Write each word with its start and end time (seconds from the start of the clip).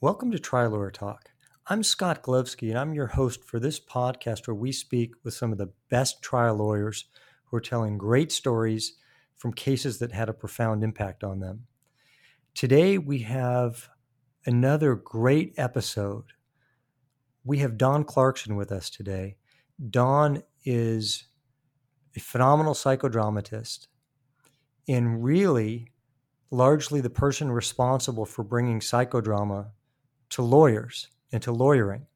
Welcome 0.00 0.30
to 0.30 0.68
Lawyer 0.68 0.92
Talk. 0.92 1.32
I'm 1.66 1.82
Scott 1.82 2.22
Glovsky, 2.22 2.70
and 2.70 2.78
I'm 2.78 2.94
your 2.94 3.08
host 3.08 3.42
for 3.42 3.58
this 3.58 3.80
podcast 3.80 4.46
where 4.46 4.54
we 4.54 4.70
speak 4.70 5.14
with 5.24 5.34
some 5.34 5.50
of 5.50 5.58
the 5.58 5.72
best 5.90 6.22
trial 6.22 6.54
lawyers 6.54 7.06
who 7.46 7.56
are 7.56 7.60
telling 7.60 7.98
great 7.98 8.30
stories 8.30 8.92
from 9.38 9.52
cases 9.52 9.98
that 9.98 10.12
had 10.12 10.28
a 10.28 10.32
profound 10.32 10.84
impact 10.84 11.24
on 11.24 11.40
them. 11.40 11.66
Today, 12.54 12.96
we 12.96 13.18
have 13.22 13.88
another 14.46 14.94
great 14.94 15.54
episode. 15.56 16.26
We 17.42 17.58
have 17.58 17.76
Don 17.76 18.04
Clarkson 18.04 18.54
with 18.54 18.70
us 18.70 18.90
today. 18.90 19.36
Don 19.90 20.44
is 20.64 21.24
a 22.14 22.20
phenomenal 22.20 22.74
psychodramatist 22.74 23.88
and 24.86 25.24
really 25.24 25.90
largely 26.52 27.00
the 27.00 27.10
person 27.10 27.50
responsible 27.50 28.26
for 28.26 28.44
bringing 28.44 28.78
psychodrama 28.78 29.72
to 30.30 30.42
lawyers 30.42 31.08
and 31.32 31.42
to 31.42 31.52
lawyering. 31.52 32.06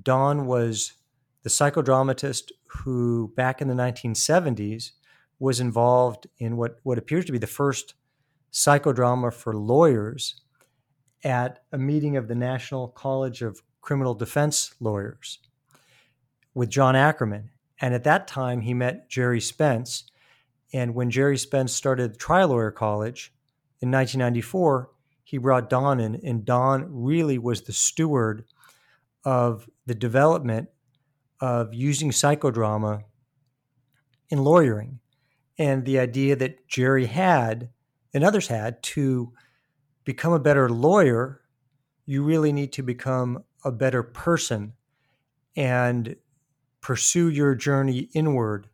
Don 0.00 0.46
was 0.46 0.92
the 1.42 1.50
psychodramatist 1.50 2.50
who, 2.66 3.32
back 3.36 3.60
in 3.60 3.68
the 3.68 3.74
1970s, 3.74 4.92
was 5.38 5.60
involved 5.60 6.26
in 6.38 6.56
what, 6.56 6.78
what 6.82 6.98
appears 6.98 7.24
to 7.24 7.32
be 7.32 7.38
the 7.38 7.46
first 7.46 7.94
psychodrama 8.52 9.32
for 9.32 9.54
lawyers 9.54 10.40
at 11.24 11.62
a 11.72 11.78
meeting 11.78 12.16
of 12.16 12.28
the 12.28 12.34
National 12.34 12.88
College 12.88 13.42
of 13.42 13.62
Criminal 13.80 14.14
Defense 14.14 14.74
Lawyers 14.80 15.38
with 16.54 16.70
John 16.70 16.96
Ackerman. 16.96 17.50
And 17.80 17.94
at 17.94 18.04
that 18.04 18.26
time, 18.26 18.62
he 18.62 18.74
met 18.74 19.08
Gerry 19.08 19.40
Spence. 19.40 20.10
And 20.72 20.94
when 20.94 21.10
Gerry 21.10 21.38
Spence 21.38 21.72
started 21.72 22.14
the 22.14 22.18
Trial 22.18 22.48
Lawyer 22.48 22.70
College 22.70 23.32
in 23.80 23.90
1994, 23.90 24.90
he 25.28 25.36
brought 25.36 25.68
Don 25.68 26.00
in, 26.00 26.14
and 26.24 26.42
Don 26.42 26.86
really 26.90 27.36
was 27.36 27.60
the 27.60 27.72
steward 27.74 28.46
of 29.26 29.68
the 29.84 29.94
development 29.94 30.70
of 31.38 31.74
using 31.74 32.12
psychodrama 32.12 33.02
in 34.30 34.38
lawyering. 34.38 35.00
And 35.58 35.84
the 35.84 35.98
idea 35.98 36.34
that 36.36 36.66
Gerry 36.66 37.04
had 37.04 37.68
and 38.14 38.24
others 38.24 38.48
had 38.48 38.82
to 38.84 39.34
become 40.02 40.32
a 40.32 40.40
better 40.40 40.70
lawyer, 40.70 41.42
you 42.06 42.22
really 42.22 42.50
need 42.50 42.72
to 42.72 42.82
become 42.82 43.44
a 43.62 43.70
better 43.70 44.02
person 44.02 44.72
and 45.54 46.16
pursue 46.80 47.28
your 47.28 47.54
journey 47.54 48.08
inward 48.14 48.70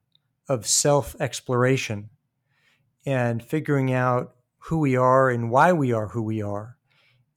of 0.49 0.69
self 0.69 1.17
exploration 1.19 2.11
and 3.05 3.43
figuring 3.43 3.93
out 3.93 4.34
who 4.67 4.79
we 4.79 4.97
are 4.97 5.29
and 5.29 5.51
why 5.51 5.73
we 5.73 5.93
are 5.93 6.09
who 6.09 6.23
we 6.23 6.41
are, 6.41 6.77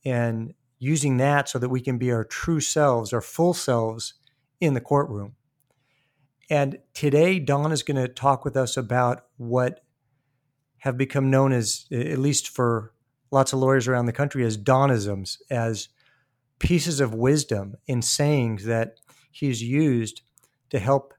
and 0.05 0.53
using 0.79 1.17
that 1.17 1.49
so 1.49 1.59
that 1.59 1.69
we 1.69 1.81
can 1.81 1.97
be 1.97 2.11
our 2.11 2.23
true 2.23 2.59
selves, 2.59 3.11
our 3.11 3.21
full 3.21 3.53
selves 3.53 4.13
in 4.61 4.73
the 4.73 4.81
courtroom. 4.81 5.35
And 6.49 6.79
today, 6.93 7.39
Don 7.39 7.71
is 7.71 7.83
going 7.83 8.01
to 8.01 8.07
talk 8.07 8.45
with 8.45 8.55
us 8.55 8.77
about 8.77 9.25
what 9.35 9.83
have 10.77 10.97
become 10.97 11.29
known 11.29 11.51
as, 11.51 11.85
at 11.91 12.19
least 12.19 12.47
for 12.47 12.93
lots 13.31 13.51
of 13.51 13.59
lawyers 13.59 13.87
around 13.87 14.05
the 14.05 14.13
country, 14.13 14.45
as 14.45 14.57
Donisms, 14.57 15.37
as 15.49 15.89
pieces 16.59 17.01
of 17.01 17.13
wisdom 17.13 17.75
in 17.87 18.01
sayings 18.01 18.63
that 18.63 18.95
he's 19.31 19.61
used 19.61 20.21
to 20.69 20.79
help 20.79 21.13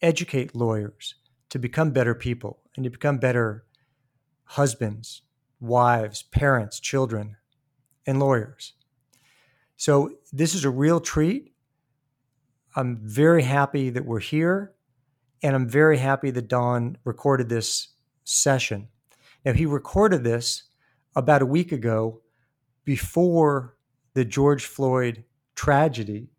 educate 0.00 0.54
lawyers 0.54 1.16
to 1.50 1.58
become 1.58 1.90
better 1.90 2.14
people 2.14 2.60
and 2.76 2.84
to 2.84 2.90
become 2.90 3.18
better 3.18 3.66
husbands, 4.44 5.22
wives, 5.60 6.22
parents, 6.22 6.80
children, 6.80 7.36
and 8.06 8.18
lawyers. 8.18 8.72
So 9.76 10.10
this 10.32 10.54
is 10.54 10.64
a 10.64 10.70
real 10.70 11.00
treat. 11.00 11.52
I'm 12.76 12.98
very 13.02 13.42
happy 13.42 13.90
that 13.90 14.04
we're 14.04 14.20
here, 14.20 14.74
and 15.42 15.54
I'm 15.54 15.68
very 15.68 15.98
happy 15.98 16.30
that 16.30 16.48
Don 16.48 16.98
recorded 17.04 17.48
this 17.48 17.88
session. 18.24 18.88
Now, 19.44 19.52
he 19.52 19.66
recorded 19.66 20.22
this 20.22 20.64
about 21.16 21.42
a 21.42 21.46
week 21.46 21.72
ago 21.72 22.20
before 22.84 23.76
the 24.14 24.24
George 24.24 24.64
Floyd 24.64 25.24
tragedy 25.54 26.30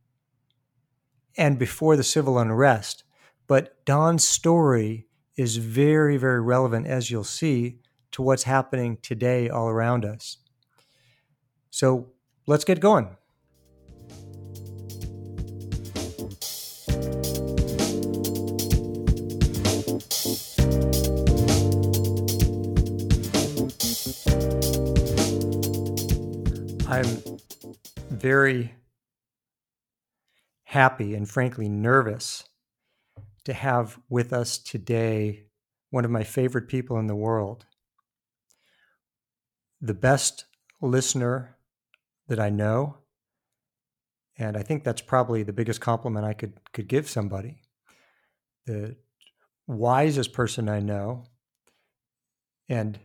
and 1.37 1.59
before 1.59 1.95
the 1.95 2.03
civil 2.03 2.37
unrest. 2.39 3.03
But 3.47 3.83
Don's 3.85 4.27
story 4.27 5.07
is 5.35 5.57
very, 5.57 6.17
very 6.17 6.41
relevant, 6.41 6.87
as 6.87 7.11
you'll 7.11 7.23
see, 7.23 7.80
to 8.11 8.21
what's 8.21 8.43
happening 8.43 8.97
today 9.01 9.49
all 9.49 9.69
around 9.69 10.05
us. 10.05 10.37
So 11.69 12.07
let's 12.47 12.63
get 12.63 12.79
going. 12.79 13.15
I'm 26.87 27.23
very 28.09 28.73
happy 30.65 31.15
and 31.15 31.29
frankly 31.29 31.69
nervous 31.69 32.43
to 33.45 33.53
have 33.53 33.97
with 34.09 34.33
us 34.33 34.57
today 34.57 35.45
one 35.89 36.05
of 36.05 36.11
my 36.11 36.23
favorite 36.23 36.67
people 36.67 36.99
in 36.99 37.07
the 37.07 37.15
world 37.15 37.65
the 39.81 39.93
best 39.93 40.45
listener 40.81 41.57
that 42.27 42.39
I 42.39 42.49
know. 42.49 42.97
And 44.37 44.55
I 44.55 44.63
think 44.63 44.83
that's 44.83 45.01
probably 45.01 45.43
the 45.43 45.53
biggest 45.53 45.81
compliment 45.81 46.25
I 46.25 46.33
could 46.33 46.53
could 46.73 46.87
give 46.87 47.09
somebody. 47.09 47.61
The 48.65 48.95
wisest 49.67 50.33
person 50.33 50.69
I 50.69 50.79
know. 50.79 51.25
And 52.69 52.99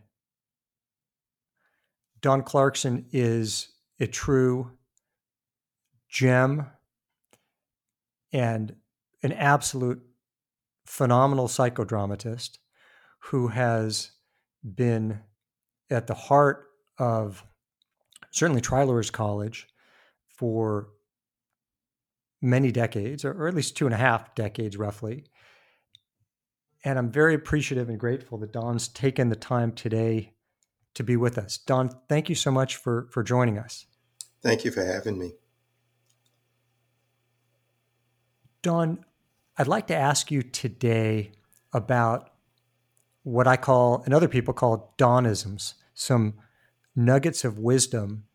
Don 2.21 2.41
Clarkson 2.43 3.05
is 3.11 3.69
a 3.99 4.07
true 4.07 4.71
gem 6.09 6.67
and 8.31 8.75
an 9.23 9.33
absolute 9.33 10.01
phenomenal 10.85 11.47
psychodramatist 11.47 12.57
who 13.19 13.49
has 13.49 14.11
been 14.63 15.19
at 15.89 16.07
the 16.07 16.13
heart 16.13 16.66
of 16.99 17.43
certainly 18.31 18.61
Trial 18.61 18.87
Lawyers 18.87 19.09
College 19.09 19.67
for 20.27 20.89
many 22.41 22.71
decades, 22.71 23.25
or, 23.25 23.31
or 23.31 23.47
at 23.47 23.55
least 23.55 23.75
two 23.75 23.85
and 23.85 23.93
a 23.93 23.97
half 23.97 24.35
decades 24.35 24.77
roughly. 24.77 25.25
And 26.83 26.99
I'm 26.99 27.11
very 27.11 27.33
appreciative 27.33 27.89
and 27.89 27.99
grateful 27.99 28.37
that 28.39 28.53
Don's 28.53 28.87
taken 28.87 29.29
the 29.29 29.35
time 29.35 29.71
today 29.71 30.33
to 30.93 31.03
be 31.03 31.17
with 31.17 31.37
us. 31.37 31.57
Don, 31.57 31.89
thank 32.07 32.29
you 32.29 32.35
so 32.35 32.51
much 32.51 32.75
for, 32.75 33.07
for 33.11 33.23
joining 33.23 33.57
us. 33.57 33.85
Thank 34.41 34.63
you 34.63 34.71
for 34.71 34.83
having 34.83 35.17
me. 35.17 35.33
Don, 38.61 39.03
I'd 39.57 39.67
like 39.67 39.87
to 39.87 39.95
ask 39.95 40.29
you 40.31 40.43
today 40.43 41.31
about 41.73 42.31
what 43.23 43.47
I 43.47 43.57
call, 43.57 44.03
and 44.05 44.13
other 44.13 44.27
people 44.27 44.53
call, 44.53 44.93
Donisms, 44.97 45.73
some 45.93 46.35
nuggets 46.97 47.45
of 47.45 47.59
wisdom 47.59 48.25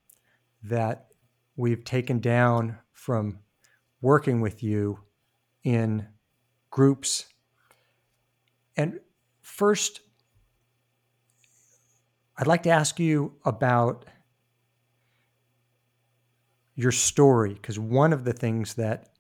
that 0.62 1.08
we've 1.56 1.84
taken 1.84 2.20
down 2.20 2.78
from 2.92 3.40
working 4.00 4.40
with 4.40 4.62
you 4.62 5.00
in 5.64 6.06
groups. 6.70 7.26
And 8.76 9.00
first, 9.40 10.00
I'd 12.38 12.46
like 12.46 12.62
to 12.62 12.70
ask 12.70 12.98
you 12.98 13.34
about 13.44 14.06
your 16.74 16.92
story, 16.92 17.52
because 17.54 17.78
one 17.78 18.12
of 18.12 18.24
the 18.24 18.32
things 18.32 18.74
that 18.74 19.10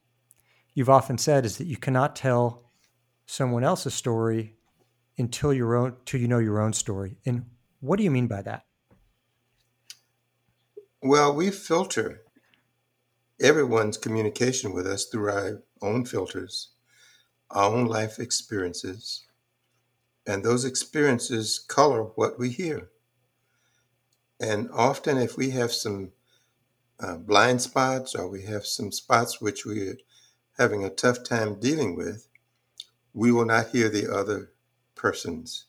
you've 0.72 0.88
often 0.88 1.18
said 1.18 1.44
is 1.44 1.58
that 1.58 1.66
you 1.66 1.76
cannot 1.76 2.16
tell 2.16 2.70
someone 3.26 3.62
else's 3.62 3.92
story 3.92 4.54
until 5.18 5.52
your 5.52 5.76
own 5.76 5.94
till 6.06 6.20
you 6.20 6.28
know 6.28 6.38
your 6.38 6.60
own 6.60 6.72
story. 6.72 7.18
And 7.26 7.44
what 7.80 7.98
do 7.98 8.04
you 8.04 8.10
mean 8.10 8.26
by 8.26 8.40
that? 8.42 8.64
Well, 11.04 11.34
we 11.34 11.50
filter 11.50 12.22
everyone's 13.40 13.98
communication 13.98 14.72
with 14.72 14.86
us 14.86 15.06
through 15.06 15.32
our 15.32 15.62
own 15.80 16.04
filters, 16.04 16.68
our 17.50 17.74
own 17.74 17.86
life 17.86 18.20
experiences, 18.20 19.26
and 20.24 20.44
those 20.44 20.64
experiences 20.64 21.58
color 21.58 22.04
what 22.04 22.38
we 22.38 22.50
hear. 22.50 22.90
And 24.40 24.70
often, 24.72 25.18
if 25.18 25.36
we 25.36 25.50
have 25.50 25.72
some 25.72 26.12
uh, 27.00 27.16
blind 27.16 27.62
spots 27.62 28.14
or 28.14 28.28
we 28.28 28.42
have 28.42 28.64
some 28.64 28.92
spots 28.92 29.40
which 29.40 29.66
we're 29.66 29.98
having 30.56 30.84
a 30.84 30.90
tough 30.90 31.24
time 31.24 31.58
dealing 31.58 31.96
with, 31.96 32.28
we 33.12 33.32
will 33.32 33.46
not 33.46 33.70
hear 33.70 33.88
the 33.88 34.08
other 34.08 34.52
person's 34.94 35.66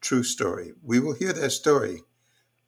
true 0.00 0.22
story. 0.22 0.72
We 0.82 1.00
will 1.00 1.12
hear 1.14 1.34
their 1.34 1.50
story, 1.50 2.00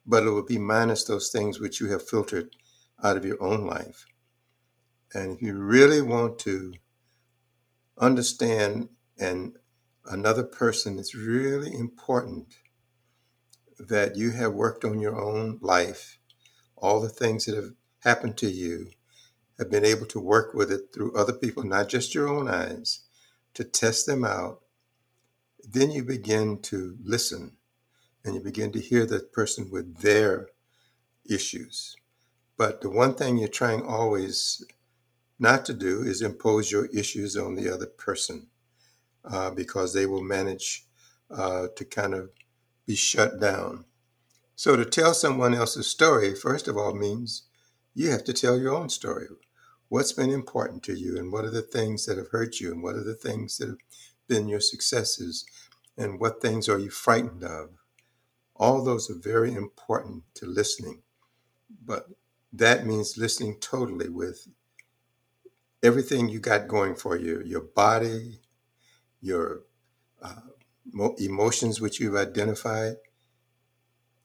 but 0.05 0.23
it 0.23 0.29
will 0.29 0.45
be 0.45 0.57
minus 0.57 1.03
those 1.03 1.29
things 1.29 1.59
which 1.59 1.79
you 1.79 1.87
have 1.87 2.07
filtered 2.07 2.55
out 3.03 3.17
of 3.17 3.25
your 3.25 3.41
own 3.41 3.65
life. 3.65 4.05
And 5.13 5.35
if 5.35 5.41
you 5.41 5.55
really 5.55 6.01
want 6.01 6.39
to 6.39 6.73
understand 7.97 8.89
and 9.17 9.55
another 10.05 10.43
person, 10.43 10.99
it's 10.99 11.15
really 11.15 11.73
important 11.73 12.47
that 13.79 14.15
you 14.15 14.31
have 14.31 14.53
worked 14.53 14.83
on 14.83 14.99
your 14.99 15.19
own 15.19 15.59
life, 15.61 16.17
all 16.75 16.99
the 16.99 17.09
things 17.09 17.45
that 17.45 17.55
have 17.55 17.71
happened 17.99 18.37
to 18.37 18.49
you, 18.49 18.87
have 19.57 19.69
been 19.69 19.85
able 19.85 20.05
to 20.07 20.19
work 20.19 20.53
with 20.53 20.71
it 20.71 20.93
through 20.93 21.15
other 21.15 21.33
people, 21.33 21.63
not 21.63 21.87
just 21.87 22.15
your 22.15 22.27
own 22.27 22.47
eyes, 22.47 23.01
to 23.53 23.63
test 23.63 24.05
them 24.05 24.25
out. 24.25 24.61
Then 25.63 25.91
you 25.91 26.03
begin 26.03 26.59
to 26.63 26.97
listen 27.03 27.57
and 28.23 28.35
you 28.35 28.41
begin 28.41 28.71
to 28.71 28.79
hear 28.79 29.05
that 29.05 29.33
person 29.33 29.69
with 29.71 29.97
their 29.97 30.49
issues. 31.29 31.95
But 32.57 32.81
the 32.81 32.89
one 32.89 33.15
thing 33.15 33.37
you're 33.37 33.47
trying 33.47 33.83
always 33.83 34.63
not 35.39 35.65
to 35.65 35.73
do 35.73 36.01
is 36.03 36.21
impose 36.21 36.71
your 36.71 36.85
issues 36.87 37.35
on 37.35 37.55
the 37.55 37.73
other 37.73 37.87
person 37.87 38.47
uh, 39.25 39.51
because 39.51 39.93
they 39.93 40.05
will 40.05 40.23
manage 40.23 40.85
uh, 41.31 41.67
to 41.75 41.85
kind 41.85 42.13
of 42.13 42.29
be 42.85 42.95
shut 42.95 43.39
down. 43.39 43.85
So 44.55 44.75
to 44.75 44.85
tell 44.85 45.13
someone 45.13 45.53
else's 45.53 45.87
story, 45.87 46.35
first 46.35 46.67
of 46.67 46.77
all, 46.77 46.93
means 46.93 47.43
you 47.95 48.11
have 48.11 48.23
to 48.25 48.33
tell 48.33 48.57
your 48.57 48.73
own 48.73 48.89
story. 48.89 49.27
What's 49.89 50.11
been 50.13 50.31
important 50.31 50.83
to 50.83 50.93
you, 50.93 51.17
and 51.17 51.31
what 51.31 51.45
are 51.45 51.51
the 51.51 51.61
things 51.61 52.05
that 52.05 52.17
have 52.17 52.29
hurt 52.29 52.59
you, 52.59 52.71
and 52.71 52.81
what 52.81 52.95
are 52.95 53.03
the 53.03 53.15
things 53.15 53.57
that 53.57 53.69
have 53.69 53.77
been 54.27 54.47
your 54.47 54.59
successes, 54.59 55.45
and 55.97 56.19
what 56.19 56.41
things 56.41 56.69
are 56.69 56.79
you 56.79 56.89
frightened 56.89 57.43
of? 57.43 57.69
All 58.63 58.81
those 58.81 59.09
are 59.09 59.19
very 59.33 59.53
important 59.53 60.23
to 60.35 60.45
listening. 60.45 61.01
But 61.85 62.07
that 62.53 62.85
means 62.85 63.17
listening 63.17 63.57
totally 63.59 64.07
with 64.07 64.47
everything 65.83 66.29
you 66.29 66.39
got 66.39 66.69
going 66.69 66.95
for 66.95 67.17
you 67.17 67.43
your 67.45 67.65
body, 67.83 68.39
your 69.19 69.63
uh, 70.21 70.47
emotions, 71.17 71.81
which 71.81 71.99
you've 71.99 72.15
identified, 72.15 72.95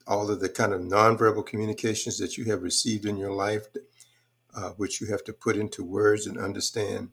all 0.07 0.31
of 0.31 0.39
the 0.39 0.47
kind 0.47 0.71
of 0.71 0.79
nonverbal 0.79 1.45
communications 1.45 2.17
that 2.19 2.37
you 2.37 2.45
have 2.45 2.63
received 2.63 3.05
in 3.05 3.17
your 3.17 3.33
life, 3.33 3.67
uh, 4.55 4.69
which 4.77 5.01
you 5.01 5.07
have 5.07 5.25
to 5.25 5.33
put 5.33 5.57
into 5.57 5.83
words 5.83 6.27
and 6.27 6.37
understand. 6.37 7.09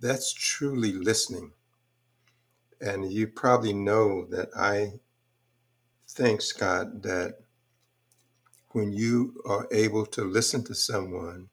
That's 0.00 0.34
truly 0.34 0.92
listening. 0.92 1.52
And 2.78 3.10
you 3.10 3.26
probably 3.28 3.72
know 3.72 4.26
that 4.26 4.50
I 4.54 5.00
think, 6.12 6.42
Scott, 6.42 7.02
that 7.02 7.38
when 8.70 8.92
you 8.92 9.34
are 9.46 9.66
able 9.72 10.06
to 10.06 10.22
listen 10.24 10.64
to 10.64 10.74
someone, 10.74 11.48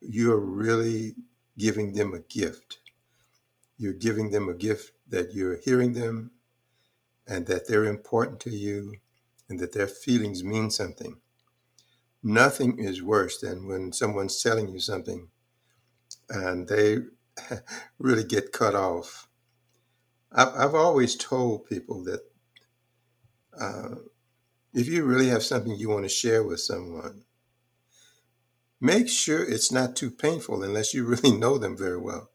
you're 0.00 0.38
really 0.38 1.14
giving 1.58 1.92
them 1.92 2.14
a 2.14 2.20
gift. 2.20 2.78
You're 3.78 3.92
giving 3.92 4.30
them 4.30 4.48
a 4.48 4.54
gift 4.54 4.92
that 5.08 5.34
you're 5.34 5.58
hearing 5.64 5.92
them 5.92 6.30
and 7.26 7.46
that 7.46 7.68
they're 7.68 7.84
important 7.84 8.40
to 8.40 8.50
you 8.50 8.94
and 9.48 9.58
that 9.60 9.72
their 9.72 9.86
feelings 9.88 10.44
mean 10.44 10.70
something. 10.70 11.16
Nothing 12.22 12.78
is 12.78 13.02
worse 13.02 13.40
than 13.40 13.66
when 13.66 13.92
someone's 13.92 14.42
telling 14.42 14.68
you 14.68 14.80
something 14.80 15.28
and 16.28 16.68
they 16.68 16.98
really 17.98 18.24
get 18.24 18.52
cut 18.52 18.74
off. 18.74 19.28
I've, 20.32 20.54
I've 20.54 20.74
always 20.74 21.16
told 21.16 21.66
people 21.66 22.02
that 22.04 22.20
uh, 23.60 23.96
if 24.74 24.88
you 24.88 25.04
really 25.04 25.28
have 25.28 25.42
something 25.42 25.74
you 25.74 25.88
want 25.88 26.04
to 26.04 26.08
share 26.08 26.42
with 26.42 26.60
someone, 26.60 27.24
make 28.80 29.08
sure 29.08 29.42
it's 29.42 29.72
not 29.72 29.96
too 29.96 30.10
painful 30.10 30.62
unless 30.62 30.92
you 30.92 31.04
really 31.06 31.36
know 31.36 31.58
them 31.58 31.76
very 31.76 31.98
well. 31.98 32.30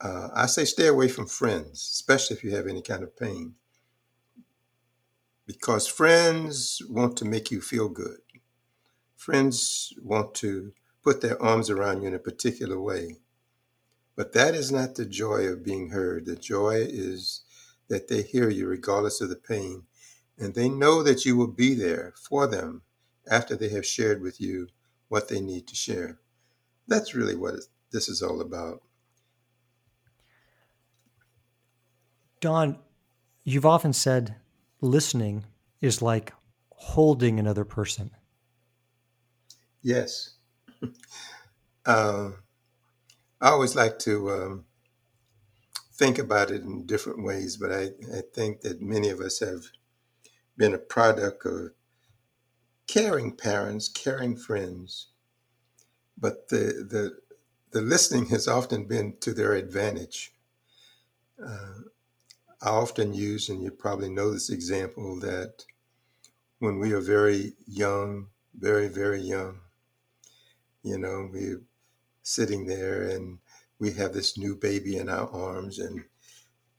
Uh, 0.00 0.28
I 0.34 0.46
say 0.46 0.64
stay 0.64 0.86
away 0.86 1.08
from 1.08 1.26
friends, 1.26 1.80
especially 1.80 2.36
if 2.36 2.44
you 2.44 2.54
have 2.54 2.66
any 2.66 2.82
kind 2.82 3.02
of 3.02 3.16
pain, 3.16 3.54
because 5.46 5.86
friends 5.86 6.82
want 6.88 7.16
to 7.16 7.24
make 7.24 7.50
you 7.50 7.60
feel 7.60 7.88
good. 7.88 8.18
Friends 9.16 9.92
want 10.02 10.34
to 10.36 10.72
put 11.02 11.20
their 11.20 11.40
arms 11.42 11.70
around 11.70 12.02
you 12.02 12.08
in 12.08 12.14
a 12.14 12.20
particular 12.20 12.80
way. 12.80 13.16
But 14.14 14.32
that 14.32 14.54
is 14.54 14.70
not 14.70 14.94
the 14.94 15.06
joy 15.06 15.46
of 15.46 15.64
being 15.64 15.90
heard. 15.90 16.26
The 16.26 16.36
joy 16.36 16.86
is 16.88 17.42
that 17.88 18.08
they 18.08 18.22
hear 18.22 18.48
you 18.50 18.66
regardless 18.66 19.20
of 19.20 19.28
the 19.28 19.36
pain 19.36 19.84
and 20.38 20.54
they 20.54 20.68
know 20.68 21.02
that 21.02 21.24
you 21.24 21.36
will 21.36 21.48
be 21.48 21.74
there 21.74 22.14
for 22.16 22.46
them 22.46 22.82
after 23.30 23.56
they 23.56 23.68
have 23.70 23.86
shared 23.86 24.22
with 24.22 24.40
you 24.40 24.68
what 25.08 25.28
they 25.28 25.40
need 25.40 25.66
to 25.68 25.74
share. 25.74 26.18
That's 26.86 27.14
really 27.14 27.36
what 27.36 27.54
this 27.92 28.08
is 28.08 28.22
all 28.22 28.40
about. 28.40 28.82
Don, 32.40 32.78
you've 33.44 33.66
often 33.66 33.92
said 33.92 34.36
listening 34.80 35.44
is 35.80 36.00
like 36.00 36.32
holding 36.70 37.38
another 37.38 37.64
person. 37.64 38.10
Yes. 39.82 40.36
uh, 41.84 42.30
I 43.40 43.48
always 43.50 43.76
like 43.76 43.98
to 44.00 44.30
um, 44.30 44.64
think 45.94 46.18
about 46.18 46.50
it 46.50 46.62
in 46.62 46.86
different 46.86 47.24
ways, 47.24 47.56
but 47.56 47.72
I, 47.72 47.90
I 48.16 48.22
think 48.34 48.62
that 48.62 48.80
many 48.80 49.10
of 49.10 49.20
us 49.20 49.40
have 49.40 49.64
been 50.58 50.74
a 50.74 50.78
product 50.78 51.46
of 51.46 51.70
caring 52.86 53.32
parents, 53.32 53.88
caring 53.88 54.36
friends, 54.36 55.08
but 56.18 56.48
the 56.48 56.86
the 56.90 57.18
the 57.70 57.80
listening 57.80 58.26
has 58.26 58.48
often 58.48 58.86
been 58.86 59.16
to 59.20 59.32
their 59.32 59.54
advantage. 59.54 60.32
Uh, 61.42 61.82
I 62.60 62.70
often 62.70 63.14
use, 63.14 63.48
and 63.48 63.62
you 63.62 63.70
probably 63.70 64.10
know 64.10 64.32
this 64.32 64.50
example, 64.50 65.20
that 65.20 65.64
when 66.58 66.80
we 66.80 66.92
are 66.92 67.00
very 67.00 67.52
young, 67.66 68.28
very, 68.54 68.88
very 68.88 69.20
young, 69.20 69.60
you 70.82 70.98
know, 70.98 71.28
we're 71.32 71.62
sitting 72.22 72.66
there 72.66 73.02
and 73.02 73.38
we 73.78 73.92
have 73.92 74.12
this 74.12 74.36
new 74.36 74.56
baby 74.56 74.96
in 74.96 75.08
our 75.08 75.30
arms, 75.30 75.78
and 75.78 76.04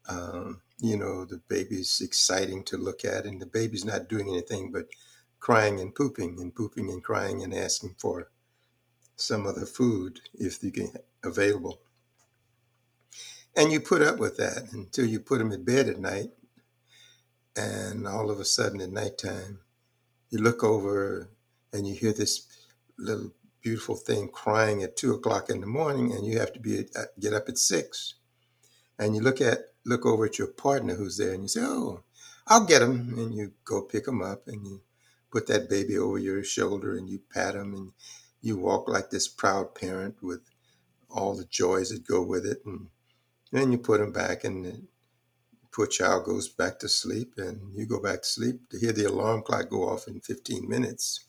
um, 0.09 0.61
you 0.81 0.97
know, 0.97 1.25
the 1.25 1.41
baby's 1.47 2.01
exciting 2.01 2.63
to 2.65 2.77
look 2.77 3.03
at, 3.05 3.25
and 3.25 3.41
the 3.41 3.45
baby's 3.45 3.85
not 3.85 4.07
doing 4.07 4.29
anything 4.29 4.71
but 4.71 4.87
crying 5.39 5.79
and 5.79 5.95
pooping 5.95 6.39
and 6.39 6.53
pooping 6.53 6.89
and 6.89 7.03
crying 7.03 7.43
and 7.43 7.53
asking 7.53 7.95
for 7.97 8.29
some 9.15 9.45
other 9.45 9.65
food 9.65 10.21
if 10.33 10.63
you 10.63 10.71
can 10.71 10.91
available. 11.23 11.79
And 13.55 13.71
you 13.71 13.81
put 13.81 14.01
up 14.01 14.19
with 14.19 14.37
that 14.37 14.71
until 14.71 15.05
you 15.05 15.19
put 15.19 15.39
them 15.39 15.51
in 15.51 15.63
bed 15.63 15.89
at 15.89 15.99
night. 15.99 16.31
And 17.57 18.07
all 18.07 18.29
of 18.29 18.39
a 18.39 18.45
sudden 18.45 18.79
at 18.79 18.91
nighttime, 18.91 19.59
you 20.29 20.39
look 20.39 20.63
over 20.63 21.29
and 21.73 21.85
you 21.85 21.93
hear 21.93 22.13
this 22.13 22.47
little 22.97 23.33
beautiful 23.61 23.95
thing 23.95 24.29
crying 24.29 24.81
at 24.83 24.95
two 24.95 25.13
o'clock 25.13 25.49
in 25.49 25.59
the 25.59 25.67
morning, 25.67 26.13
and 26.13 26.25
you 26.25 26.39
have 26.39 26.53
to 26.53 26.59
be 26.59 26.85
get 27.19 27.33
up 27.33 27.49
at 27.49 27.57
six. 27.57 28.13
And 28.97 29.15
you 29.15 29.21
look 29.21 29.41
at 29.41 29.59
look 29.89 30.05
over 30.05 30.25
at 30.25 30.37
your 30.37 30.47
partner 30.47 30.95
who's 30.95 31.17
there 31.17 31.33
and 31.33 31.43
you 31.43 31.49
say, 31.49 31.61
Oh, 31.63 32.03
I'll 32.47 32.65
get 32.65 32.81
him. 32.81 33.17
And 33.17 33.33
you 33.33 33.53
go 33.65 33.81
pick 33.81 34.07
him 34.07 34.21
up 34.21 34.47
and 34.47 34.65
you 34.65 34.81
put 35.31 35.47
that 35.47 35.69
baby 35.69 35.97
over 35.97 36.17
your 36.17 36.43
shoulder 36.43 36.95
and 36.95 37.09
you 37.09 37.19
pat 37.33 37.55
him 37.55 37.73
and 37.73 37.91
you 38.41 38.57
walk 38.57 38.87
like 38.87 39.09
this 39.09 39.27
proud 39.27 39.75
parent 39.75 40.15
with 40.21 40.41
all 41.09 41.35
the 41.35 41.45
joys 41.45 41.89
that 41.89 42.07
go 42.07 42.21
with 42.21 42.45
it. 42.45 42.61
And 42.65 42.87
then 43.51 43.71
you 43.71 43.77
put 43.77 43.99
him 43.99 44.11
back 44.11 44.43
and 44.43 44.65
the 44.65 44.81
poor 45.71 45.87
child 45.87 46.25
goes 46.25 46.47
back 46.47 46.79
to 46.79 46.89
sleep 46.89 47.33
and 47.37 47.73
you 47.75 47.85
go 47.85 48.01
back 48.01 48.21
to 48.21 48.27
sleep 48.27 48.69
to 48.69 48.79
hear 48.79 48.91
the 48.91 49.05
alarm 49.05 49.41
clock 49.41 49.69
go 49.69 49.89
off 49.89 50.07
in 50.07 50.19
15 50.21 50.67
minutes. 50.69 51.25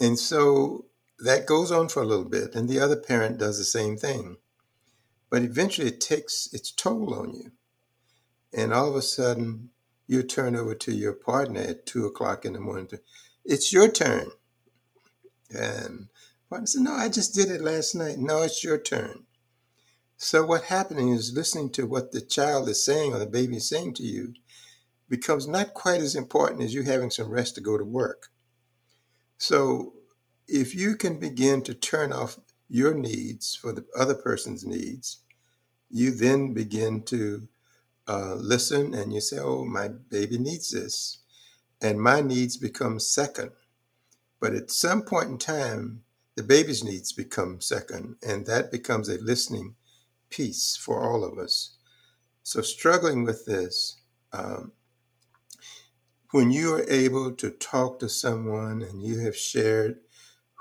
And 0.00 0.18
so 0.18 0.86
that 1.18 1.46
goes 1.46 1.70
on 1.70 1.88
for 1.88 2.02
a 2.02 2.06
little 2.06 2.24
bit. 2.24 2.54
And 2.54 2.68
the 2.68 2.80
other 2.80 2.96
parent 2.96 3.38
does 3.38 3.58
the 3.58 3.64
same 3.64 3.96
thing. 3.96 4.38
But 5.30 5.42
eventually 5.42 5.88
it 5.88 6.00
takes 6.00 6.52
its 6.52 6.72
toll 6.72 7.14
on 7.14 7.34
you. 7.34 7.52
And 8.52 8.72
all 8.72 8.88
of 8.88 8.96
a 8.96 9.02
sudden, 9.02 9.70
you 10.08 10.24
turn 10.24 10.56
over 10.56 10.74
to 10.74 10.92
your 10.92 11.12
partner 11.12 11.60
at 11.60 11.86
two 11.86 12.04
o'clock 12.04 12.44
in 12.44 12.54
the 12.54 12.60
morning. 12.60 12.88
It's 13.44 13.72
your 13.72 13.88
turn. 13.88 14.30
And 15.50 16.08
partner 16.48 16.66
said, 16.66 16.82
No, 16.82 16.92
I 16.92 17.08
just 17.08 17.32
did 17.32 17.48
it 17.50 17.60
last 17.60 17.94
night. 17.94 18.18
No, 18.18 18.42
it's 18.42 18.64
your 18.64 18.78
turn. 18.78 19.24
So 20.16 20.44
what 20.44 20.64
happening 20.64 21.10
is 21.10 21.32
listening 21.32 21.70
to 21.70 21.86
what 21.86 22.12
the 22.12 22.20
child 22.20 22.68
is 22.68 22.84
saying 22.84 23.14
or 23.14 23.18
the 23.18 23.26
baby 23.26 23.56
is 23.56 23.68
saying 23.68 23.94
to 23.94 24.02
you 24.02 24.34
becomes 25.08 25.48
not 25.48 25.74
quite 25.74 26.00
as 26.02 26.14
important 26.14 26.62
as 26.62 26.74
you 26.74 26.82
having 26.82 27.10
some 27.10 27.30
rest 27.30 27.54
to 27.54 27.60
go 27.60 27.78
to 27.78 27.84
work. 27.84 28.28
So 29.38 29.94
if 30.46 30.74
you 30.74 30.96
can 30.96 31.18
begin 31.18 31.62
to 31.62 31.74
turn 31.74 32.12
off 32.12 32.38
your 32.70 32.94
needs 32.94 33.54
for 33.54 33.72
the 33.72 33.84
other 33.98 34.14
person's 34.14 34.64
needs, 34.64 35.18
you 35.90 36.12
then 36.12 36.54
begin 36.54 37.02
to 37.02 37.48
uh, 38.08 38.34
listen 38.36 38.94
and 38.94 39.12
you 39.12 39.20
say, 39.20 39.38
Oh, 39.38 39.64
my 39.64 39.88
baby 39.88 40.38
needs 40.38 40.70
this. 40.70 41.18
And 41.82 42.00
my 42.00 42.20
needs 42.20 42.56
become 42.56 43.00
second. 43.00 43.50
But 44.40 44.54
at 44.54 44.70
some 44.70 45.02
point 45.02 45.28
in 45.28 45.38
time, 45.38 46.02
the 46.36 46.42
baby's 46.42 46.82
needs 46.82 47.12
become 47.12 47.60
second, 47.60 48.16
and 48.26 48.46
that 48.46 48.72
becomes 48.72 49.08
a 49.08 49.18
listening 49.18 49.74
piece 50.30 50.76
for 50.76 51.02
all 51.02 51.24
of 51.24 51.38
us. 51.38 51.76
So, 52.42 52.62
struggling 52.62 53.24
with 53.24 53.44
this, 53.44 54.00
um, 54.32 54.72
when 56.30 56.50
you 56.50 56.72
are 56.74 56.84
able 56.88 57.32
to 57.32 57.50
talk 57.50 57.98
to 57.98 58.08
someone 58.08 58.80
and 58.82 59.02
you 59.02 59.18
have 59.20 59.36
shared 59.36 59.98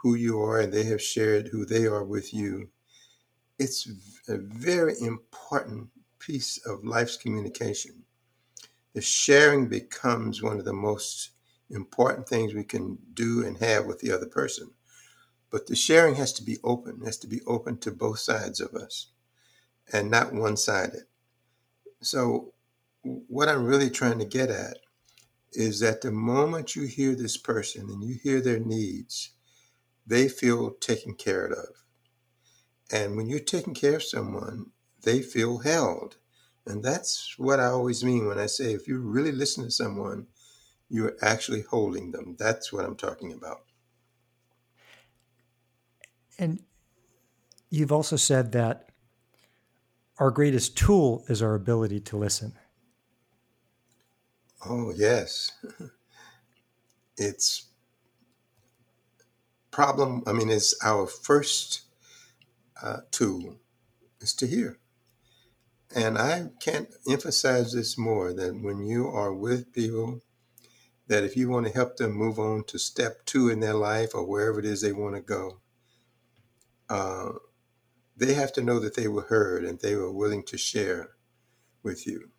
who 0.01 0.15
you 0.15 0.41
are 0.41 0.59
and 0.59 0.71
they 0.71 0.83
have 0.83 1.01
shared 1.01 1.47
who 1.47 1.65
they 1.65 1.85
are 1.85 2.03
with 2.03 2.33
you, 2.33 2.69
it's 3.57 3.89
a 4.29 4.37
very 4.37 4.95
important 5.01 5.89
piece 6.19 6.57
of 6.65 6.85
life's 6.85 7.17
communication. 7.17 8.03
The 8.93 9.01
sharing 9.01 9.67
becomes 9.67 10.41
one 10.41 10.57
of 10.57 10.65
the 10.65 10.73
most 10.73 11.31
important 11.69 12.27
things 12.27 12.53
we 12.53 12.63
can 12.63 12.97
do 13.13 13.45
and 13.45 13.57
have 13.57 13.85
with 13.85 13.99
the 13.99 14.11
other 14.11 14.25
person. 14.25 14.71
But 15.51 15.67
the 15.67 15.75
sharing 15.75 16.15
has 16.15 16.33
to 16.33 16.43
be 16.43 16.57
open, 16.63 16.99
it 17.01 17.05
has 17.05 17.17
to 17.19 17.27
be 17.27 17.41
open 17.45 17.77
to 17.79 17.91
both 17.91 18.19
sides 18.19 18.61
of 18.61 18.73
us 18.75 19.07
and 19.91 20.09
not 20.09 20.33
one 20.33 20.57
sided. 20.57 21.03
So, 22.01 22.53
what 23.03 23.49
I'm 23.49 23.65
really 23.65 23.89
trying 23.89 24.19
to 24.19 24.25
get 24.25 24.49
at 24.49 24.77
is 25.53 25.79
that 25.79 26.01
the 26.01 26.11
moment 26.11 26.75
you 26.75 26.83
hear 26.83 27.15
this 27.15 27.37
person 27.37 27.89
and 27.89 28.03
you 28.03 28.19
hear 28.21 28.41
their 28.41 28.59
needs, 28.59 29.31
they 30.09 30.27
feel 30.27 30.71
taken 30.71 31.13
care 31.13 31.45
of. 31.45 31.83
And 32.91 33.15
when 33.15 33.29
you're 33.29 33.39
taking 33.39 33.75
care 33.75 33.97
of 33.97 34.03
someone, 34.03 34.71
they 35.03 35.21
feel 35.21 35.59
held. 35.59 36.17
And 36.65 36.83
that's 36.83 37.35
what 37.37 37.59
I 37.59 37.65
always 37.65 38.03
mean 38.03 38.27
when 38.27 38.39
I 38.39 38.47
say 38.47 38.73
if 38.73 38.87
you 38.87 38.99
really 38.99 39.31
listen 39.31 39.63
to 39.63 39.71
someone, 39.71 40.27
you're 40.89 41.15
actually 41.21 41.61
holding 41.61 42.11
them. 42.11 42.35
That's 42.39 42.73
what 42.73 42.85
I'm 42.85 42.95
talking 42.95 43.31
about. 43.31 43.61
And 46.39 46.63
you've 47.69 47.91
also 47.91 48.15
said 48.15 48.51
that 48.53 48.89
our 50.17 50.31
greatest 50.31 50.75
tool 50.75 51.23
is 51.29 51.41
our 51.41 51.53
ability 51.53 51.99
to 52.01 52.17
listen. 52.17 52.53
Oh, 54.65 54.91
yes. 54.95 55.51
it's 57.17 57.68
problem, 59.79 60.21
I 60.27 60.33
mean, 60.33 60.49
it's 60.49 60.75
our 60.83 61.07
first 61.07 61.83
uh, 62.83 62.97
tool 63.11 63.61
is 64.19 64.33
to 64.33 64.45
hear. 64.45 64.77
And 65.95 66.17
I 66.17 66.49
can't 66.59 66.89
emphasize 67.09 67.71
this 67.71 67.97
more 67.97 68.33
that 68.33 68.59
when 68.61 68.83
you 68.83 69.07
are 69.07 69.33
with 69.33 69.71
people, 69.71 70.19
that 71.07 71.23
if 71.23 71.37
you 71.37 71.47
want 71.47 71.65
to 71.67 71.71
help 71.71 71.95
them 71.95 72.11
move 72.11 72.39
on 72.39 72.65
to 72.65 72.77
step 72.77 73.25
two 73.25 73.47
in 73.47 73.61
their 73.61 73.73
life 73.73 74.13
or 74.13 74.25
wherever 74.25 74.59
it 74.59 74.65
is 74.65 74.81
they 74.81 74.91
want 74.91 75.15
to 75.15 75.21
go, 75.21 75.61
uh, 76.89 77.29
they 78.17 78.33
have 78.33 78.51
to 78.51 78.61
know 78.61 78.79
that 78.79 78.95
they 78.95 79.07
were 79.07 79.27
heard 79.29 79.63
and 79.63 79.79
they 79.79 79.95
were 79.95 80.11
willing 80.11 80.43
to 80.47 80.57
share 80.57 81.11
with 81.83 82.05
you. 82.05 82.31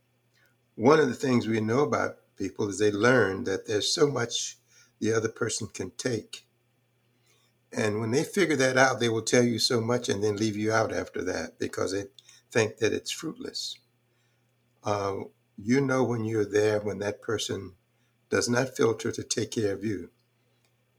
One 0.75 1.01
of 1.01 1.09
the 1.09 1.15
things 1.15 1.49
we 1.49 1.63
know 1.63 1.81
about 1.85 2.17
people 2.37 2.69
is 2.69 2.79
they 2.79 2.93
learn 2.93 3.45
that 3.45 3.67
there's 3.67 3.91
so 3.91 4.09
much 4.09 4.59
the 4.99 5.15
other 5.15 5.31
person 5.31 5.69
can 5.69 5.93
take. 5.93 6.45
And 7.73 8.01
when 8.01 8.11
they 8.11 8.25
figure 8.25 8.57
that 8.57 8.77
out, 8.77 8.99
they 8.99 9.09
will 9.09 9.23
tell 9.23 9.45
you 9.45 9.59
so 9.59 9.81
much 9.81 10.09
and 10.09 10.23
then 10.23 10.37
leave 10.37 10.57
you 10.57 10.73
out 10.73 10.93
after 10.93 11.23
that 11.25 11.59
because 11.59 11.93
they 11.93 12.05
think 12.51 12.79
that 12.79 12.93
it's 12.93 13.11
fruitless. 13.11 13.79
Uh, 14.83 15.17
you 15.57 15.81
know 15.81 16.03
when 16.03 16.25
you're 16.25 16.45
there 16.51 16.81
when 16.81 16.99
that 16.99 17.23
person 17.23 17.75
does 18.31 18.49
not 18.49 18.77
filter 18.77 19.13
to 19.13 19.23
take 19.23 19.51
care 19.51 19.73
of 19.73 19.85
you. 19.85 20.11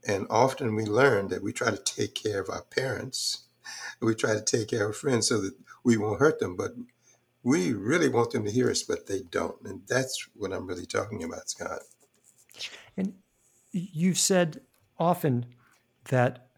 And 0.06 0.26
often 0.30 0.74
we 0.74 0.84
learn 0.84 1.28
that 1.28 1.42
we 1.42 1.52
try 1.52 1.70
to 1.70 1.76
take 1.76 2.14
care 2.14 2.40
of 2.40 2.50
our 2.50 2.62
parents, 2.62 3.44
we 4.00 4.14
try 4.14 4.34
to 4.34 4.42
take 4.42 4.68
care 4.68 4.88
of 4.88 4.96
friends 4.96 5.28
so 5.28 5.40
that 5.40 5.54
we 5.84 5.96
won't 5.96 6.20
hurt 6.20 6.38
them, 6.38 6.56
but 6.56 6.72
we 7.42 7.72
really 7.72 8.08
want 8.08 8.30
them 8.30 8.44
to 8.44 8.50
hear 8.50 8.70
us, 8.70 8.82
but 8.82 9.06
they 9.06 9.20
don't. 9.30 9.60
And 9.64 9.82
that's 9.88 10.28
what 10.34 10.52
I'm 10.52 10.66
really 10.66 10.86
talking 10.86 11.24
about, 11.24 11.50
Scott. 11.50 11.80
And 12.96 13.14
you've 13.72 14.18
said 14.18 14.60
often 14.98 15.46
that 16.08 16.51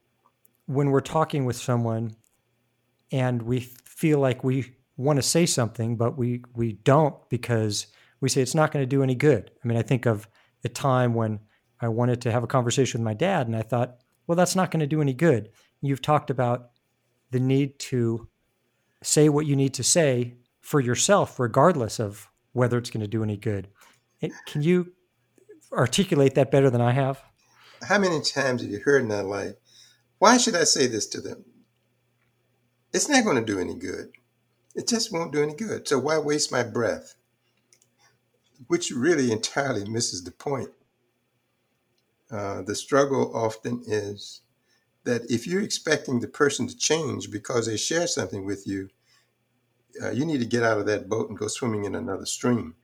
when 0.67 0.91
we're 0.91 1.01
talking 1.01 1.45
with 1.45 1.57
someone 1.57 2.15
and 3.13 3.43
we 3.43 3.61
feel 3.85 4.19
like 4.19 4.43
we 4.43 4.75
want 4.97 5.17
to 5.17 5.23
say 5.23 5.47
something, 5.47 5.97
but 5.97 6.17
we, 6.17 6.43
we 6.55 6.73
don't 6.73 7.15
because 7.29 7.87
we 8.21 8.29
say 8.29 8.41
it's 8.41 8.55
not 8.55 8.73
going 8.73 8.83
to 8.83 8.87
do 8.87 9.03
any 9.03 9.15
good. 9.15 9.51
I 9.63 9.69
mean, 9.69 9.77
I 9.77 9.83
think 9.83 10.07
of 10.07 10.27
a 10.65 10.69
time 10.69 11.15
when 11.15 11.41
I 11.81 11.89
wanted 11.89 12.21
to 12.23 12.33
have 12.33 12.43
a 12.43 12.47
conversation 12.49 13.01
with 13.01 13.05
my 13.05 13.15
dad, 13.15 13.47
and 13.47 13.57
I 13.57 13.63
thought, 13.63 13.99
well, 14.27 14.37
that's 14.37 14.57
not 14.57 14.71
going 14.71 14.81
to 14.81 14.87
do 14.87 15.03
any 15.03 15.13
good. 15.13 15.51
You've 15.83 16.01
talked 16.01 16.31
about 16.31 16.71
the 17.31 17.41
need 17.41 17.79
to 17.81 18.29
say 19.03 19.29
what 19.29 19.47
you 19.47 19.57
need 19.57 19.75
to 19.75 19.83
say 19.83 20.35
for 20.61 20.81
yourself, 20.81 21.39
regardless 21.39 22.01
of 22.01 22.31
whether 22.53 22.79
it's 22.79 22.91
going 22.91 23.03
to 23.03 23.09
do 23.09 23.23
any 23.23 23.37
good. 23.37 23.69
Can 24.47 24.63
you 24.63 24.93
articulate 25.73 26.35
that 26.37 26.51
better 26.51 26.71
than 26.71 26.81
I 26.81 26.93
have? 26.93 27.23
How 27.83 27.99
many 27.99 28.23
times 28.23 28.63
have 28.63 28.71
you 28.71 28.79
heard 28.79 29.03
in 29.03 29.09
that 29.09 29.27
life, 29.27 29.55
why 30.25 30.39
should 30.39 30.57
I 30.57 30.65
say 30.65 30.87
this 30.87 31.07
to 31.09 31.21
them? 31.21 31.45
It's 32.93 33.09
not 33.09 33.25
going 33.25 33.37
to 33.37 33.53
do 33.53 33.61
any 33.61 33.75
good. 33.75 34.13
It 34.75 34.89
just 34.89 35.13
won't 35.13 35.33
do 35.33 35.43
any 35.43 35.55
good. 35.55 35.87
So 35.89 35.99
why 35.99 36.19
waste 36.19 36.51
my 36.51 36.63
breath? 36.63 37.17
which 38.69 38.91
really 38.91 39.33
entirely 39.33 39.89
misses 39.89 40.25
the 40.25 40.31
point. 40.31 40.71
Uh, 42.31 42.63
the 42.63 42.75
struggle 42.75 43.35
often 43.37 43.83
is 43.87 44.41
that 45.05 45.31
if 45.31 45.47
you're 45.47 45.63
expecting 45.63 46.21
the 46.21 46.29
person 46.29 46.67
to 46.67 46.77
change 46.77 47.31
because 47.31 47.67
they 47.67 47.77
share 47.77 48.07
something 48.07 48.45
with 48.45 48.67
you, 48.67 48.89
uh, 50.03 50.11
you 50.11 50.25
need 50.25 50.41
to 50.41 50.47
get 50.47 50.63
out 50.63 50.79
of 50.79 50.87
that 50.87 51.09
boat 51.09 51.29
and 51.29 51.39
go 51.39 51.47
swimming 51.47 51.85
in 51.85 51.95
another 51.95 52.27
stream. 52.27 52.75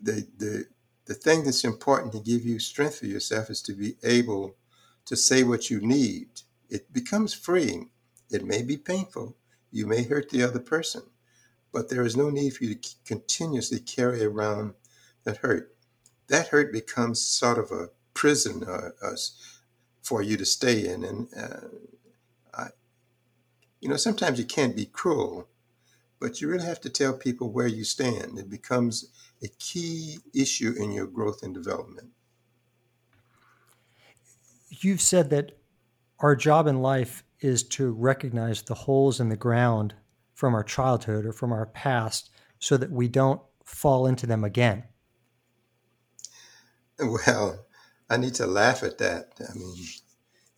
The, 0.00 0.26
the, 0.38 0.66
the 1.06 1.14
thing 1.14 1.44
that's 1.44 1.64
important 1.64 2.12
to 2.12 2.20
give 2.20 2.44
you 2.44 2.58
strength 2.58 3.00
for 3.00 3.06
yourself 3.06 3.50
is 3.50 3.60
to 3.62 3.72
be 3.72 3.96
able 4.04 4.54
to 5.08 5.16
say 5.16 5.42
what 5.42 5.70
you 5.70 5.80
need. 5.80 6.28
It 6.70 6.92
becomes 6.92 7.34
freeing. 7.34 7.90
It 8.30 8.46
may 8.46 8.62
be 8.62 8.78
painful. 8.78 9.36
You 9.72 9.86
may 9.86 10.04
hurt 10.04 10.30
the 10.30 10.44
other 10.44 10.60
person 10.60 11.02
but 11.72 11.88
there 11.88 12.02
is 12.02 12.16
no 12.16 12.30
need 12.30 12.50
for 12.50 12.64
you 12.64 12.74
to 12.74 12.90
continuously 13.04 13.78
carry 13.80 14.24
around 14.24 14.74
that 15.24 15.38
hurt. 15.38 15.74
That 16.28 16.48
hurt 16.48 16.72
becomes 16.72 17.20
sort 17.20 17.58
of 17.58 17.70
a 17.70 17.90
prison 18.14 18.64
uh, 18.64 18.90
uh, 19.02 19.16
for 20.02 20.22
you 20.22 20.36
to 20.36 20.44
stay 20.44 20.86
in. 20.86 21.04
And, 21.04 21.28
uh, 21.36 21.68
I, 22.54 22.66
you 23.80 23.88
know, 23.88 23.96
sometimes 23.96 24.38
you 24.38 24.44
can't 24.44 24.76
be 24.76 24.86
cruel, 24.86 25.48
but 26.20 26.40
you 26.40 26.48
really 26.48 26.66
have 26.66 26.80
to 26.82 26.90
tell 26.90 27.12
people 27.12 27.50
where 27.50 27.66
you 27.66 27.84
stand. 27.84 28.38
It 28.38 28.50
becomes 28.50 29.10
a 29.42 29.48
key 29.58 30.18
issue 30.34 30.74
in 30.78 30.90
your 30.90 31.06
growth 31.06 31.42
and 31.42 31.54
development. 31.54 32.08
You've 34.80 35.00
said 35.00 35.30
that 35.30 35.58
our 36.20 36.36
job 36.36 36.66
in 36.66 36.80
life 36.80 37.24
is 37.40 37.62
to 37.62 37.92
recognize 37.92 38.62
the 38.62 38.74
holes 38.74 39.20
in 39.20 39.28
the 39.28 39.36
ground 39.36 39.94
from 40.34 40.54
our 40.54 40.64
childhood 40.64 41.26
or 41.26 41.32
from 41.32 41.52
our 41.52 41.66
past 41.66 42.30
so 42.58 42.76
that 42.76 42.90
we 42.90 43.08
don't 43.08 43.40
fall 43.64 44.06
into 44.06 44.26
them 44.26 44.44
again? 44.44 44.84
Well, 46.98 47.66
I 48.10 48.16
need 48.16 48.34
to 48.34 48.46
laugh 48.46 48.82
at 48.82 48.98
that. 48.98 49.32
I 49.40 49.56
mean, 49.56 49.74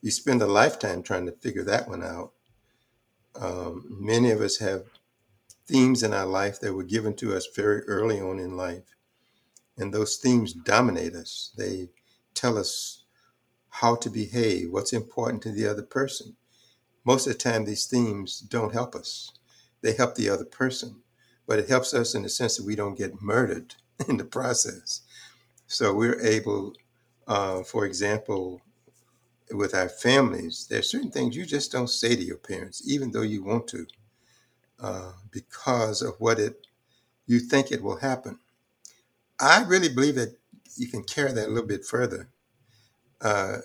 you 0.00 0.10
spend 0.10 0.40
a 0.40 0.46
lifetime 0.46 1.02
trying 1.02 1.26
to 1.26 1.32
figure 1.32 1.64
that 1.64 1.88
one 1.88 2.02
out. 2.02 2.32
Um, 3.34 3.84
many 3.88 4.30
of 4.30 4.40
us 4.40 4.58
have 4.58 4.84
themes 5.66 6.02
in 6.02 6.12
our 6.12 6.26
life 6.26 6.60
that 6.60 6.74
were 6.74 6.82
given 6.82 7.14
to 7.16 7.34
us 7.34 7.46
very 7.54 7.82
early 7.82 8.20
on 8.20 8.38
in 8.38 8.56
life. 8.56 8.96
And 9.76 9.92
those 9.92 10.16
themes 10.16 10.52
dominate 10.52 11.14
us. 11.14 11.52
They 11.56 11.88
tell 12.34 12.58
us 12.58 12.99
how 13.70 13.96
to 13.96 14.10
behave, 14.10 14.70
what's 14.70 14.92
important 14.92 15.42
to 15.42 15.52
the 15.52 15.66
other 15.66 15.82
person. 15.82 16.36
Most 17.04 17.26
of 17.26 17.32
the 17.32 17.38
time, 17.38 17.64
these 17.64 17.86
themes 17.86 18.40
don't 18.40 18.72
help 18.74 18.94
us 18.94 19.32
they 19.82 19.94
help 19.94 20.14
the 20.14 20.28
other 20.28 20.44
person, 20.44 21.02
but 21.46 21.58
it 21.58 21.68
helps 21.68 21.94
us 21.94 22.14
in 22.14 22.22
the 22.22 22.28
sense 22.28 22.56
that 22.56 22.66
we 22.66 22.76
don't 22.76 22.98
get 22.98 23.22
murdered 23.22 23.74
in 24.08 24.16
the 24.16 24.24
process. 24.24 25.02
So 25.66 25.94
we're 25.94 26.20
able, 26.20 26.74
uh, 27.26 27.62
for 27.62 27.86
example, 27.86 28.60
with 29.52 29.74
our 29.74 29.88
families, 29.88 30.66
there 30.68 30.78
are 30.78 30.82
certain 30.82 31.10
things 31.10 31.36
you 31.36 31.44
just 31.44 31.72
don't 31.72 31.90
say 31.90 32.14
to 32.14 32.22
your 32.22 32.36
parents, 32.36 32.82
even 32.86 33.10
though 33.10 33.22
you 33.22 33.42
want 33.42 33.66
to, 33.68 33.86
uh, 34.80 35.12
because 35.30 36.02
of 36.02 36.14
what 36.18 36.38
it 36.38 36.66
you 37.26 37.38
think 37.38 37.70
it 37.70 37.82
will 37.82 37.96
happen. 37.98 38.40
I 39.40 39.62
really 39.62 39.88
believe 39.88 40.16
that 40.16 40.36
you 40.76 40.88
can 40.88 41.04
carry 41.04 41.32
that 41.32 41.46
a 41.46 41.50
little 41.50 41.68
bit 41.68 41.84
further. 41.84 42.28
Uh, 43.22 43.58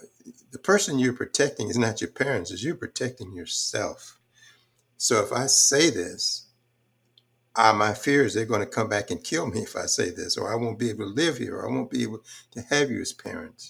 the 0.51 0.59
person 0.59 0.99
you're 0.99 1.13
protecting 1.13 1.69
is 1.69 1.77
not 1.77 2.01
your 2.01 2.11
parents; 2.11 2.51
is 2.51 2.63
you're 2.63 2.75
protecting 2.75 3.33
yourself. 3.33 4.19
So 4.97 5.23
if 5.23 5.33
I 5.33 5.47
say 5.47 5.89
this, 5.89 6.47
uh, 7.55 7.73
my 7.73 7.93
fear 7.93 8.25
is 8.25 8.33
they're 8.35 8.45
going 8.45 8.61
to 8.61 8.67
come 8.67 8.89
back 8.89 9.11
and 9.11 9.23
kill 9.23 9.47
me 9.47 9.61
if 9.61 9.75
I 9.75 9.87
say 9.87 10.11
this, 10.11 10.37
or 10.37 10.51
I 10.51 10.55
won't 10.57 10.79
be 10.79 10.89
able 10.89 11.05
to 11.07 11.13
live 11.13 11.37
here, 11.39 11.57
or 11.57 11.69
I 11.69 11.73
won't 11.73 11.91
be 11.91 12.03
able 12.03 12.21
to 12.53 12.61
have 12.63 12.91
you 12.91 13.01
as 13.01 13.13
parents. 13.13 13.65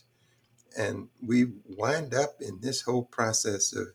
and 0.78 1.10
we 1.26 1.48
wind 1.66 2.14
up 2.14 2.38
in 2.42 2.60
this 2.62 2.84
whole 2.84 3.04
process 3.06 3.74
of 3.76 3.90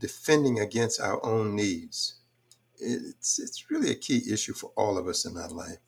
defending 0.00 0.60
against 0.60 1.00
our 1.00 1.24
own 1.24 1.56
needs. 1.56 2.16
It's, 2.78 3.38
it's 3.40 3.70
really 3.70 3.90
a 3.92 3.96
key 3.96 4.22
issue 4.32 4.54
for 4.54 4.72
all 4.76 4.98
of 4.98 5.08
us 5.08 5.26
in 5.26 5.36
our 5.38 5.50
life. 5.50 5.78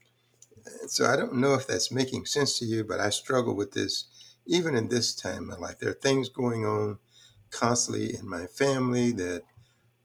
So 0.89 1.07
I 1.07 1.17
don't 1.17 1.37
know 1.37 1.55
if 1.55 1.67
that's 1.67 1.93
making 1.93 2.27
sense 2.27 2.59
to 2.61 2.67
you, 2.67 2.85
but 2.85 3.01
I 3.01 3.11
struggle 3.11 3.57
with 3.57 3.73
this 3.73 4.07
even 4.47 4.77
in 4.77 4.89
this 4.89 5.15
time 5.15 5.47
my 5.47 5.57
life. 5.57 5.79
There 5.79 5.91
are 5.91 5.95
things 5.95 6.29
going 6.29 6.65
on 6.65 6.99
constantly 7.51 8.17
in 8.17 8.29
my 8.29 8.47
family 8.47 9.13
that 9.13 9.43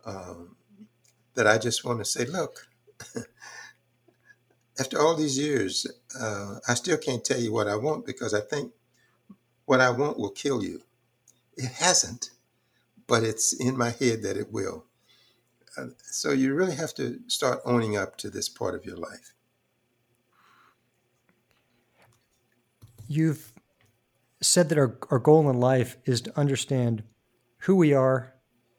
um, 0.05 0.55
that 1.35 1.47
I 1.47 1.57
just 1.57 1.85
want 1.85 1.99
to 1.99 2.05
say, 2.05 2.25
look, 2.25 2.67
after 4.79 4.99
all 4.99 5.15
these 5.15 5.37
years, 5.37 5.87
uh, 6.19 6.55
I 6.67 6.73
still 6.73 6.97
can't 6.97 7.23
tell 7.23 7.39
you 7.39 7.51
what 7.51 7.67
I 7.67 7.75
want 7.75 8.05
because 8.05 8.33
I 8.33 8.41
think 8.41 8.73
what 9.65 9.81
I 9.81 9.89
want 9.89 10.17
will 10.19 10.31
kill 10.31 10.63
you. 10.63 10.81
It 11.57 11.71
hasn't, 11.71 12.31
but 13.07 13.23
it's 13.23 13.53
in 13.53 13.77
my 13.77 13.89
head 13.91 14.23
that 14.23 14.37
it 14.37 14.51
will. 14.51 14.85
Uh, 15.77 15.87
so 16.03 16.31
you 16.31 16.53
really 16.55 16.75
have 16.75 16.93
to 16.95 17.19
start 17.27 17.61
owning 17.65 17.97
up 17.97 18.17
to 18.17 18.29
this 18.29 18.49
part 18.49 18.75
of 18.75 18.85
your 18.85 18.97
life. 18.97 19.33
You've 23.07 23.48
said 24.41 24.69
that 24.69 24.77
our, 24.77 24.97
our 25.09 25.19
goal 25.19 25.49
in 25.49 25.59
life 25.59 25.97
is 26.05 26.21
to 26.21 26.39
understand 26.39 27.03
who 27.63 27.75
we 27.75 27.93
are, 27.93 28.33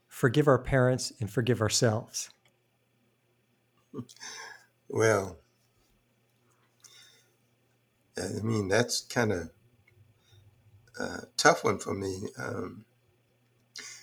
forgive 0.08 0.48
our 0.48 0.58
parents, 0.58 1.12
and 1.20 1.30
forgive 1.30 1.60
ourselves. 1.60 2.30
Well, 4.92 5.38
I 8.18 8.42
mean, 8.42 8.66
that's 8.66 9.02
kind 9.02 9.30
of 9.30 9.50
a 10.98 11.26
tough 11.36 11.62
one 11.62 11.78
for 11.78 11.94
me. 11.94 12.24
Um, 12.36 12.84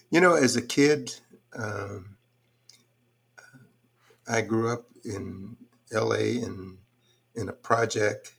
you 0.10 0.22
know, 0.22 0.34
as 0.34 0.56
a 0.56 0.62
kid, 0.62 1.14
um, 1.54 2.18
I 4.28 4.42
grew 4.42 4.72
up 4.72 4.86
in 5.04 5.58
LA 5.92 6.16
in, 6.16 6.78
in 7.36 7.50
a 7.50 7.54
project, 7.54 8.34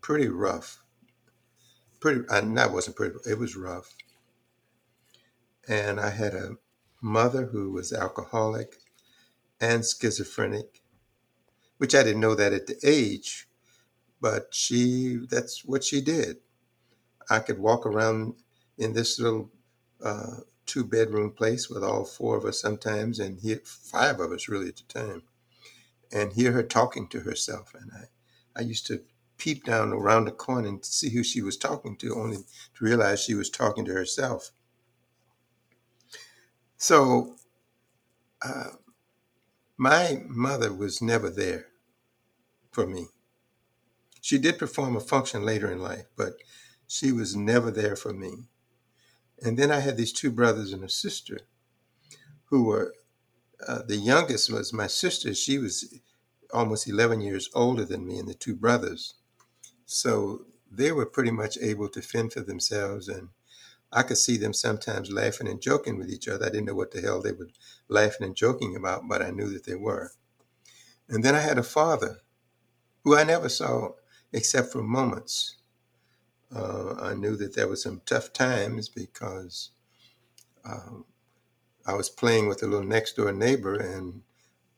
pretty 0.00 0.28
rough. 0.28 0.79
Pretty, 2.00 2.22
I, 2.30 2.40
that 2.40 2.72
wasn't 2.72 2.96
pretty, 2.96 3.16
it 3.28 3.38
was 3.38 3.56
rough. 3.56 3.94
And 5.68 6.00
I 6.00 6.10
had 6.10 6.34
a 6.34 6.56
mother 7.00 7.46
who 7.46 7.70
was 7.70 7.92
alcoholic 7.92 8.78
and 9.60 9.84
schizophrenic, 9.84 10.80
which 11.78 11.94
I 11.94 12.02
didn't 12.02 12.20
know 12.20 12.34
that 12.34 12.52
at 12.52 12.66
the 12.66 12.78
age, 12.82 13.48
but 14.20 14.54
she, 14.54 15.20
that's 15.30 15.64
what 15.64 15.84
she 15.84 16.00
did. 16.00 16.38
I 17.28 17.40
could 17.40 17.58
walk 17.58 17.86
around 17.86 18.34
in 18.78 18.94
this 18.94 19.20
little 19.20 19.50
uh, 20.02 20.38
two 20.66 20.84
bedroom 20.84 21.32
place 21.32 21.68
with 21.68 21.84
all 21.84 22.04
four 22.04 22.36
of 22.36 22.44
us 22.44 22.60
sometimes, 22.60 23.18
and 23.18 23.40
hear 23.40 23.60
five 23.64 24.20
of 24.20 24.32
us 24.32 24.48
really 24.48 24.68
at 24.68 24.76
the 24.76 25.00
time, 25.00 25.22
and 26.10 26.32
hear 26.32 26.52
her 26.52 26.62
talking 26.62 27.08
to 27.08 27.20
herself. 27.20 27.74
And 27.74 27.90
I, 27.92 28.60
I 28.60 28.62
used 28.62 28.86
to 28.86 29.02
peep 29.40 29.64
down 29.64 29.92
around 29.92 30.26
the 30.26 30.30
corner 30.30 30.68
and 30.68 30.84
see 30.84 31.10
who 31.10 31.24
she 31.24 31.42
was 31.42 31.56
talking 31.56 31.96
to, 31.96 32.14
only 32.14 32.36
to 32.36 32.84
realize 32.84 33.20
she 33.20 33.34
was 33.34 33.50
talking 33.50 33.84
to 33.86 33.92
herself. 33.92 34.52
So, 36.76 37.36
uh, 38.44 38.70
my 39.76 40.22
mother 40.28 40.72
was 40.72 41.02
never 41.02 41.30
there 41.30 41.66
for 42.70 42.86
me. 42.86 43.08
She 44.20 44.38
did 44.38 44.58
perform 44.58 44.94
a 44.96 45.00
function 45.00 45.44
later 45.44 45.72
in 45.72 45.80
life, 45.80 46.06
but 46.16 46.34
she 46.86 47.12
was 47.12 47.34
never 47.34 47.70
there 47.70 47.96
for 47.96 48.12
me. 48.12 48.48
And 49.42 49.58
then 49.58 49.70
I 49.70 49.80
had 49.80 49.96
these 49.96 50.12
two 50.12 50.30
brothers 50.30 50.72
and 50.72 50.84
a 50.84 50.88
sister 50.88 51.40
who 52.46 52.64
were, 52.64 52.94
uh, 53.66 53.82
the 53.86 53.96
youngest 53.96 54.52
was 54.52 54.72
my 54.72 54.86
sister. 54.86 55.34
She 55.34 55.58
was 55.58 55.94
almost 56.52 56.88
11 56.88 57.20
years 57.20 57.48
older 57.54 57.84
than 57.84 58.06
me 58.06 58.18
and 58.18 58.28
the 58.28 58.34
two 58.34 58.54
brothers. 58.54 59.14
So 59.92 60.46
they 60.70 60.92
were 60.92 61.04
pretty 61.04 61.32
much 61.32 61.58
able 61.60 61.88
to 61.88 62.00
fend 62.00 62.32
for 62.32 62.42
themselves. 62.42 63.08
And 63.08 63.30
I 63.90 64.04
could 64.04 64.18
see 64.18 64.36
them 64.36 64.52
sometimes 64.52 65.10
laughing 65.10 65.48
and 65.48 65.60
joking 65.60 65.98
with 65.98 66.08
each 66.08 66.28
other. 66.28 66.46
I 66.46 66.50
didn't 66.50 66.66
know 66.66 66.76
what 66.76 66.92
the 66.92 67.00
hell 67.00 67.20
they 67.20 67.32
were 67.32 67.48
laughing 67.88 68.24
and 68.24 68.36
joking 68.36 68.76
about, 68.76 69.08
but 69.08 69.20
I 69.20 69.30
knew 69.30 69.52
that 69.52 69.64
they 69.64 69.74
were. 69.74 70.12
And 71.08 71.24
then 71.24 71.34
I 71.34 71.40
had 71.40 71.58
a 71.58 71.64
father 71.64 72.18
who 73.02 73.16
I 73.16 73.24
never 73.24 73.48
saw 73.48 73.94
except 74.32 74.70
for 74.70 74.80
moments. 74.80 75.56
Uh, 76.54 76.94
I 77.00 77.14
knew 77.14 77.34
that 77.34 77.56
there 77.56 77.66
were 77.66 77.74
some 77.74 78.00
tough 78.06 78.32
times 78.32 78.88
because 78.88 79.70
um, 80.64 81.04
I 81.84 81.94
was 81.94 82.08
playing 82.08 82.46
with 82.46 82.62
a 82.62 82.68
little 82.68 82.86
next 82.86 83.16
door 83.16 83.32
neighbor 83.32 83.74
and 83.74 84.22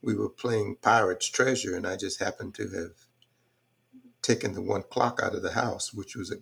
we 0.01 0.15
were 0.15 0.31
playing 0.31 0.77
Pirate's 0.81 1.29
Treasure, 1.29 1.77
and 1.77 1.87
I 1.87 1.97
just 1.97 2.19
happened 2.19 2.55
to 2.55 2.69
have 2.71 2.93
taken 4.23 4.55
the 4.55 4.63
one 4.63 4.85
clock 4.91 5.21
out 5.23 5.35
of 5.35 5.43
the 5.43 5.53
house, 5.53 5.93
which 5.93 6.17
was 6.17 6.33
a, 6.33 6.37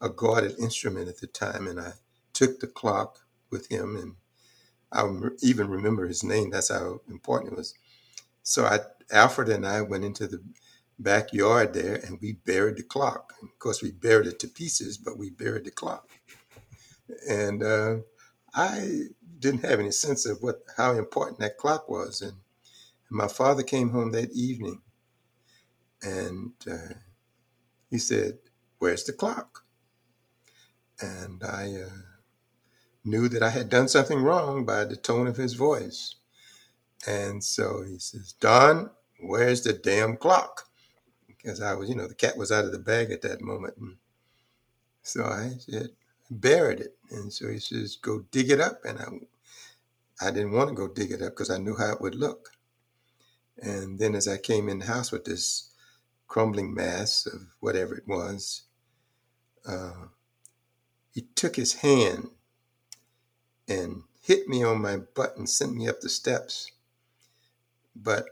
a 0.06 0.10
guarded 0.10 0.58
instrument 0.58 1.08
at 1.08 1.18
the 1.20 1.26
time, 1.26 1.66
and 1.66 1.80
I 1.80 1.92
took 2.32 2.60
the 2.60 2.68
clock 2.68 3.20
with 3.50 3.70
him, 3.70 3.96
and 3.96 4.14
I 4.92 5.04
even 5.42 5.68
remember 5.68 6.06
his 6.06 6.24
name. 6.24 6.50
That's 6.50 6.70
how 6.72 7.00
important 7.08 7.52
it 7.52 7.56
was. 7.56 7.74
So 8.42 8.64
I, 8.64 8.80
Alfred 9.12 9.48
and 9.50 9.66
I 9.66 9.82
went 9.82 10.04
into 10.04 10.26
the 10.26 10.42
backyard 10.98 11.74
there 11.74 11.96
and 11.96 12.18
we 12.20 12.32
buried 12.32 12.76
the 12.76 12.82
clock. 12.82 13.34
Of 13.42 13.58
course, 13.58 13.82
we 13.82 13.92
buried 13.92 14.26
it 14.26 14.38
to 14.40 14.48
pieces, 14.48 14.98
but 14.98 15.18
we 15.18 15.30
buried 15.30 15.64
the 15.64 15.70
clock. 15.70 16.08
And 17.28 17.62
uh, 17.62 17.96
I 18.54 19.02
didn't 19.38 19.64
have 19.64 19.80
any 19.80 19.92
sense 19.92 20.26
of 20.26 20.38
what 20.42 20.62
how 20.76 20.92
important 20.94 21.40
that 21.40 21.58
clock 21.58 21.88
was. 21.88 22.22
And 22.22 22.34
my 23.10 23.28
father 23.28 23.62
came 23.62 23.90
home 23.90 24.12
that 24.12 24.32
evening, 24.32 24.82
and 26.02 26.52
uh, 26.70 26.94
he 27.90 27.98
said, 27.98 28.38
"Where's 28.78 29.04
the 29.04 29.12
clock?" 29.12 29.64
And 31.00 31.42
I 31.44 31.74
uh, 31.86 31.90
knew 33.04 33.28
that 33.28 33.42
I 33.42 33.50
had 33.50 33.70
done 33.70 33.88
something 33.88 34.22
wrong 34.22 34.64
by 34.64 34.84
the 34.84 34.96
tone 34.96 35.26
of 35.26 35.36
his 35.36 35.54
voice. 35.54 36.16
And 37.06 37.44
so 37.44 37.84
he 37.88 37.98
says, 37.98 38.32
Don, 38.40 38.90
where's 39.20 39.62
the 39.62 39.72
damn 39.72 40.16
clock? 40.16 40.64
because 41.42 41.62
I 41.62 41.74
was, 41.74 41.88
you 41.88 41.94
know, 41.94 42.08
the 42.08 42.14
cat 42.14 42.36
was 42.36 42.52
out 42.52 42.64
of 42.64 42.72
the 42.72 42.78
bag 42.78 43.10
at 43.10 43.22
that 43.22 43.40
moment. 43.40 43.74
And 43.78 43.96
so 45.02 45.24
I 45.24 45.52
said, 45.58 45.90
buried 46.30 46.80
it. 46.80 46.96
And 47.10 47.32
so 47.32 47.48
he 47.48 47.58
says, 47.58 47.96
go 47.96 48.24
dig 48.30 48.50
it 48.50 48.60
up. 48.60 48.80
And 48.84 48.98
I, 48.98 50.26
I 50.28 50.30
didn't 50.30 50.52
want 50.52 50.70
to 50.70 50.74
go 50.74 50.88
dig 50.88 51.12
it 51.12 51.22
up 51.22 51.30
because 51.30 51.50
I 51.50 51.58
knew 51.58 51.76
how 51.76 51.92
it 51.92 52.00
would 52.00 52.14
look. 52.14 52.50
And 53.58 53.98
then 53.98 54.14
as 54.14 54.28
I 54.28 54.38
came 54.38 54.68
in 54.68 54.80
the 54.80 54.86
house 54.86 55.12
with 55.12 55.24
this 55.24 55.72
crumbling 56.28 56.74
mass 56.74 57.26
of 57.26 57.48
whatever 57.60 57.94
it 57.96 58.06
was, 58.06 58.62
uh, 59.66 60.06
he 61.10 61.22
took 61.34 61.56
his 61.56 61.74
hand 61.74 62.28
and 63.66 64.02
hit 64.22 64.48
me 64.48 64.62
on 64.62 64.80
my 64.80 64.98
butt 64.98 65.36
and 65.36 65.48
sent 65.48 65.74
me 65.74 65.88
up 65.88 66.00
the 66.00 66.08
steps. 66.08 66.70
But 67.96 68.26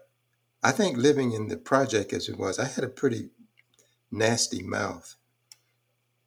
I 0.63 0.73
think 0.73 0.97
living 0.97 1.33
in 1.33 1.49
the 1.49 1.57
project 1.57 2.13
as 2.13 2.29
it 2.29 2.39
was, 2.39 2.59
I 2.59 2.67
had 2.67 2.85
a 2.85 2.89
pretty 2.89 3.31
nasty 4.11 4.63
mouth. 4.63 5.17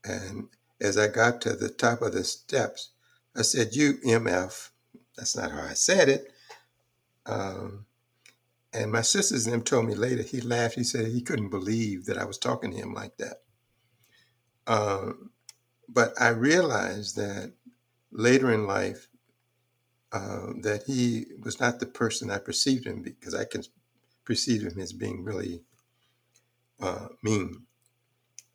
And 0.03 0.49
as 0.81 0.97
I 0.97 1.07
got 1.07 1.41
to 1.41 1.55
the 1.55 1.69
top 1.69 2.01
of 2.01 2.13
the 2.13 2.23
steps, 2.23 2.89
I 3.35 3.43
said, 3.43 3.75
You 3.75 3.93
MF. 4.05 4.69
That's 5.15 5.35
not 5.35 5.51
how 5.51 5.63
I 5.63 5.73
said 5.73 6.09
it. 6.09 6.33
Um, 7.25 7.85
and 8.73 8.91
my 8.91 9.01
sisters 9.01 9.45
and 9.45 9.53
them 9.53 9.63
told 9.63 9.85
me 9.85 9.95
later, 9.95 10.21
he 10.21 10.41
laughed. 10.41 10.75
He 10.75 10.83
said 10.83 11.07
he 11.07 11.21
couldn't 11.21 11.49
believe 11.49 12.05
that 12.05 12.17
I 12.17 12.25
was 12.25 12.37
talking 12.37 12.71
to 12.71 12.77
him 12.77 12.93
like 12.93 13.17
that. 13.17 13.37
Um, 14.67 15.31
but 15.87 16.13
I 16.21 16.29
realized 16.29 17.15
that 17.15 17.53
later 18.11 18.51
in 18.51 18.67
life, 18.67 19.07
uh, 20.11 20.53
that 20.61 20.83
he 20.87 21.25
was 21.41 21.59
not 21.59 21.79
the 21.79 21.85
person 21.85 22.31
I 22.31 22.39
perceived 22.39 22.85
him 22.85 23.01
because 23.01 23.35
I 23.35 23.45
can 23.45 23.63
perceived 24.25 24.65
him 24.65 24.79
as 24.79 24.93
being 24.93 25.23
really 25.23 25.63
uh, 26.79 27.07
mean, 27.23 27.65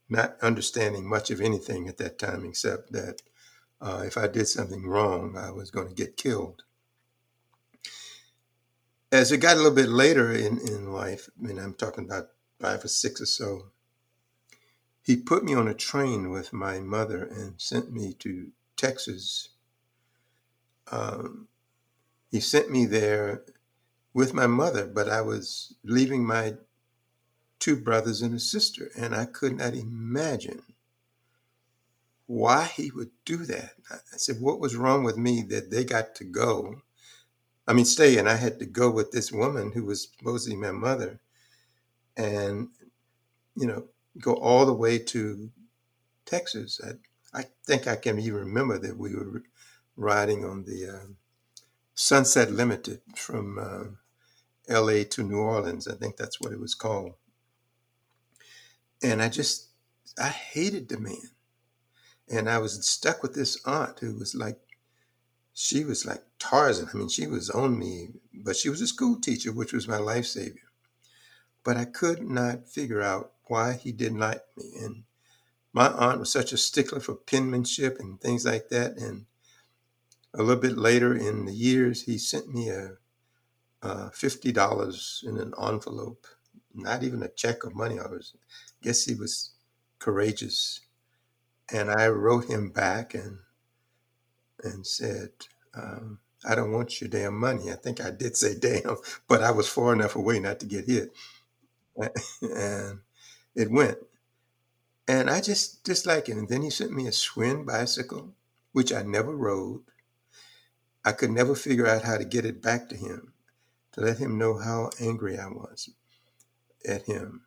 not 0.08 0.36
understanding 0.42 1.08
much 1.08 1.30
of 1.30 1.40
anything 1.40 1.88
at 1.88 1.98
that 1.98 2.18
time 2.18 2.44
except 2.44 2.92
that 2.92 3.22
uh, 3.80 4.02
if 4.06 4.16
I 4.16 4.28
did 4.28 4.46
something 4.46 4.86
wrong, 4.86 5.36
I 5.36 5.50
was 5.50 5.70
going 5.70 5.88
to 5.88 5.94
get 5.94 6.16
killed. 6.16 6.62
As 9.14 9.30
it 9.30 9.36
got 9.36 9.54
a 9.54 9.60
little 9.60 9.70
bit 9.70 9.90
later 9.90 10.32
in, 10.32 10.58
in 10.58 10.92
life, 10.92 11.30
I 11.38 11.46
mean, 11.46 11.60
I'm 11.60 11.74
talking 11.74 12.04
about 12.04 12.30
five 12.60 12.84
or 12.84 12.88
six 12.88 13.20
or 13.20 13.26
so, 13.26 13.66
he 15.04 15.14
put 15.14 15.44
me 15.44 15.54
on 15.54 15.68
a 15.68 15.72
train 15.72 16.30
with 16.30 16.52
my 16.52 16.80
mother 16.80 17.22
and 17.22 17.54
sent 17.56 17.92
me 17.92 18.14
to 18.14 18.48
Texas. 18.76 19.50
Um, 20.90 21.46
he 22.32 22.40
sent 22.40 22.72
me 22.72 22.86
there 22.86 23.44
with 24.12 24.34
my 24.34 24.48
mother, 24.48 24.84
but 24.84 25.08
I 25.08 25.20
was 25.20 25.76
leaving 25.84 26.26
my 26.26 26.54
two 27.60 27.76
brothers 27.76 28.20
and 28.20 28.34
a 28.34 28.40
sister, 28.40 28.90
and 28.98 29.14
I 29.14 29.26
could 29.26 29.56
not 29.56 29.74
imagine 29.74 30.62
why 32.26 32.64
he 32.64 32.90
would 32.90 33.12
do 33.24 33.36
that. 33.46 33.74
I 33.92 34.16
said, 34.16 34.40
what 34.40 34.58
was 34.58 34.74
wrong 34.74 35.04
with 35.04 35.16
me 35.16 35.42
that 35.50 35.70
they 35.70 35.84
got 35.84 36.16
to 36.16 36.24
go? 36.24 36.82
I 37.66 37.72
mean, 37.72 37.84
stay, 37.84 38.18
and 38.18 38.28
I 38.28 38.36
had 38.36 38.58
to 38.58 38.66
go 38.66 38.90
with 38.90 39.10
this 39.10 39.32
woman 39.32 39.72
who 39.72 39.84
was 39.84 40.08
supposedly 40.18 40.56
my 40.56 40.72
mother, 40.72 41.20
and 42.16 42.68
you 43.56 43.66
know, 43.66 43.84
go 44.20 44.34
all 44.34 44.66
the 44.66 44.74
way 44.74 44.98
to 44.98 45.50
Texas. 46.26 46.80
I, 46.84 47.38
I 47.38 47.44
think 47.66 47.86
I 47.86 47.96
can 47.96 48.18
even 48.18 48.34
remember 48.34 48.78
that 48.78 48.98
we 48.98 49.14
were 49.14 49.42
riding 49.96 50.44
on 50.44 50.64
the 50.64 50.88
uh, 50.88 51.06
Sunset 51.94 52.50
Limited 52.50 53.00
from 53.16 53.58
uh, 53.58 53.84
L.A. 54.68 55.04
to 55.04 55.22
New 55.22 55.38
Orleans. 55.38 55.88
I 55.88 55.94
think 55.94 56.16
that's 56.16 56.40
what 56.40 56.52
it 56.52 56.60
was 56.60 56.74
called. 56.74 57.14
And 59.02 59.22
I 59.22 59.28
just, 59.28 59.68
I 60.18 60.28
hated 60.28 60.88
the 60.88 60.98
man. 60.98 61.30
And 62.28 62.48
I 62.48 62.58
was 62.58 62.86
stuck 62.86 63.22
with 63.22 63.34
this 63.34 63.60
aunt 63.66 64.00
who 64.00 64.18
was 64.18 64.34
like, 64.34 64.58
she 65.52 65.84
was 65.84 66.06
like 66.06 66.22
Tarzan. 66.50 66.88
I 66.92 66.96
mean, 66.96 67.08
she 67.08 67.26
was 67.26 67.50
on 67.50 67.78
me, 67.78 68.08
but 68.32 68.56
she 68.56 68.68
was 68.70 68.80
a 68.82 68.86
school 68.86 69.20
teacher, 69.20 69.52
which 69.52 69.72
was 69.72 69.88
my 69.88 69.98
life 69.98 70.26
savior. 70.26 70.70
But 71.64 71.76
I 71.76 71.86
could 71.86 72.22
not 72.22 72.68
figure 72.68 73.02
out 73.02 73.32
why 73.46 73.74
he 73.74 73.92
didn't 73.92 74.18
like 74.18 74.42
me. 74.56 74.72
And 74.80 75.04
my 75.72 75.88
aunt 75.88 76.20
was 76.20 76.30
such 76.30 76.52
a 76.52 76.56
stickler 76.58 77.00
for 77.00 77.14
penmanship 77.14 77.98
and 77.98 78.20
things 78.20 78.44
like 78.44 78.68
that. 78.68 78.98
And 78.98 79.26
a 80.34 80.42
little 80.42 80.60
bit 80.60 80.76
later 80.76 81.14
in 81.16 81.46
the 81.46 81.54
years, 81.54 82.02
he 82.02 82.18
sent 82.18 82.54
me 82.54 82.68
a, 82.68 82.98
a 83.82 84.10
fifty 84.10 84.52
dollars 84.52 85.24
in 85.26 85.38
an 85.38 85.54
envelope, 85.60 86.26
not 86.74 87.02
even 87.02 87.22
a 87.22 87.28
check 87.28 87.64
of 87.64 87.74
money. 87.74 87.98
I 87.98 88.06
was, 88.08 88.34
guess 88.82 89.04
he 89.04 89.14
was 89.14 89.52
courageous, 89.98 90.80
and 91.72 91.90
I 91.90 92.08
wrote 92.08 92.46
him 92.46 92.70
back 92.70 93.14
and 93.14 93.38
and 94.62 94.86
said, 94.86 95.30
um, 95.74 96.18
"I 96.46 96.54
don't 96.54 96.72
want 96.72 97.00
your 97.00 97.10
damn 97.10 97.38
money." 97.38 97.70
I 97.70 97.76
think 97.76 98.00
I 98.00 98.10
did 98.10 98.36
say 98.36 98.54
"damn," 98.58 98.96
but 99.28 99.42
I 99.42 99.50
was 99.50 99.68
far 99.68 99.92
enough 99.92 100.16
away 100.16 100.40
not 100.40 100.60
to 100.60 100.66
get 100.66 100.86
hit, 100.86 101.12
and 102.42 103.00
it 103.54 103.70
went. 103.70 103.98
And 105.06 105.28
I 105.28 105.40
just 105.40 105.84
disliked 105.84 106.28
it. 106.28 106.36
And 106.36 106.48
then 106.48 106.62
he 106.62 106.70
sent 106.70 106.92
me 106.92 107.06
a 107.06 107.10
Schwinn 107.10 107.66
bicycle, 107.66 108.34
which 108.72 108.92
I 108.92 109.02
never 109.02 109.36
rode. 109.36 109.82
I 111.04 111.12
could 111.12 111.30
never 111.30 111.54
figure 111.54 111.86
out 111.86 112.02
how 112.02 112.16
to 112.16 112.24
get 112.24 112.46
it 112.46 112.62
back 112.62 112.88
to 112.88 112.96
him, 112.96 113.34
to 113.92 114.00
let 114.00 114.18
him 114.18 114.38
know 114.38 114.56
how 114.58 114.90
angry 114.98 115.38
I 115.38 115.48
was 115.48 115.90
at 116.86 117.02
him. 117.04 117.42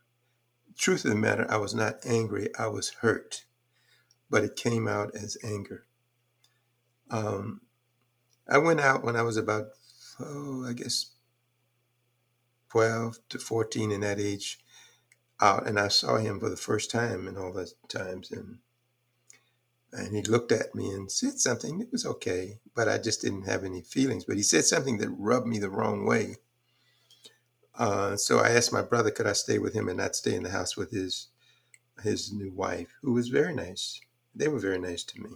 Truth 0.78 1.06
of 1.06 1.12
the 1.12 1.18
matter, 1.18 1.48
I 1.50 1.58
was 1.58 1.74
not 1.74 2.06
angry, 2.06 2.50
I 2.58 2.68
was 2.68 2.90
hurt, 2.90 3.46
but 4.30 4.44
it 4.44 4.56
came 4.56 4.88
out 4.88 5.16
as 5.16 5.38
anger. 5.44 5.86
Um, 7.10 7.62
I 8.50 8.58
went 8.60 8.80
out 8.80 9.04
when 9.04 9.16
I 9.16 9.24
was 9.24 9.38
about, 9.38 9.68
oh, 10.20 10.66
I 10.66 10.74
guess 10.74 11.12
12 12.70 13.20
to 13.30 13.40
14 13.40 13.92
in 13.92 14.02
that 14.02 14.20
age 14.20 14.60
out 15.42 15.68
and 15.68 15.80
I 15.80 15.88
saw 15.88 16.18
him 16.18 16.40
for 16.40 16.50
the 16.50 16.58
first 16.58 16.90
time 16.90 17.28
in 17.28 17.38
all 17.38 17.54
those 17.54 17.76
times 17.88 18.32
and 18.32 18.60
and 19.94 20.16
he 20.16 20.22
looked 20.22 20.52
at 20.52 20.76
me 20.76 20.90
and 20.90 21.10
said 21.12 21.40
something. 21.40 21.80
It 21.82 21.92
was 21.92 22.06
okay, 22.06 22.60
but 22.76 22.90
I 22.90 22.98
just 22.98 23.22
didn't 23.22 23.44
have 23.44 23.64
any 23.64 23.82
feelings. 23.82 24.26
But 24.26 24.36
he 24.36 24.44
said 24.44 24.66
something 24.66 24.98
that 24.98 25.10
rubbed 25.10 25.48
me 25.48 25.60
the 25.60 25.70
wrong 25.70 26.06
way. 26.06 26.36
Uh, 27.74 28.18
so 28.18 28.40
I 28.40 28.50
asked 28.50 28.74
my 28.74 28.82
brother, 28.82 29.12
could 29.12 29.28
I 29.28 29.34
stay 29.34 29.60
with 29.60 29.74
him 29.74 29.88
and 29.88 29.98
not 29.98 30.16
stay 30.16 30.36
in 30.36 30.44
the 30.44 30.50
house 30.50 30.76
with 30.76 30.92
his 30.92 31.30
his 32.04 32.32
new 32.32 32.52
wife, 32.52 32.90
who 33.02 33.14
was 33.14 33.30
very 33.30 33.56
nice. 33.56 34.00
They 34.36 34.48
were 34.48 34.60
very 34.60 34.78
nice 34.78 35.04
to 35.06 35.22
me. 35.22 35.30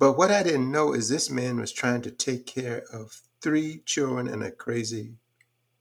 But 0.00 0.14
what 0.14 0.30
I 0.30 0.42
didn't 0.42 0.72
know 0.72 0.94
is 0.94 1.10
this 1.10 1.28
man 1.28 1.60
was 1.60 1.72
trying 1.72 2.00
to 2.02 2.10
take 2.10 2.46
care 2.46 2.84
of 2.90 3.20
three 3.42 3.82
children 3.84 4.28
and 4.28 4.42
a 4.42 4.50
crazy 4.50 5.16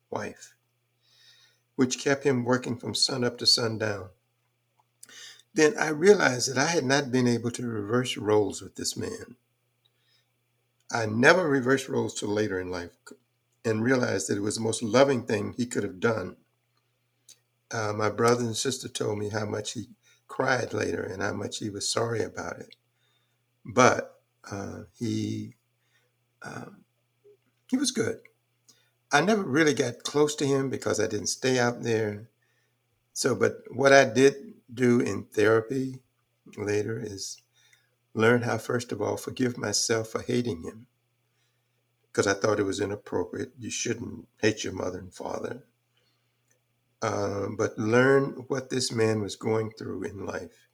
wife 0.09 0.55
which 1.77 1.99
kept 1.99 2.25
him 2.25 2.43
working 2.43 2.75
from 2.75 2.93
sun 2.93 3.23
up 3.23 3.37
to 3.37 3.45
sundown. 3.45 4.09
Then 5.53 5.73
I 5.79 5.87
realized 5.87 6.51
that 6.51 6.57
I 6.57 6.65
had 6.65 6.83
not 6.83 7.13
been 7.13 7.29
able 7.29 7.51
to 7.51 7.65
reverse 7.65 8.17
roles 8.17 8.61
with 8.61 8.75
this 8.75 8.97
man. 8.97 9.37
I 10.91 11.05
never 11.05 11.47
reversed 11.47 11.87
roles 11.87 12.19
till 12.19 12.27
later 12.27 12.59
in 12.59 12.69
life 12.69 12.91
and 13.63 13.81
realized 13.81 14.27
that 14.27 14.37
it 14.37 14.41
was 14.41 14.55
the 14.55 14.61
most 14.61 14.83
loving 14.83 15.23
thing 15.23 15.53
he 15.55 15.65
could 15.65 15.83
have 15.83 16.01
done. 16.01 16.35
Uh, 17.71 17.93
my 17.93 18.09
brother 18.09 18.43
and 18.43 18.57
sister 18.57 18.89
told 18.89 19.17
me 19.17 19.29
how 19.29 19.45
much 19.45 19.71
he 19.71 19.87
cried 20.27 20.73
later 20.73 21.03
and 21.03 21.21
how 21.21 21.31
much 21.31 21.59
he 21.59 21.69
was 21.69 21.87
sorry 21.87 22.21
about 22.21 22.59
it. 22.59 22.75
But 23.65 24.15
uh, 24.51 24.83
he 24.97 25.55
um, 26.43 26.85
he 27.69 27.77
was 27.77 27.91
good. 27.91 28.19
I 29.11 29.21
never 29.21 29.43
really 29.43 29.73
got 29.73 30.03
close 30.03 30.35
to 30.37 30.45
him 30.45 30.69
because 30.69 30.99
I 30.99 31.07
didn't 31.07 31.27
stay 31.27 31.59
out 31.59 31.83
there. 31.83 32.29
So, 33.13 33.35
but 33.35 33.59
what 33.71 33.93
I 33.93 34.05
did 34.05 34.35
do 34.73 34.99
in 34.99 35.25
therapy 35.25 36.01
later 36.57 37.01
is 37.03 37.41
learn 38.13 38.43
how, 38.43 38.57
first 38.57 38.91
of 38.91 39.01
all, 39.01 39.17
forgive 39.17 39.57
myself 39.57 40.09
for 40.09 40.21
hating 40.21 40.63
him 40.63 40.87
because 42.07 42.27
I 42.27 42.33
thought 42.33 42.59
it 42.59 42.65
was 42.65 42.81
inappropriate. 42.81 43.53
You 43.57 43.71
shouldn't 43.71 44.27
hate 44.41 44.63
your 44.63 44.73
mother 44.73 44.99
and 44.99 45.13
father. 45.13 45.63
Uh, 47.01 47.47
but 47.57 47.77
learn 47.77 48.45
what 48.47 48.69
this 48.69 48.91
man 48.91 49.21
was 49.21 49.35
going 49.35 49.71
through 49.71 50.03
in 50.03 50.25
life, 50.25 50.69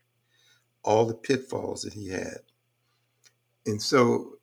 all 0.83 1.05
the 1.05 1.13
pitfalls 1.15 1.83
that 1.83 1.93
he 1.93 2.09
had. 2.09 2.39
And 3.65 3.81
so, 3.81 4.35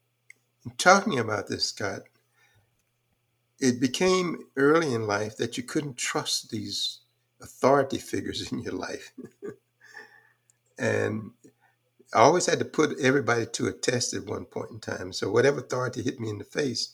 talking 0.79 1.19
about 1.19 1.49
this, 1.49 1.67
Scott, 1.67 2.03
it 3.61 3.81
became 3.81 4.47
early 4.57 4.95
in 4.95 5.07
life 5.07 5.37
that 5.39 5.57
you 5.57 5.65
couldn't 5.65 5.97
trust 5.99 6.51
these 6.51 7.01
authority 7.43 7.99
figures 7.99 8.53
in 8.53 8.61
your 8.61 8.75
life. 8.75 9.13
and 10.79 11.33
I 12.15 12.21
always 12.21 12.47
had 12.47 12.59
to 12.61 12.65
put 12.67 12.99
everybody 13.01 13.47
to 13.47 13.69
a 13.69 13.73
test 13.73 14.15
at 14.15 14.27
one 14.27 14.47
point 14.47 14.71
in 14.73 14.81
time. 14.81 15.13
So 15.13 15.31
whatever 15.31 15.61
authority 15.61 16.03
hit 16.03 16.21
me 16.21 16.31
in 16.31 16.39
the 16.39 16.45
face, 16.45 16.93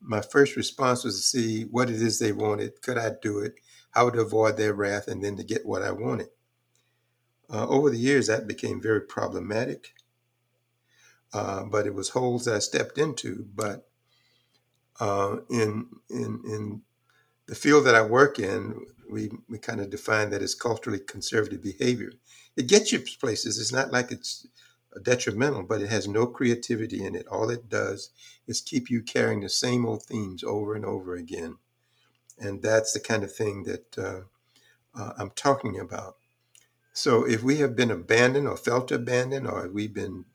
my 0.00 0.22
first 0.22 0.56
response 0.56 1.04
was 1.04 1.16
to 1.16 1.22
see 1.22 1.64
what 1.64 1.90
it 1.90 1.96
is 2.02 2.18
they 2.18 2.32
wanted. 2.32 2.82
Could 2.82 2.98
I 2.98 3.12
do 3.22 3.40
it? 3.40 3.54
How 3.92 4.10
to 4.10 4.20
avoid 4.22 4.56
their 4.58 4.74
wrath 4.74 5.08
and 5.08 5.24
then 5.24 5.36
to 5.36 5.44
get 5.44 5.66
what 5.66 5.82
I 5.82 5.92
wanted. 5.92 6.28
Uh, 7.52 7.68
over 7.68 7.90
the 7.90 7.98
years, 7.98 8.28
that 8.28 8.48
became 8.48 8.80
very 8.82 9.02
problematic. 9.02 9.94
Uh, 11.32 11.64
but 11.64 11.86
it 11.86 11.94
was 11.94 12.10
holes 12.10 12.48
I 12.48 12.58
stepped 12.58 12.98
into. 12.98 13.46
But 13.54 13.88
uh, 15.00 15.38
in 15.50 15.88
in 16.10 16.42
in 16.46 16.82
the 17.48 17.54
field 17.54 17.86
that 17.86 17.94
I 17.94 18.02
work 18.02 18.38
in, 18.38 18.86
we 19.10 19.30
we 19.48 19.58
kind 19.58 19.80
of 19.80 19.90
define 19.90 20.30
that 20.30 20.42
as 20.42 20.54
culturally 20.54 21.00
conservative 21.00 21.62
behavior. 21.62 22.12
It 22.56 22.68
gets 22.68 22.92
you 22.92 23.00
places. 23.20 23.58
It's 23.58 23.72
not 23.72 23.92
like 23.92 24.12
it's 24.12 24.46
detrimental, 25.02 25.64
but 25.64 25.82
it 25.82 25.90
has 25.90 26.08
no 26.08 26.26
creativity 26.26 27.04
in 27.04 27.14
it. 27.14 27.26
All 27.28 27.50
it 27.50 27.68
does 27.68 28.10
is 28.46 28.60
keep 28.60 28.90
you 28.90 29.02
carrying 29.02 29.40
the 29.40 29.48
same 29.48 29.86
old 29.86 30.04
themes 30.04 30.44
over 30.44 30.74
and 30.74 30.84
over 30.84 31.14
again, 31.16 31.56
and 32.38 32.62
that's 32.62 32.92
the 32.92 33.00
kind 33.00 33.24
of 33.24 33.34
thing 33.34 33.64
that 33.64 33.98
uh, 33.98 34.20
uh, 34.98 35.12
I'm 35.18 35.30
talking 35.30 35.78
about. 35.80 36.16
So 36.94 37.26
if 37.26 37.42
we 37.42 37.58
have 37.58 37.76
been 37.76 37.90
abandoned 37.90 38.48
or 38.48 38.56
felt 38.56 38.92
abandoned, 38.92 39.46
or 39.48 39.68
we've 39.68 39.94
been 39.94 40.26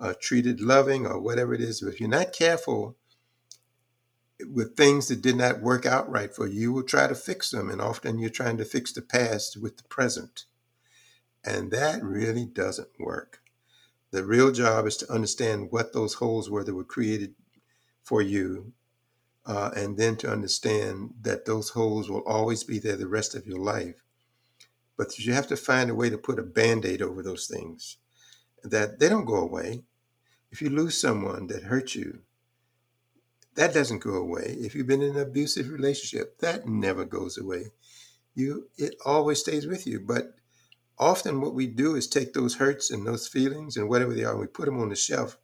uh, 0.00 0.14
treated 0.20 0.60
loving, 0.60 1.06
or 1.06 1.20
whatever 1.20 1.54
it 1.54 1.60
is, 1.60 1.80
But 1.80 1.94
if 1.94 2.00
you're 2.00 2.08
not 2.08 2.32
careful 2.32 2.96
with 4.40 4.76
things 4.76 5.08
that 5.08 5.22
did 5.22 5.36
not 5.36 5.60
work 5.60 5.86
out 5.86 6.10
right 6.10 6.34
for 6.34 6.46
you, 6.46 6.60
you 6.60 6.72
will 6.72 6.84
try 6.84 7.06
to 7.06 7.14
fix 7.14 7.50
them. 7.50 7.70
And 7.70 7.80
often 7.80 8.18
you're 8.18 8.30
trying 8.30 8.58
to 8.58 8.64
fix 8.64 8.92
the 8.92 9.02
past 9.02 9.56
with 9.60 9.76
the 9.76 9.84
present. 9.84 10.44
And 11.44 11.70
that 11.72 12.02
really 12.02 12.46
doesn't 12.46 13.00
work. 13.00 13.40
The 14.10 14.24
real 14.24 14.52
job 14.52 14.86
is 14.86 14.96
to 14.98 15.12
understand 15.12 15.68
what 15.70 15.92
those 15.92 16.14
holes 16.14 16.48
were 16.50 16.64
that 16.64 16.74
were 16.74 16.84
created 16.84 17.34
for 18.02 18.22
you. 18.22 18.72
Uh, 19.46 19.70
and 19.74 19.96
then 19.96 20.16
to 20.16 20.30
understand 20.30 21.14
that 21.22 21.46
those 21.46 21.70
holes 21.70 22.10
will 22.10 22.22
always 22.26 22.64
be 22.64 22.78
there 22.78 22.96
the 22.96 23.08
rest 23.08 23.34
of 23.34 23.46
your 23.46 23.58
life. 23.58 24.02
But 24.96 25.18
you 25.18 25.32
have 25.32 25.46
to 25.48 25.56
find 25.56 25.90
a 25.90 25.94
way 25.94 26.10
to 26.10 26.18
put 26.18 26.38
a 26.38 26.42
band 26.42 26.84
aid 26.84 27.00
over 27.00 27.22
those 27.22 27.46
things, 27.46 27.96
that 28.62 28.98
they 28.98 29.08
don't 29.08 29.24
go 29.24 29.36
away. 29.36 29.84
If 30.50 30.62
you 30.62 30.70
lose 30.70 30.98
someone 30.98 31.46
that 31.48 31.64
hurt 31.64 31.94
you, 31.94 32.20
that 33.54 33.74
doesn't 33.74 33.98
go 33.98 34.14
away. 34.14 34.56
If 34.60 34.74
you've 34.74 34.86
been 34.86 35.02
in 35.02 35.16
an 35.16 35.22
abusive 35.22 35.70
relationship, 35.70 36.38
that 36.38 36.66
never 36.66 37.04
goes 37.04 37.36
away. 37.36 37.72
You 38.34 38.68
it 38.76 38.94
always 39.04 39.40
stays 39.40 39.66
with 39.66 39.86
you. 39.86 39.98
But 40.00 40.36
often 40.96 41.40
what 41.40 41.54
we 41.54 41.66
do 41.66 41.96
is 41.96 42.06
take 42.06 42.32
those 42.32 42.54
hurts 42.56 42.90
and 42.90 43.06
those 43.06 43.26
feelings 43.26 43.76
and 43.76 43.88
whatever 43.88 44.14
they 44.14 44.24
are, 44.24 44.36
we 44.36 44.46
put 44.46 44.66
them 44.66 44.80
on 44.80 44.90
the 44.90 44.96
shelf 44.96 45.38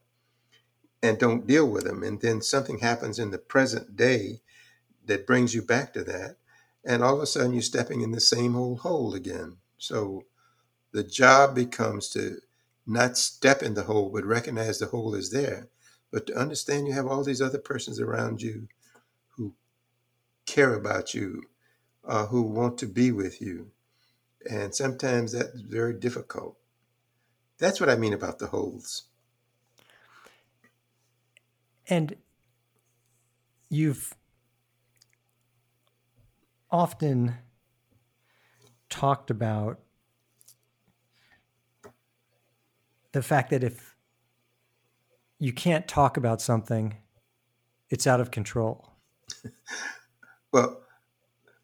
and 1.02 1.18
don't 1.18 1.46
deal 1.46 1.68
with 1.68 1.84
them. 1.84 2.02
And 2.02 2.20
then 2.20 2.40
something 2.40 2.78
happens 2.78 3.18
in 3.18 3.30
the 3.30 3.38
present 3.38 3.96
day 3.96 4.40
that 5.04 5.26
brings 5.26 5.54
you 5.54 5.62
back 5.62 5.92
to 5.94 6.04
that. 6.04 6.36
And 6.84 7.02
all 7.02 7.16
of 7.16 7.22
a 7.22 7.26
sudden 7.26 7.52
you're 7.52 7.62
stepping 7.62 8.00
in 8.00 8.12
the 8.12 8.20
same 8.20 8.56
old 8.56 8.80
hole 8.80 9.14
again. 9.14 9.56
So 9.76 10.24
the 10.92 11.02
job 11.02 11.54
becomes 11.54 12.08
to 12.10 12.38
not 12.86 13.16
step 13.16 13.62
in 13.62 13.74
the 13.74 13.84
hole, 13.84 14.10
but 14.10 14.24
recognize 14.24 14.78
the 14.78 14.86
hole 14.86 15.14
is 15.14 15.30
there. 15.30 15.68
But 16.10 16.26
to 16.26 16.36
understand 16.36 16.86
you 16.86 16.92
have 16.92 17.06
all 17.06 17.24
these 17.24 17.40
other 17.40 17.58
persons 17.58 18.00
around 18.00 18.42
you 18.42 18.68
who 19.30 19.54
care 20.46 20.74
about 20.74 21.14
you, 21.14 21.44
uh, 22.04 22.26
who 22.26 22.42
want 22.42 22.78
to 22.78 22.86
be 22.86 23.10
with 23.10 23.40
you. 23.40 23.70
And 24.48 24.74
sometimes 24.74 25.32
that's 25.32 25.60
very 25.60 25.94
difficult. 25.94 26.56
That's 27.58 27.80
what 27.80 27.88
I 27.88 27.96
mean 27.96 28.12
about 28.12 28.38
the 28.38 28.48
holes. 28.48 29.04
And 31.86 32.16
you've 33.68 34.14
often 36.70 37.36
talked 38.88 39.30
about 39.30 39.80
the 43.14 43.22
fact 43.22 43.50
that 43.50 43.64
if 43.64 43.94
you 45.38 45.52
can't 45.52 45.86
talk 45.88 46.16
about 46.16 46.42
something, 46.42 46.94
it's 47.88 48.06
out 48.06 48.20
of 48.20 48.30
control. 48.30 48.90
well, 50.52 50.82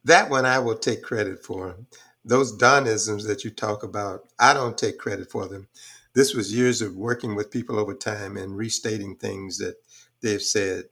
that 0.04 0.30
one 0.30 0.46
I 0.46 0.60
will 0.60 0.78
take 0.78 1.02
credit 1.02 1.44
for. 1.44 1.76
Those 2.24 2.56
Donisms 2.56 3.26
that 3.26 3.44
you 3.44 3.50
talk 3.50 3.82
about, 3.82 4.28
I 4.38 4.54
don't 4.54 4.78
take 4.78 4.98
credit 4.98 5.30
for 5.30 5.48
them. 5.48 5.66
This 6.14 6.34
was 6.34 6.54
years 6.54 6.82
of 6.82 6.96
working 6.96 7.34
with 7.34 7.50
people 7.50 7.78
over 7.78 7.94
time 7.94 8.36
and 8.36 8.56
restating 8.56 9.16
things 9.16 9.58
that 9.58 9.74
they've 10.20 10.42
said. 10.42 10.84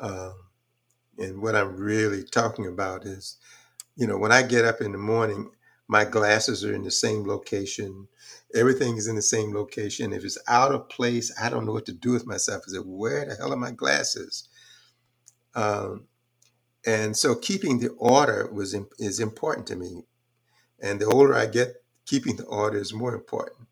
Um, 0.00 0.34
and 1.18 1.42
what 1.42 1.54
I'm 1.54 1.76
really 1.76 2.24
talking 2.24 2.66
about 2.66 3.04
is, 3.04 3.36
you 3.96 4.06
know, 4.06 4.16
when 4.16 4.32
I 4.32 4.42
get 4.42 4.64
up 4.64 4.80
in 4.80 4.92
the 4.92 4.98
morning, 4.98 5.50
my 5.88 6.04
glasses 6.04 6.64
are 6.64 6.74
in 6.74 6.82
the 6.82 6.90
same 6.90 7.26
location. 7.26 8.08
Everything 8.54 8.96
is 8.96 9.06
in 9.06 9.16
the 9.16 9.22
same 9.22 9.54
location. 9.54 10.12
If 10.12 10.24
it's 10.24 10.38
out 10.48 10.72
of 10.72 10.88
place, 10.88 11.32
I 11.40 11.48
don't 11.48 11.66
know 11.66 11.72
what 11.72 11.86
to 11.86 11.92
do 11.92 12.12
with 12.12 12.26
myself. 12.26 12.64
I 12.68 12.72
say, 12.72 12.78
where 12.78 13.24
the 13.24 13.36
hell 13.36 13.52
are 13.52 13.56
my 13.56 13.70
glasses? 13.70 14.48
Um, 15.54 16.04
and 16.86 17.16
so 17.16 17.34
keeping 17.34 17.78
the 17.78 17.90
order 17.98 18.48
was 18.52 18.74
is 18.98 19.20
important 19.20 19.66
to 19.68 19.76
me. 19.76 20.04
And 20.80 21.00
the 21.00 21.06
older 21.06 21.34
I 21.34 21.46
get, 21.46 21.74
keeping 22.04 22.36
the 22.36 22.44
order 22.44 22.78
is 22.78 22.92
more 22.92 23.14
important. 23.14 23.66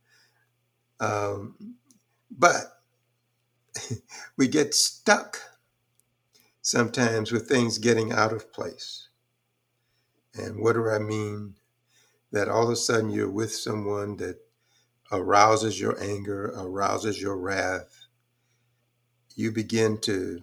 Um, 1.00 1.77
but 2.31 2.81
we 4.37 4.48
get 4.48 4.74
stuck 4.74 5.38
sometimes 6.62 7.31
with 7.31 7.48
things 7.48 7.79
getting 7.79 8.12
out 8.12 8.33
of 8.33 8.53
place. 8.53 9.09
And 10.35 10.61
what 10.61 10.72
do 10.72 10.88
I 10.88 10.98
mean? 10.98 11.55
That 12.35 12.51
all 12.51 12.64
of 12.64 12.70
a 12.70 12.77
sudden 12.77 13.11
you're 13.11 13.31
with 13.31 13.55
someone 13.55 14.18
that 14.18 14.38
arouses 15.12 15.81
your 15.81 16.03
anger, 16.03 16.53
arouses 16.57 17.23
your 17.23 17.38
wrath. 17.38 18.07
You 19.37 19.53
begin 19.53 19.99
to 20.03 20.42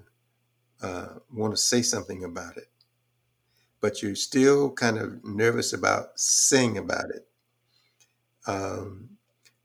uh, 0.82 1.08
want 1.32 1.54
to 1.54 1.58
say 1.58 1.82
something 1.82 2.24
about 2.24 2.58
it, 2.58 2.70
but 3.82 4.02
you're 4.02 4.16
still 4.16 4.72
kind 4.72 4.98
of 4.98 5.24
nervous 5.26 5.74
about 5.74 6.20
saying 6.20 6.78
about 6.78 7.10
it. 7.12 7.28
Um, 8.48 9.10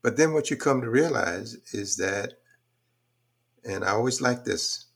but 0.03 0.17
then 0.17 0.33
what 0.33 0.51
you 0.51 0.57
come 0.57 0.81
to 0.81 0.89
realize 0.89 1.57
is 1.73 1.97
that, 1.97 2.33
and 3.63 3.85
I 3.85 3.91
always 3.91 4.21
like 4.21 4.45
this, 4.45 4.87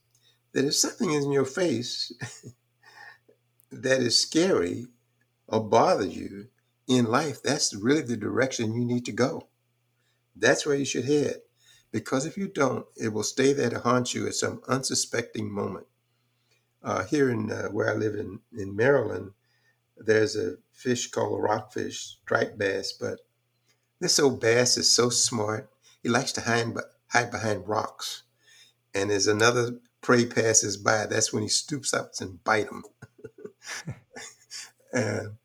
that 0.52 0.66
if 0.66 0.74
something 0.74 1.12
is 1.12 1.24
in 1.24 1.32
your 1.32 1.46
face 1.46 2.12
that 3.72 4.00
is 4.00 4.20
scary 4.20 4.88
or 5.48 5.60
bothers 5.64 6.16
you 6.16 6.48
in 6.96 7.06
life, 7.06 7.42
that's 7.42 7.74
really 7.74 8.02
the 8.02 8.16
direction 8.16 8.74
you 8.74 8.84
need 8.84 9.04
to 9.06 9.12
go. 9.12 9.48
That's 10.34 10.66
where 10.66 10.76
you 10.76 10.84
should 10.84 11.04
head. 11.04 11.42
Because 11.90 12.24
if 12.24 12.36
you 12.36 12.48
don't, 12.48 12.86
it 12.96 13.12
will 13.12 13.22
stay 13.22 13.52
there 13.52 13.70
to 13.70 13.80
haunt 13.80 14.14
you 14.14 14.26
at 14.26 14.34
some 14.34 14.62
unsuspecting 14.66 15.50
moment. 15.52 15.86
Uh, 16.82 17.04
here 17.04 17.30
in 17.30 17.52
uh, 17.52 17.68
where 17.68 17.90
I 17.90 17.94
live 17.94 18.14
in, 18.14 18.40
in 18.56 18.74
Maryland, 18.74 19.32
there's 19.96 20.36
a 20.36 20.56
fish 20.72 21.10
called 21.10 21.38
a 21.38 21.42
rockfish, 21.42 22.16
striped 22.22 22.58
bass, 22.58 22.92
but 22.92 23.20
this 24.00 24.18
old 24.18 24.40
bass 24.40 24.76
is 24.76 24.90
so 24.90 25.10
smart. 25.10 25.70
He 26.02 26.08
likes 26.08 26.32
to 26.32 26.40
hide, 26.40 26.74
hide 27.08 27.30
behind 27.30 27.68
rocks. 27.68 28.22
And 28.94 29.10
as 29.10 29.26
another 29.26 29.78
prey 30.00 30.26
passes 30.26 30.76
by, 30.76 31.06
that's 31.06 31.32
when 31.32 31.42
he 31.42 31.48
stoops 31.48 31.94
up 31.94 32.12
and 32.20 32.42
bite 32.42 32.68
him. 32.68 32.84
and 34.92 35.36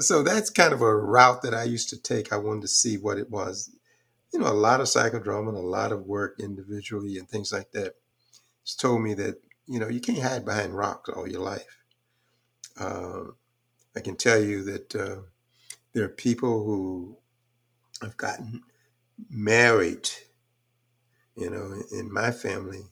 so 0.00 0.22
that's 0.22 0.50
kind 0.50 0.72
of 0.72 0.82
a 0.82 0.96
route 0.96 1.42
that 1.42 1.54
I 1.54 1.64
used 1.64 1.90
to 1.90 2.00
take. 2.00 2.32
I 2.32 2.36
wanted 2.36 2.62
to 2.62 2.68
see 2.68 2.96
what 2.96 3.18
it 3.18 3.30
was. 3.30 3.70
You 4.32 4.40
know, 4.40 4.48
a 4.48 4.54
lot 4.54 4.80
of 4.80 4.86
psychodrama 4.86 5.48
and 5.48 5.58
a 5.58 5.60
lot 5.60 5.92
of 5.92 6.06
work 6.06 6.36
individually 6.40 7.18
and 7.18 7.28
things 7.28 7.52
like 7.52 7.72
that. 7.72 7.94
It's 8.62 8.76
told 8.76 9.02
me 9.02 9.14
that, 9.14 9.36
you 9.66 9.80
know, 9.80 9.88
you 9.88 10.00
can't 10.00 10.22
hide 10.22 10.44
behind 10.44 10.76
rocks 10.76 11.10
all 11.10 11.28
your 11.28 11.42
life. 11.42 11.78
Uh, 12.80 13.24
I 13.96 14.00
can 14.00 14.16
tell 14.16 14.42
you 14.42 14.64
that 14.64 14.96
uh, 14.96 15.16
there 15.94 16.04
are 16.04 16.08
people 16.10 16.64
who 16.64 17.18
have 18.02 18.16
gotten 18.16 18.62
married, 19.30 20.10
you 21.36 21.50
know, 21.50 21.74
in 21.92 22.12
my 22.12 22.30
family 22.32 22.82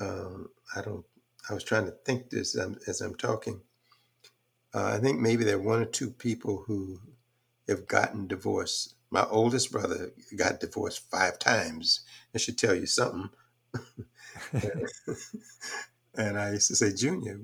um, 0.00 0.48
I 0.76 0.82
don't. 0.82 1.06
I 1.50 1.54
was 1.54 1.64
trying 1.64 1.86
to 1.86 1.92
think 2.06 2.30
this 2.30 2.58
um, 2.58 2.76
as 2.88 3.02
I'm 3.02 3.16
talking. 3.16 3.62
Uh, 4.74 4.94
I 4.96 4.98
think 4.98 5.20
maybe 5.20 5.44
there 5.44 5.56
are 5.56 5.62
one 5.62 5.82
or 5.82 5.86
two 5.86 6.10
people 6.10 6.64
who 6.66 7.00
have 7.68 7.86
gotten 7.86 8.26
divorced. 8.26 8.94
My 9.10 9.24
oldest 9.30 9.70
brother 9.70 10.12
got 10.36 10.60
divorced 10.60 11.10
five 11.10 11.38
times. 11.38 12.00
I 12.34 12.38
should 12.38 12.56
tell 12.58 12.74
you 12.74 12.86
something. 12.86 13.28
and 16.14 16.38
I 16.38 16.52
used 16.52 16.68
to 16.68 16.76
say, 16.76 16.92
Junior, 16.94 17.38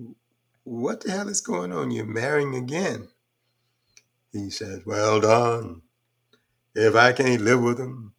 what 0.64 1.02
the 1.02 1.12
hell 1.12 1.28
is 1.28 1.40
going 1.40 1.72
on? 1.72 1.90
You're 1.90 2.06
marrying 2.06 2.54
again. 2.54 3.08
He 4.32 4.50
says, 4.50 4.82
Well, 4.86 5.20
Don, 5.20 5.82
if 6.74 6.94
I 6.94 7.12
can't 7.12 7.42
live 7.42 7.62
with 7.62 7.78
him, 7.78 8.14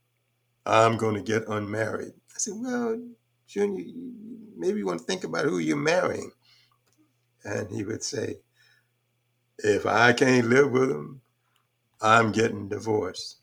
I'm 0.65 0.97
going 0.97 1.15
to 1.15 1.21
get 1.21 1.47
unmarried. 1.47 2.13
I 2.13 2.37
said, 2.37 2.53
Well, 2.57 3.01
Junior, 3.47 3.85
maybe 4.57 4.79
you 4.79 4.85
want 4.85 4.99
to 4.99 5.05
think 5.05 5.23
about 5.23 5.45
who 5.45 5.59
you're 5.59 5.77
marrying. 5.77 6.31
And 7.43 7.69
he 7.71 7.83
would 7.83 8.03
say, 8.03 8.37
if 9.63 9.85
I 9.85 10.13
can't 10.13 10.47
live 10.47 10.71
with 10.71 10.89
them, 10.89 11.21
I'm 12.01 12.31
getting 12.31 12.69
divorced. 12.69 13.37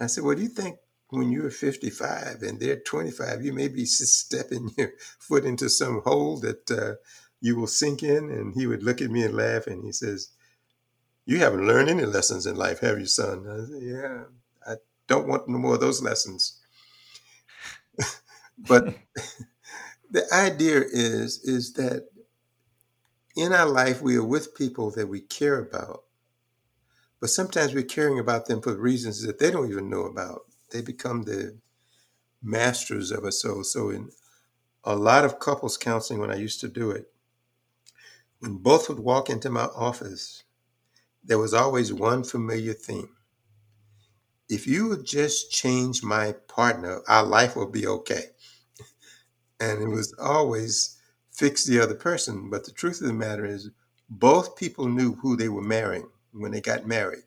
I 0.00 0.06
said, 0.06 0.24
well, 0.24 0.36
do 0.36 0.42
you 0.42 0.48
think 0.48 0.78
when 1.10 1.30
you're 1.30 1.50
55 1.50 2.42
and 2.42 2.58
they're 2.60 2.80
25, 2.80 3.44
you 3.44 3.52
may 3.52 3.68
be 3.68 3.84
stepping 3.84 4.70
your 4.78 4.92
foot 5.18 5.44
into 5.44 5.68
some 5.68 6.02
hole 6.02 6.38
that 6.40 6.70
uh, 6.70 6.94
you 7.40 7.56
will 7.56 7.66
sink 7.66 8.02
in? 8.02 8.30
And 8.30 8.54
he 8.54 8.66
would 8.66 8.82
look 8.82 9.00
at 9.00 9.10
me 9.10 9.24
and 9.24 9.34
laugh 9.34 9.66
and 9.66 9.84
he 9.84 9.92
says, 9.92 10.30
you 11.26 11.38
haven't 11.38 11.66
learned 11.66 11.88
any 11.88 12.04
lessons 12.04 12.46
in 12.46 12.56
life, 12.56 12.80
have 12.80 12.98
you, 12.98 13.06
son? 13.06 13.46
I 13.48 13.64
said, 13.64 13.82
yeah, 13.82 14.24
I 14.66 14.76
don't 15.06 15.28
want 15.28 15.48
no 15.48 15.58
more 15.58 15.74
of 15.74 15.80
those 15.80 16.02
lessons. 16.02 16.60
But 18.68 18.94
the 20.10 20.24
idea 20.32 20.82
is 20.82 21.40
is 21.42 21.72
that 21.74 22.08
in 23.36 23.52
our 23.52 23.68
life 23.68 24.02
we 24.02 24.16
are 24.16 24.24
with 24.24 24.54
people 24.54 24.90
that 24.92 25.08
we 25.08 25.20
care 25.20 25.58
about, 25.58 26.04
but 27.20 27.30
sometimes 27.30 27.74
we're 27.74 27.84
caring 27.84 28.18
about 28.18 28.46
them 28.46 28.62
for 28.62 28.74
reasons 28.76 29.22
that 29.22 29.38
they 29.38 29.50
don't 29.50 29.70
even 29.70 29.90
know 29.90 30.04
about. 30.04 30.42
They 30.70 30.82
become 30.82 31.22
the 31.24 31.58
masters 32.42 33.10
of 33.10 33.24
us. 33.24 33.42
So 33.42 33.62
so 33.62 33.90
in 33.90 34.10
a 34.84 34.96
lot 34.96 35.24
of 35.24 35.38
couples 35.40 35.76
counseling 35.78 36.20
when 36.20 36.30
I 36.32 36.36
used 36.36 36.60
to 36.62 36.68
do 36.68 36.90
it, 36.90 37.12
when 38.40 38.56
both 38.58 38.88
would 38.88 39.00
walk 39.00 39.30
into 39.30 39.50
my 39.50 39.64
office, 39.76 40.44
there 41.24 41.38
was 41.38 41.54
always 41.54 41.92
one 41.92 42.24
familiar 42.24 42.74
theme. 42.74 43.16
If 44.48 44.66
you 44.66 44.88
would 44.88 45.04
just 45.06 45.50
change 45.52 46.02
my 46.02 46.34
partner, 46.48 47.00
our 47.08 47.24
life 47.24 47.56
will 47.56 47.70
be 47.70 47.86
okay 47.86 48.26
and 49.60 49.82
it 49.82 49.88
was 49.88 50.14
always 50.20 50.98
fix 51.42 51.64
the 51.64 51.80
other 51.80 51.96
person. 51.96 52.50
But 52.50 52.64
the 52.66 52.72
truth 52.72 53.02
of 53.02 53.08
the 53.08 53.14
matter 53.14 53.44
is, 53.44 53.70
both 54.08 54.56
people 54.56 54.88
knew 54.88 55.16
who 55.16 55.36
they 55.36 55.50
were 55.50 55.62
marrying 55.62 56.08
when 56.32 56.52
they 56.52 56.60
got 56.62 56.86
married, 56.86 57.24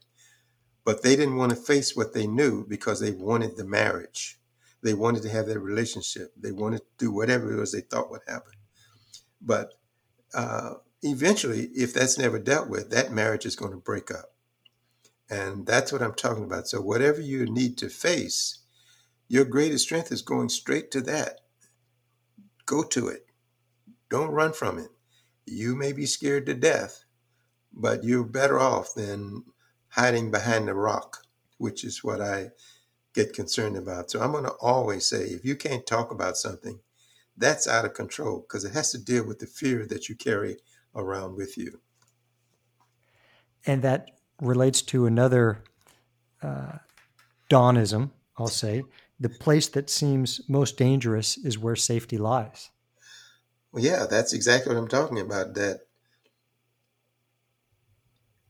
but 0.85 1.03
they 1.03 1.15
didn't 1.17 1.37
want 1.37 1.51
to 1.51 1.57
face 1.57 1.95
what 1.95 2.13
they 2.13 2.27
knew 2.27 2.65
because 2.67 2.99
they 3.01 3.11
wanted 3.11 3.57
the 3.57 3.65
marriage. 3.65 4.39
They 4.83 4.95
wanted 4.95 5.23
to 5.23 5.29
have 5.29 5.47
that 5.47 5.59
relationship. 5.59 6.33
They 6.37 6.53
wanted 6.53 6.79
to 6.79 6.85
do 6.99 7.11
whatever 7.11 7.53
it 7.53 7.59
was 7.59 7.73
they 7.73 7.81
thought 7.81 8.11
would 8.11 8.21
happen. 8.27 8.53
But 9.41 9.73
uh, 10.33 10.75
eventually, 11.03 11.69
if 11.75 11.93
that's 11.93 12.17
never 12.19 12.39
dealt 12.39 12.69
with, 12.69 12.91
that 12.91 13.13
marriage 13.13 13.45
is 13.45 13.57
going 13.57 13.71
to 13.71 13.77
break 13.77 14.11
up. 14.11 14.33
And 15.29 15.65
that's 15.67 15.91
what 15.93 16.03
I'm 16.03 16.15
talking 16.15 16.45
about. 16.45 16.67
So, 16.67 16.81
whatever 16.81 17.21
you 17.21 17.45
need 17.45 17.77
to 17.79 17.89
face, 17.89 18.59
your 19.27 19.45
greatest 19.45 19.85
strength 19.85 20.11
is 20.11 20.21
going 20.23 20.49
straight 20.49 20.91
to 20.91 21.01
that 21.01 21.39
Go 22.65 22.83
to 22.83 23.09
it. 23.09 23.24
Don't 24.09 24.31
run 24.31 24.53
from 24.53 24.77
it. 24.77 24.89
You 25.45 25.75
may 25.75 25.91
be 25.91 26.05
scared 26.05 26.45
to 26.47 26.53
death, 26.53 27.05
but 27.73 28.03
you're 28.03 28.23
better 28.23 28.59
off 28.59 28.93
than 28.93 29.43
hiding 29.89 30.31
behind 30.31 30.69
a 30.69 30.73
rock, 30.73 31.23
which 31.57 31.83
is 31.83 32.03
what 32.03 32.21
I 32.21 32.49
get 33.13 33.33
concerned 33.33 33.77
about. 33.77 34.11
So 34.11 34.21
I'm 34.21 34.31
going 34.31 34.43
to 34.43 34.55
always 34.61 35.05
say 35.05 35.23
if 35.23 35.45
you 35.45 35.55
can't 35.55 35.85
talk 35.85 36.11
about 36.11 36.37
something, 36.37 36.79
that's 37.37 37.67
out 37.67 37.85
of 37.85 37.93
control 37.93 38.41
because 38.41 38.65
it 38.65 38.73
has 38.73 38.91
to 38.91 38.97
deal 38.97 39.25
with 39.25 39.39
the 39.39 39.47
fear 39.47 39.85
that 39.87 40.09
you 40.09 40.15
carry 40.15 40.57
around 40.95 41.35
with 41.35 41.57
you. 41.57 41.79
And 43.65 43.81
that 43.81 44.11
relates 44.41 44.81
to 44.83 45.05
another 45.05 45.63
uh, 46.41 46.77
Donism, 47.49 48.11
I'll 48.37 48.47
say. 48.47 48.83
The 49.19 49.29
place 49.29 49.67
that 49.69 49.89
seems 49.89 50.41
most 50.49 50.77
dangerous 50.77 51.37
is 51.37 51.57
where 51.57 51.75
safety 51.75 52.17
lies. 52.17 52.69
Well, 53.75 53.83
yeah, 53.85 54.07
that's 54.09 54.33
exactly 54.33 54.73
what 54.73 54.81
I'm 54.81 54.89
talking 54.89 55.19
about. 55.19 55.55
That 55.55 55.81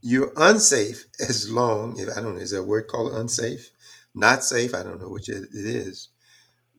you're 0.01 0.33
unsafe 0.37 1.05
as 1.19 1.49
long, 1.51 1.99
if 1.99 2.09
I 2.15 2.21
don't 2.21 2.35
know, 2.35 2.41
is 2.41 2.51
there 2.51 2.61
a 2.61 2.65
word 2.65 2.87
called 2.87 3.13
unsafe? 3.13 3.71
Not 4.15 4.43
safe, 4.43 4.75
I 4.75 4.83
don't 4.83 5.01
know 5.01 5.09
which 5.09 5.29
it 5.29 5.49
is. 5.53 6.09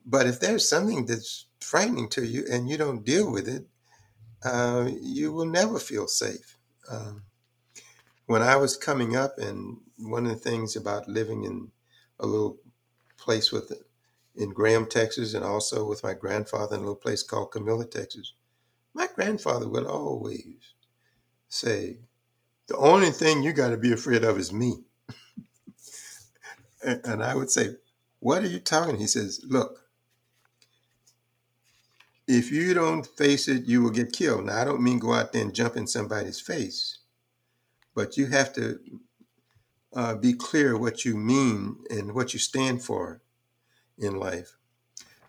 But 0.06 0.26
if 0.26 0.40
there's 0.40 0.68
something 0.68 1.06
that's 1.06 1.46
frightening 1.60 2.08
to 2.10 2.24
you 2.24 2.46
and 2.50 2.68
you 2.68 2.78
don't 2.78 3.04
deal 3.04 3.30
with 3.32 3.48
it, 3.48 3.66
uh, 4.44 4.90
you 5.00 5.32
will 5.32 5.46
never 5.46 5.78
feel 5.80 6.08
safe. 6.08 6.58
Um, 6.90 7.24
when 8.26 8.42
I 8.42 8.56
was 8.56 8.76
coming 8.76 9.16
up, 9.16 9.38
and 9.38 9.78
one 9.98 10.26
of 10.26 10.32
the 10.32 10.38
things 10.50 10.76
about 10.76 11.08
living 11.08 11.44
in 11.44 11.70
a 12.20 12.26
little 12.26 12.58
place 13.18 13.52
with 13.52 13.70
in 14.36 14.50
Graham, 14.50 14.86
Texas, 14.86 15.34
and 15.34 15.44
also 15.44 15.86
with 15.88 16.04
my 16.04 16.14
grandfather 16.14 16.74
in 16.76 16.80
a 16.80 16.84
little 16.84 16.96
place 16.96 17.22
called 17.22 17.52
Camilla, 17.52 17.86
Texas, 17.86 18.34
my 18.94 19.08
grandfather 19.14 19.68
would 19.68 19.86
always 19.86 20.74
say, 21.48 22.00
"The 22.68 22.76
only 22.76 23.10
thing 23.10 23.42
you 23.42 23.52
got 23.52 23.70
to 23.70 23.76
be 23.76 23.92
afraid 23.92 24.24
of 24.24 24.38
is 24.38 24.52
me." 24.52 24.84
and 26.84 27.22
I 27.22 27.34
would 27.34 27.50
say, 27.50 27.76
"What 28.20 28.42
are 28.44 28.48
you 28.48 28.60
talking?" 28.60 28.96
He 28.98 29.06
says, 29.06 29.40
"Look." 29.44 29.82
If 32.28 32.50
you 32.50 32.74
don't 32.74 33.06
face 33.06 33.48
it, 33.48 33.66
you 33.66 33.82
will 33.82 33.90
get 33.90 34.12
killed. 34.12 34.46
Now, 34.46 34.60
I 34.60 34.64
don't 34.64 34.82
mean 34.82 34.98
go 34.98 35.12
out 35.12 35.32
there 35.32 35.42
and 35.42 35.54
jump 35.54 35.76
in 35.76 35.86
somebody's 35.86 36.40
face, 36.40 36.98
but 37.94 38.16
you 38.16 38.26
have 38.26 38.52
to 38.54 38.80
uh, 39.94 40.14
be 40.16 40.34
clear 40.34 40.76
what 40.76 41.04
you 41.04 41.16
mean 41.16 41.84
and 41.90 42.14
what 42.14 42.32
you 42.34 42.40
stand 42.40 42.82
for 42.82 43.22
in 43.98 44.16
life. 44.16 44.56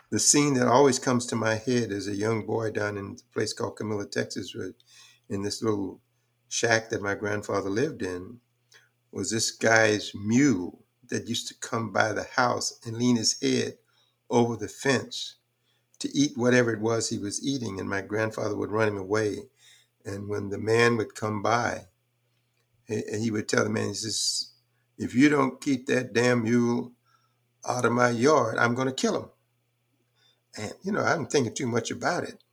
The 0.09 0.19
scene 0.19 0.53
that 0.53 0.67
always 0.67 0.99
comes 0.99 1.25
to 1.27 1.35
my 1.35 1.55
head 1.55 1.91
as 1.91 2.07
a 2.07 2.15
young 2.15 2.45
boy 2.45 2.71
down 2.71 2.97
in 2.97 3.17
a 3.19 3.33
place 3.33 3.53
called 3.53 3.75
Camilla, 3.75 4.05
Texas, 4.05 4.55
in 5.29 5.41
this 5.41 5.61
little 5.61 5.99
shack 6.47 6.89
that 6.89 7.01
my 7.01 7.13
grandfather 7.13 7.69
lived 7.69 8.01
in, 8.01 8.39
was 9.11 9.31
this 9.31 9.51
guy's 9.51 10.13
mule 10.15 10.85
that 11.09 11.27
used 11.27 11.47
to 11.47 11.55
come 11.55 11.91
by 11.91 12.13
the 12.13 12.23
house 12.35 12.79
and 12.85 12.97
lean 12.97 13.17
his 13.17 13.41
head 13.41 13.77
over 14.29 14.55
the 14.55 14.67
fence 14.67 15.35
to 15.99 16.09
eat 16.15 16.37
whatever 16.37 16.71
it 16.71 16.79
was 16.79 17.09
he 17.09 17.17
was 17.17 17.45
eating. 17.45 17.79
And 17.79 17.89
my 17.89 18.01
grandfather 18.01 18.55
would 18.55 18.71
run 18.71 18.87
him 18.87 18.97
away. 18.97 19.49
And 20.05 20.29
when 20.29 20.49
the 20.49 20.57
man 20.57 20.95
would 20.97 21.15
come 21.15 21.41
by, 21.41 21.85
he 22.87 23.31
would 23.31 23.49
tell 23.49 23.63
the 23.63 23.69
man, 23.69 23.89
he 23.89 23.93
says, 23.93 24.51
if 24.97 25.13
you 25.13 25.27
don't 25.27 25.59
keep 25.59 25.87
that 25.87 26.13
damn 26.13 26.43
mule 26.43 26.93
out 27.67 27.85
of 27.85 27.91
my 27.91 28.09
yard, 28.09 28.57
I'm 28.57 28.75
going 28.75 28.87
to 28.87 28.93
kill 28.93 29.15
him. 29.21 29.29
And, 30.57 30.73
you 30.83 30.91
know, 30.91 31.03
I'm 31.03 31.25
thinking 31.27 31.53
too 31.53 31.67
much 31.67 31.91
about 31.91 32.23
it. 32.23 32.43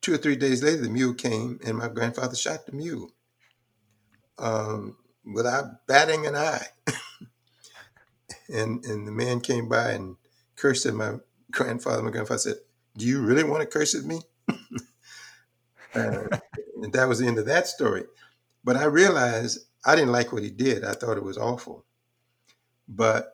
Two 0.00 0.14
or 0.14 0.18
three 0.18 0.36
days 0.36 0.62
later, 0.62 0.82
the 0.82 0.90
mule 0.90 1.14
came 1.14 1.60
and 1.64 1.78
my 1.78 1.88
grandfather 1.88 2.34
shot 2.34 2.66
the 2.66 2.72
mule 2.72 3.12
um, 4.38 4.96
without 5.24 5.86
batting 5.86 6.26
an 6.26 6.34
eye. 6.34 6.66
and, 8.52 8.84
and 8.84 9.06
the 9.06 9.12
man 9.12 9.40
came 9.40 9.68
by 9.68 9.92
and 9.92 10.16
cursed 10.56 10.86
at 10.86 10.94
my 10.94 11.14
grandfather. 11.52 12.02
My 12.02 12.10
grandfather 12.10 12.38
said, 12.38 12.56
Do 12.96 13.06
you 13.06 13.22
really 13.22 13.44
want 13.44 13.60
to 13.62 13.66
curse 13.66 13.94
at 13.94 14.04
me? 14.04 14.20
uh, 15.94 16.38
and 16.82 16.92
that 16.92 17.08
was 17.08 17.20
the 17.20 17.26
end 17.26 17.38
of 17.38 17.46
that 17.46 17.68
story. 17.68 18.04
But 18.64 18.76
I 18.76 18.84
realized 18.84 19.60
I 19.84 19.94
didn't 19.94 20.12
like 20.12 20.32
what 20.32 20.42
he 20.42 20.50
did. 20.50 20.84
I 20.84 20.92
thought 20.92 21.16
it 21.16 21.24
was 21.24 21.38
awful. 21.38 21.84
But 22.88 23.31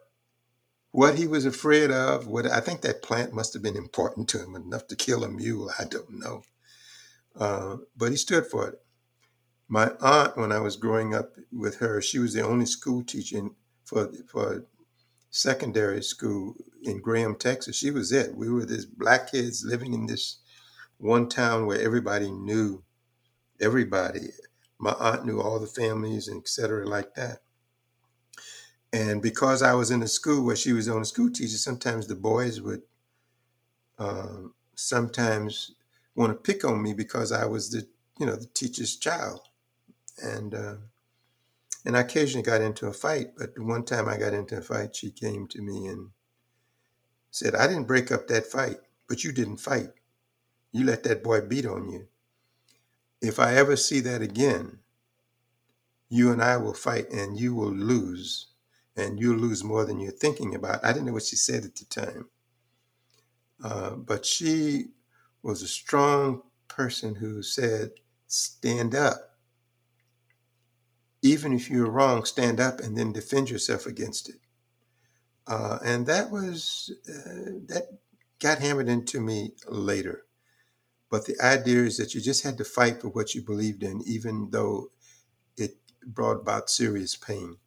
what 0.92 1.16
he 1.16 1.27
was 1.27 1.46
afraid 1.46 1.90
of, 1.90 2.27
what 2.27 2.46
I 2.46 2.61
think 2.61 2.81
that 2.83 3.03
plant 3.03 3.33
must 3.33 3.53
have 3.55 3.62
been 3.62 3.77
important 3.77 4.29
to 4.31 4.38
him 4.42 4.55
enough 4.55 4.87
to 4.88 4.96
kill 4.96 5.24
a 5.24 5.29
mule. 5.29 5.70
I 5.79 5.85
don't 5.85 6.18
know. 6.18 6.42
Uh, 7.38 7.77
but 7.96 8.11
he 8.11 8.16
stood 8.16 8.46
for 8.46 8.68
it. 8.68 8.81
My 9.68 9.92
aunt, 10.01 10.37
when 10.37 10.53
I 10.53 10.61
was 10.61 10.77
growing 10.77 11.14
up 11.14 11.33
with 11.53 11.77
her, 11.79 12.01
she 12.01 12.18
was 12.18 12.35
the 12.35 12.44
only 12.46 12.66
school 12.66 13.05
teacher 13.05 13.48
for 13.85 14.11
for 14.29 14.64
secondary 15.31 16.03
school 16.03 16.55
in 16.83 17.01
Graham, 17.01 17.37
Texas. 17.37 17.77
She 17.77 17.90
was 17.90 18.12
it. 18.12 18.35
We 18.35 18.51
were 18.51 18.64
these 18.64 18.87
black 18.87 19.31
kids 19.31 19.64
living 19.64 19.94
in 19.94 20.07
this 20.07 20.38
one 20.98 21.29
town 21.29 21.66
where 21.66 21.81
everybody 21.81 22.31
knew 22.31 22.83
everybody 23.61 24.31
my 24.79 24.92
aunt 24.98 25.27
knew 25.27 25.40
all 25.40 25.59
the 25.59 25.66
families 25.66 26.29
and 26.29 26.40
et 26.40 26.48
cetera 26.48 26.87
like 26.87 27.14
that. 27.14 27.40
And 28.92 29.22
because 29.22 29.62
I 29.62 29.74
was 29.74 29.90
in 29.90 30.03
a 30.03 30.09
school 30.09 30.44
where 30.44 30.57
she 30.57 30.72
was 30.72 30.87
the 30.87 30.92
only 30.94 31.05
school 31.05 31.31
teacher, 31.31 31.57
sometimes 31.59 32.07
the 32.07 32.14
boys 32.14 32.61
would 32.61 32.83
um, 33.98 34.55
sometimes 34.74 35.72
want 36.14 36.33
to 36.33 36.53
pick 36.53 36.64
on 36.64 36.83
me 36.83 36.94
because 36.94 37.33
I 37.33 37.46
was 37.46 37.70
the 37.70 37.87
you 38.18 38.27
know 38.27 38.37
the 38.37 38.46
teacher's 38.46 38.96
child, 38.96 39.40
and 40.22 40.55
uh, 40.55 40.77
and 41.85 41.96
I 41.96 42.01
occasionally 42.01 42.44
got 42.44 42.62
into 42.62 42.87
a 42.87 42.92
fight. 42.92 43.33
But 43.37 43.55
the 43.55 43.64
one 43.64 43.85
time 43.85 44.09
I 44.09 44.18
got 44.18 44.35
into 44.35 44.59
a 44.59 44.62
fight, 44.62 44.96
she 44.96 45.11
came 45.11 45.46
to 45.48 45.62
me 45.62 45.87
and 45.87 46.11
said, 47.31 47.55
"I 47.55 47.66
didn't 47.66 47.88
break 47.88 48.12
up 48.12 48.29
that 48.29 48.46
fight, 48.46 48.79
but 49.09 49.24
you 49.24 49.33
didn't 49.33 49.59
fight. 49.59 49.90
You 50.72 50.85
let 50.85 51.05
that 51.05 51.22
boy 51.24 51.42
beat 51.42 51.66
on 51.66 51.90
you." 51.90 52.09
if 53.20 53.38
I 53.40 53.57
ever 53.57 53.77
see 53.77 54.01
that 54.01 54.22
again, 54.22 54.79
you 56.09 56.33
and 56.33 56.42
I 56.42 56.57
will 56.59 56.74
fight 56.74 57.11
and 57.11 57.38
you 57.38 57.55
will 57.55 57.72
lose. 57.72 58.47
And 58.98 59.20
you'll 59.20 59.38
lose 59.38 59.62
more 59.62 59.84
than 59.84 60.00
you're 60.00 60.11
thinking 60.11 60.56
about. 60.56 60.84
I 60.84 60.92
didn't 60.92 61.06
know 61.06 61.12
what 61.12 61.22
she 61.22 61.37
said 61.37 61.64
at 61.64 61.76
the 61.76 61.84
time. 61.84 62.28
Uh, 63.62 63.90
but 63.90 64.26
she 64.26 64.87
was 65.42 65.62
a 65.62 65.68
strong 65.68 66.42
person 66.66 67.14
who 67.14 67.42
said, 67.42 67.92
stand 68.26 68.96
up. 68.96 69.37
Even 71.22 71.52
if 71.52 71.70
you're 71.70 71.90
wrong, 71.90 72.24
stand 72.24 72.58
up 72.58 72.80
and 72.80 72.98
then 72.98 73.12
defend 73.12 73.50
yourself 73.50 73.87
against 73.87 74.28
it. 74.28 74.40
Uh, 75.46 75.78
and 75.84 76.04
that 76.06 76.30
was, 76.30 76.92
uh, 77.08 77.62
that 77.68 77.84
got 78.40 78.58
hammered 78.58 78.88
into 78.88 79.20
me 79.20 79.52
later. 79.68 80.24
But 81.08 81.24
the 81.26 81.40
idea 81.40 81.84
is 81.84 81.98
that 81.98 82.14
you 82.14 82.20
just 82.20 82.42
had 82.42 82.58
to 82.58 82.64
fight 82.64 83.00
for 83.00 83.08
what 83.08 83.34
you 83.34 83.42
believed 83.42 83.84
in, 83.84 84.02
even 84.04 84.50
though 84.50 84.90
it 85.56 85.76
brought 86.04 86.40
about 86.40 86.68
serious 86.68 87.14
pain. 87.16 87.58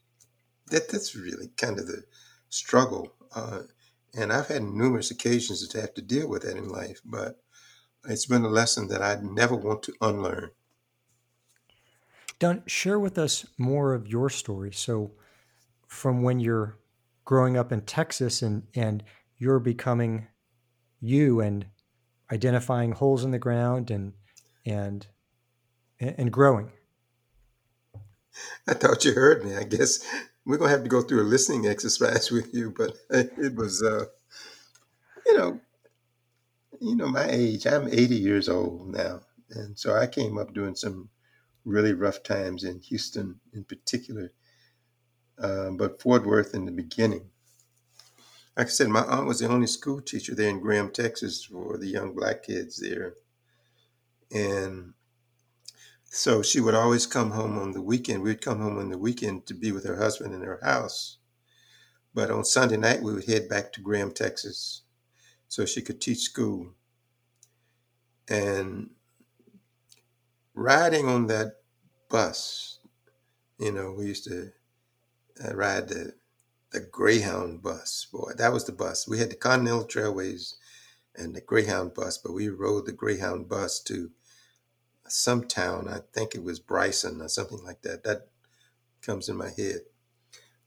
That 0.72 0.90
that's 0.90 1.16
really 1.16 1.50
kind 1.58 1.80
of 1.80 1.88
the 1.88 2.04
struggle. 2.50 3.14
Uh, 3.36 3.62
and 4.16 4.34
I've 4.34 4.48
had 4.48 4.64
numerous 4.64 5.12
occasions 5.12 5.66
to 5.68 5.82
have 5.82 5.94
to 5.94 6.02
deal 6.02 6.28
with 6.28 6.42
that 6.44 6.58
in 6.58 6.68
life, 6.68 7.00
but 7.06 7.40
it's 8.08 8.26
been 8.26 8.44
a 8.44 8.50
lesson 8.50 8.88
that 8.88 9.02
I 9.02 9.20
never 9.22 9.56
want 9.56 9.84
to 9.84 9.94
unlearn. 10.02 10.52
Don, 12.40 12.64
share 12.66 13.00
with 13.00 13.18
us 13.18 13.46
more 13.58 13.94
of 13.94 14.08
your 14.08 14.30
story. 14.30 14.72
So, 14.74 15.12
from 15.88 16.24
when 16.24 16.40
you're 16.40 16.78
growing 17.26 17.58
up 17.58 17.72
in 17.72 17.82
Texas 17.82 18.42
and 18.42 18.64
and 18.74 19.04
you're 19.38 19.60
becoming 19.60 20.28
you 21.00 21.42
and 21.42 21.66
identifying 22.32 22.94
holes 22.94 23.24
in 23.24 23.32
the 23.32 23.40
ground 23.40 23.92
and 23.92 24.14
and 24.66 25.08
and 26.00 26.32
growing. 26.32 26.72
I 28.68 28.74
thought 28.74 29.06
you 29.06 29.14
heard 29.14 29.44
me. 29.44 29.56
I 29.56 29.64
guess 29.64 30.04
we're 30.46 30.58
gonna 30.58 30.72
have 30.72 30.84
to 30.84 30.90
go 30.90 31.02
through 31.02 31.22
a 31.22 31.24
listening 31.24 31.68
exercise 31.68 32.32
with 32.34 32.54
you, 32.54 32.74
but 32.78 32.96
it 33.10 33.56
was, 33.56 33.84
uh, 33.84 34.06
you 35.26 35.38
know, 35.38 35.60
you 36.80 36.96
know, 36.96 37.08
my 37.08 37.28
age. 37.30 37.68
I'm 37.68 37.88
80 37.88 38.16
years 38.16 38.50
old 38.50 38.90
now, 38.90 39.22
and 39.52 39.78
so 39.78 39.96
I 39.96 40.08
came 40.08 40.38
up 40.38 40.54
doing 40.54 40.76
some 40.76 41.10
really 41.66 41.94
rough 41.94 42.24
times 42.24 42.64
in 42.64 42.80
Houston, 42.82 43.40
in 43.54 43.64
particular, 43.64 44.32
um, 45.40 45.78
but 45.78 46.02
Fort 46.02 46.26
Worth 46.26 46.56
in 46.56 46.66
the 46.66 46.72
beginning 46.72 47.30
like 48.58 48.68
I 48.68 48.70
said, 48.70 48.90
my 48.90 49.04
aunt 49.04 49.28
was 49.28 49.40
the 49.40 49.48
only 49.48 49.68
school 49.68 50.02
teacher 50.02 50.36
there 50.36 50.50
in 50.50 50.60
Graham, 50.60 50.92
Texas, 50.92 51.44
for 51.46 51.78
the 51.78 51.88
young 51.88 52.14
black 52.14 52.44
kids 52.44 52.78
there. 52.78 53.16
And 54.32 54.94
so 56.14 56.42
she 56.42 56.60
would 56.60 56.76
always 56.76 57.06
come 57.06 57.32
home 57.32 57.58
on 57.58 57.72
the 57.72 57.82
weekend. 57.82 58.22
We'd 58.22 58.42
come 58.42 58.60
home 58.60 58.78
on 58.78 58.90
the 58.90 58.98
weekend 58.98 59.46
to 59.46 59.54
be 59.54 59.72
with 59.72 59.86
her 59.86 59.96
husband 59.96 60.36
in 60.36 60.42
her 60.42 60.60
house. 60.62 61.18
But 62.14 62.30
on 62.30 62.44
Sunday 62.44 62.76
night, 62.76 63.02
we 63.02 63.14
would 63.14 63.26
head 63.26 63.48
back 63.48 63.72
to 63.74 63.82
Graham, 63.82 64.12
Texas, 64.12 64.82
so 65.48 65.66
she 65.66 65.82
could 65.82 66.02
teach 66.02 66.20
school. 66.20 66.74
And 68.28 68.90
riding 70.54 71.08
on 71.08 71.28
that 71.28 71.62
bus, 72.10 72.80
you 73.58 73.72
know, 73.72 73.96
we 73.98 74.08
used 74.08 74.26
to 74.26 74.52
uh, 75.44 75.56
ride 75.56 75.88
the 75.88 76.14
the 76.72 76.82
Greyhound 76.82 77.62
bus. 77.62 78.08
Boy, 78.12 78.32
that 78.38 78.52
was 78.52 78.66
the 78.66 78.72
bus. 78.74 79.08
We 79.08 79.20
had 79.20 79.30
the 79.30 79.36
Continental 79.36 79.86
Trailways 79.86 80.56
and 81.16 81.34
the 81.34 81.42
Greyhound 81.42 81.94
bus, 81.94 82.18
but 82.18 82.34
we 82.34 82.50
rode 82.50 82.86
the 82.86 82.94
Greyhound 82.94 83.48
bus 83.48 83.80
to 83.84 84.12
some 85.12 85.44
town. 85.44 85.88
I 85.88 86.00
think 86.14 86.36
it 86.36 86.44
was 86.44 86.60
Bryson 86.60 87.22
or 87.22 87.28
something 87.28 87.64
like 87.64 87.82
that. 87.82 88.04
That 88.04 88.28
comes 89.02 89.30
in 89.30 89.38
my 89.38 89.50
head. 89.50 89.82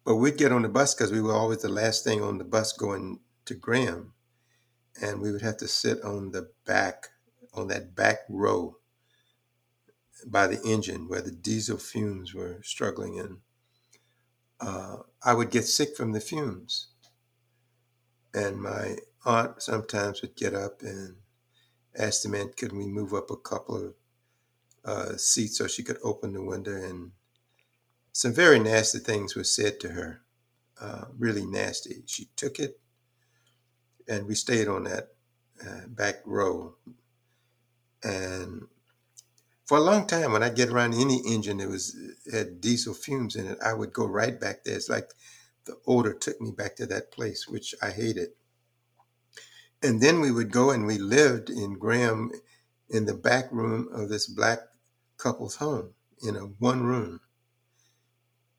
But 0.04 0.16
we'd 0.16 0.36
get 0.36 0.52
on 0.52 0.62
the 0.62 0.68
bus 0.68 0.94
because 0.94 1.12
we 1.12 1.20
were 1.22 1.32
always 1.32 1.62
the 1.62 1.68
last 1.68 2.04
thing 2.04 2.22
on 2.22 2.38
the 2.38 2.44
bus 2.44 2.72
going 2.72 3.20
to 3.46 3.54
Graham. 3.54 4.12
And 5.00 5.20
we 5.20 5.32
would 5.32 5.42
have 5.42 5.56
to 5.58 5.68
sit 5.68 6.02
on 6.02 6.30
the 6.32 6.50
back, 6.66 7.08
on 7.54 7.68
that 7.68 7.96
back 7.96 8.18
row 8.28 8.76
by 10.26 10.46
the 10.46 10.62
engine 10.64 11.08
where 11.08 11.22
the 11.22 11.32
diesel 11.32 11.78
fumes 11.78 12.34
were 12.34 12.60
struggling 12.62 13.16
in. 13.16 13.38
Uh, 14.60 14.98
I 15.22 15.34
would 15.34 15.50
get 15.50 15.64
sick 15.64 15.96
from 15.96 16.12
the 16.12 16.20
fumes. 16.20 16.88
And 18.32 18.60
my 18.60 18.96
aunt 19.24 19.62
sometimes 19.62 20.22
would 20.22 20.36
get 20.36 20.54
up 20.54 20.82
and 20.82 21.16
ask 21.96 22.22
the 22.22 22.28
man, 22.28 22.50
could 22.56 22.72
we 22.72 22.86
move 22.86 23.14
up 23.14 23.30
a 23.30 23.36
couple 23.36 23.76
of 23.76 23.94
uh, 24.84 25.16
seats 25.16 25.58
so 25.58 25.66
she 25.66 25.82
could 25.82 25.98
open 26.02 26.32
the 26.32 26.42
window? 26.42 26.72
And 26.72 27.12
some 28.12 28.32
very 28.32 28.58
nasty 28.58 28.98
things 28.98 29.34
were 29.34 29.44
said 29.44 29.80
to 29.80 29.88
her, 29.90 30.20
uh, 30.80 31.06
really 31.18 31.46
nasty. 31.46 32.02
She 32.06 32.28
took 32.36 32.58
it, 32.58 32.80
and 34.08 34.26
we 34.26 34.34
stayed 34.34 34.68
on 34.68 34.84
that 34.84 35.08
uh, 35.64 35.86
back 35.88 36.16
row. 36.24 36.76
And 38.02 38.66
for 39.64 39.78
a 39.78 39.82
long 39.82 40.06
time, 40.06 40.32
when 40.32 40.42
I 40.42 40.50
get 40.50 40.68
around 40.68 40.94
any 40.94 41.22
engine 41.26 41.58
that 41.58 41.68
was 41.68 41.96
had 42.30 42.60
diesel 42.60 42.94
fumes 42.94 43.36
in 43.36 43.46
it, 43.46 43.58
I 43.64 43.72
would 43.72 43.92
go 43.92 44.06
right 44.06 44.38
back 44.38 44.64
there. 44.64 44.76
It's 44.76 44.90
like 44.90 45.10
the 45.64 45.76
odor 45.86 46.12
took 46.12 46.40
me 46.40 46.50
back 46.50 46.76
to 46.76 46.86
that 46.86 47.10
place, 47.10 47.48
which 47.48 47.74
I 47.82 47.90
hated. 47.90 48.30
And 49.82 50.00
then 50.00 50.20
we 50.20 50.30
would 50.30 50.50
go 50.52 50.70
and 50.70 50.86
we 50.86 50.98
lived 50.98 51.50
in 51.50 51.78
Graham 51.78 52.30
in 52.90 53.06
the 53.06 53.14
back 53.14 53.50
room 53.50 53.88
of 53.92 54.08
this 54.08 54.26
black 54.26 54.60
couple's 55.24 55.56
home 55.56 55.94
in 56.22 56.36
a 56.36 56.40
one 56.40 56.82
room. 56.82 57.20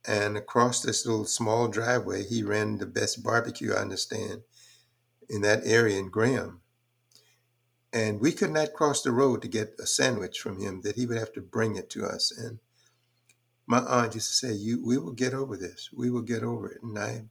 And 0.07 0.35
across 0.35 0.81
this 0.81 1.05
little 1.05 1.25
small 1.25 1.67
driveway, 1.67 2.23
he 2.23 2.41
ran 2.41 2.79
the 2.79 2.87
best 2.87 3.23
barbecue 3.23 3.71
I 3.71 3.81
understand 3.81 4.41
in 5.29 5.41
that 5.41 5.61
area 5.63 5.99
in 5.99 6.09
Graham. 6.09 6.61
And 7.93 8.19
we 8.19 8.31
could 8.31 8.51
not 8.51 8.73
cross 8.73 9.03
the 9.03 9.11
road 9.11 9.41
to 9.43 9.47
get 9.47 9.79
a 9.79 9.85
sandwich 9.85 10.39
from 10.39 10.59
him, 10.59 10.81
that 10.81 10.95
he 10.95 11.05
would 11.05 11.17
have 11.17 11.33
to 11.33 11.41
bring 11.41 11.75
it 11.75 11.89
to 11.91 12.05
us. 12.05 12.35
And 12.35 12.59
my 13.67 13.79
aunt 13.79 14.15
used 14.15 14.27
to 14.27 14.33
say, 14.33 14.53
"You, 14.53 14.83
we 14.83 14.97
will 14.97 15.13
get 15.13 15.33
over 15.33 15.55
this. 15.55 15.89
We 15.93 16.09
will 16.09 16.21
get 16.21 16.43
over 16.43 16.69
it." 16.71 16.83
And 16.83 16.97
I, 16.99 17.25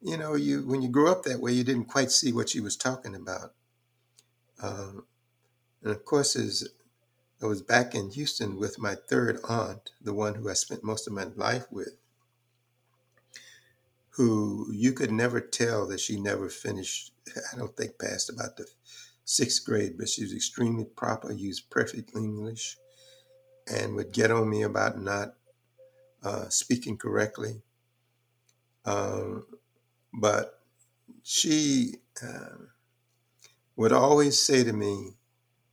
you 0.00 0.16
know, 0.16 0.34
you 0.34 0.66
when 0.66 0.82
you 0.82 0.88
grow 0.88 1.12
up 1.12 1.22
that 1.22 1.40
way, 1.40 1.52
you 1.52 1.62
didn't 1.62 1.86
quite 1.86 2.10
see 2.10 2.32
what 2.32 2.48
she 2.48 2.60
was 2.60 2.76
talking 2.76 3.14
about. 3.14 3.54
Um, 4.60 5.06
and 5.82 5.92
of 5.92 6.04
course, 6.04 6.34
as 6.36 6.68
I 7.42 7.46
was 7.46 7.60
back 7.60 7.94
in 7.94 8.10
Houston 8.10 8.56
with 8.56 8.78
my 8.78 8.94
third 8.94 9.38
aunt, 9.44 9.90
the 10.00 10.14
one 10.14 10.36
who 10.36 10.48
I 10.48 10.54
spent 10.54 10.82
most 10.82 11.06
of 11.06 11.12
my 11.12 11.24
life 11.24 11.66
with, 11.70 11.98
who 14.10 14.72
you 14.72 14.92
could 14.92 15.12
never 15.12 15.40
tell 15.40 15.86
that 15.88 16.00
she 16.00 16.18
never 16.18 16.48
finished. 16.48 17.12
I 17.52 17.56
don't 17.58 17.76
think 17.76 17.98
past 17.98 18.30
about 18.30 18.56
the 18.56 18.66
sixth 19.24 19.66
grade, 19.66 19.98
but 19.98 20.08
she 20.08 20.22
was 20.22 20.32
extremely 20.32 20.84
proper, 20.84 21.30
used 21.30 21.68
perfect 21.68 22.16
English, 22.16 22.78
and 23.66 23.94
would 23.96 24.12
get 24.12 24.30
on 24.30 24.48
me 24.48 24.62
about 24.62 24.98
not 24.98 25.34
uh, 26.22 26.48
speaking 26.48 26.96
correctly. 26.96 27.60
Um, 28.86 29.44
but 30.14 30.60
she 31.22 31.96
uh, 32.22 32.64
would 33.76 33.92
always 33.92 34.40
say 34.40 34.64
to 34.64 34.72
me, 34.72 35.10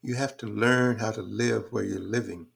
You 0.03 0.15
have 0.15 0.37
to 0.39 0.47
learn 0.47 0.99
how 0.99 1.11
to 1.11 1.23
live 1.23 1.65
where 1.71 1.85
you're 1.85 1.99
living 1.99 2.47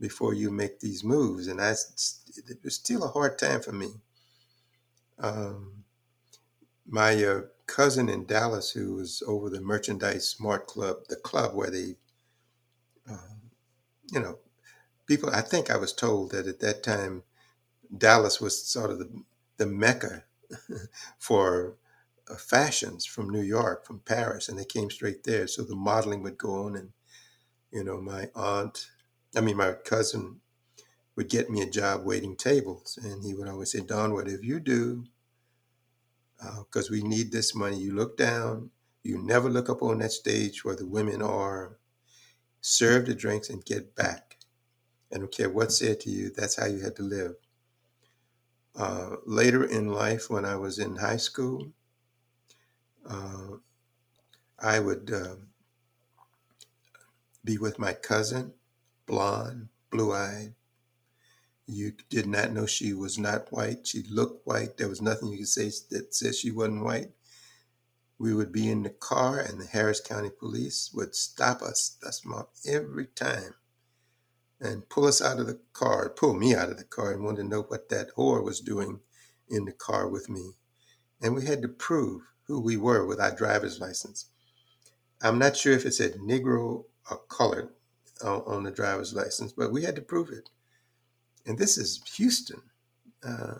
before 0.00 0.34
you 0.34 0.50
make 0.50 0.80
these 0.80 1.04
moves. 1.04 1.48
And 1.48 1.60
I, 1.60 1.72
it 1.72 2.58
was 2.64 2.76
still 2.76 3.04
a 3.04 3.08
hard 3.08 3.38
time 3.38 3.62
for 3.62 3.72
me. 3.72 3.88
Um, 5.18 5.84
my 6.86 7.22
uh, 7.24 7.42
cousin 7.66 8.08
in 8.08 8.26
Dallas 8.26 8.70
who 8.70 8.96
was 8.96 9.22
over 9.26 9.50
the 9.50 9.60
Merchandise 9.60 10.28
Smart 10.28 10.66
Club, 10.66 10.98
the 11.08 11.16
club 11.16 11.54
where 11.54 11.70
they, 11.70 11.96
um, 13.10 13.50
you 14.12 14.20
know, 14.20 14.38
people. 15.06 15.30
I 15.30 15.42
think 15.42 15.70
I 15.70 15.76
was 15.78 15.92
told 15.92 16.32
that 16.32 16.46
at 16.48 16.60
that 16.60 16.82
time, 16.82 17.24
Dallas 17.96 18.40
was 18.40 18.62
sort 18.66 18.90
of 18.90 18.98
the 19.00 19.10
the 19.58 19.66
mecca 19.66 20.24
for 21.18 21.74
uh, 22.30 22.36
fashions 22.36 23.04
from 23.04 23.30
New 23.30 23.42
York, 23.42 23.86
from 23.86 24.00
Paris, 24.00 24.48
and 24.48 24.58
they 24.58 24.64
came 24.64 24.90
straight 24.90 25.24
there. 25.24 25.46
So 25.46 25.62
the 25.62 25.76
modeling 25.76 26.22
would 26.22 26.38
go 26.38 26.64
on, 26.64 26.76
and 26.76 26.90
you 27.70 27.84
know, 27.84 28.00
my 28.00 28.30
aunt, 28.34 28.88
I 29.36 29.40
mean, 29.40 29.56
my 29.56 29.72
cousin 29.72 30.40
would 31.16 31.28
get 31.28 31.50
me 31.50 31.60
a 31.62 31.70
job 31.70 32.04
waiting 32.04 32.36
tables, 32.36 32.98
and 33.02 33.24
he 33.24 33.34
would 33.34 33.48
always 33.48 33.72
say, 33.72 33.80
"Don, 33.80 34.14
whatever 34.14 34.42
you 34.42 34.60
do, 34.60 35.04
because 36.38 36.90
uh, 36.90 36.92
we 36.92 37.02
need 37.02 37.32
this 37.32 37.54
money. 37.54 37.78
You 37.78 37.94
look 37.94 38.16
down, 38.16 38.70
you 39.02 39.18
never 39.18 39.48
look 39.48 39.68
up 39.68 39.82
on 39.82 39.98
that 39.98 40.12
stage 40.12 40.64
where 40.64 40.76
the 40.76 40.86
women 40.86 41.22
are. 41.22 41.78
Serve 42.60 43.06
the 43.06 43.14
drinks 43.14 43.50
and 43.50 43.64
get 43.64 43.94
back. 43.94 44.38
I 45.12 45.18
don't 45.18 45.30
care 45.30 45.50
what's 45.50 45.78
said 45.78 46.00
to 46.00 46.10
you, 46.10 46.30
that's 46.30 46.56
how 46.56 46.66
you 46.66 46.80
had 46.82 46.96
to 46.96 47.02
live. 47.02 47.34
Uh, 48.74 49.16
later 49.26 49.64
in 49.64 49.88
life, 49.88 50.28
when 50.30 50.44
I 50.44 50.56
was 50.56 50.78
in 50.78 50.96
high 50.96 51.18
school, 51.18 51.72
uh, 53.08 53.56
I 54.58 54.80
would 54.80 55.10
uh, 55.12 55.36
be 57.44 57.58
with 57.58 57.78
my 57.78 57.92
cousin, 57.92 58.54
blonde, 59.06 59.68
blue 59.90 60.12
eyed, 60.12 60.54
you 61.66 61.92
did 62.10 62.26
not 62.26 62.52
know 62.52 62.66
she 62.66 62.92
was 62.92 63.18
not 63.18 63.50
white. 63.50 63.86
She 63.86 64.02
looked 64.02 64.46
white. 64.46 64.76
There 64.76 64.88
was 64.88 65.00
nothing 65.00 65.28
you 65.28 65.38
could 65.38 65.48
say 65.48 65.70
that 65.90 66.14
said 66.14 66.34
she 66.34 66.50
wasn't 66.50 66.84
white. 66.84 67.12
We 68.18 68.34
would 68.34 68.52
be 68.52 68.70
in 68.70 68.82
the 68.82 68.90
car, 68.90 69.40
and 69.40 69.60
the 69.60 69.66
Harris 69.66 70.00
County 70.00 70.30
Police 70.30 70.90
would 70.94 71.14
stop 71.14 71.62
us, 71.62 71.96
that's 72.02 72.24
my 72.24 72.42
every 72.66 73.06
time, 73.06 73.54
and 74.60 74.88
pull 74.88 75.06
us 75.06 75.20
out 75.20 75.40
of 75.40 75.46
the 75.46 75.58
car, 75.72 76.10
pull 76.10 76.34
me 76.34 76.54
out 76.54 76.70
of 76.70 76.76
the 76.76 76.84
car, 76.84 77.12
and 77.12 77.24
want 77.24 77.38
to 77.38 77.44
know 77.44 77.62
what 77.62 77.88
that 77.88 78.14
whore 78.16 78.44
was 78.44 78.60
doing 78.60 79.00
in 79.48 79.64
the 79.64 79.72
car 79.72 80.06
with 80.08 80.28
me. 80.28 80.52
And 81.20 81.34
we 81.34 81.44
had 81.44 81.62
to 81.62 81.68
prove 81.68 82.22
who 82.46 82.60
we 82.60 82.76
were 82.76 83.06
with 83.06 83.20
our 83.20 83.34
driver's 83.34 83.80
license. 83.80 84.26
I'm 85.22 85.38
not 85.38 85.56
sure 85.56 85.72
if 85.72 85.86
it 85.86 85.94
said 85.94 86.14
Negro 86.14 86.84
or 87.10 87.18
colored 87.28 87.70
on, 88.22 88.62
the 88.62 88.70
driver's 88.70 89.14
license, 89.14 89.52
but 89.52 89.72
we 89.72 89.82
had 89.82 89.96
to 89.96 90.02
prove 90.02 90.30
it 90.30 90.50
and 91.46 91.58
this 91.58 91.76
is 91.76 92.02
Houston. 92.16 92.62
Uh, 93.26 93.56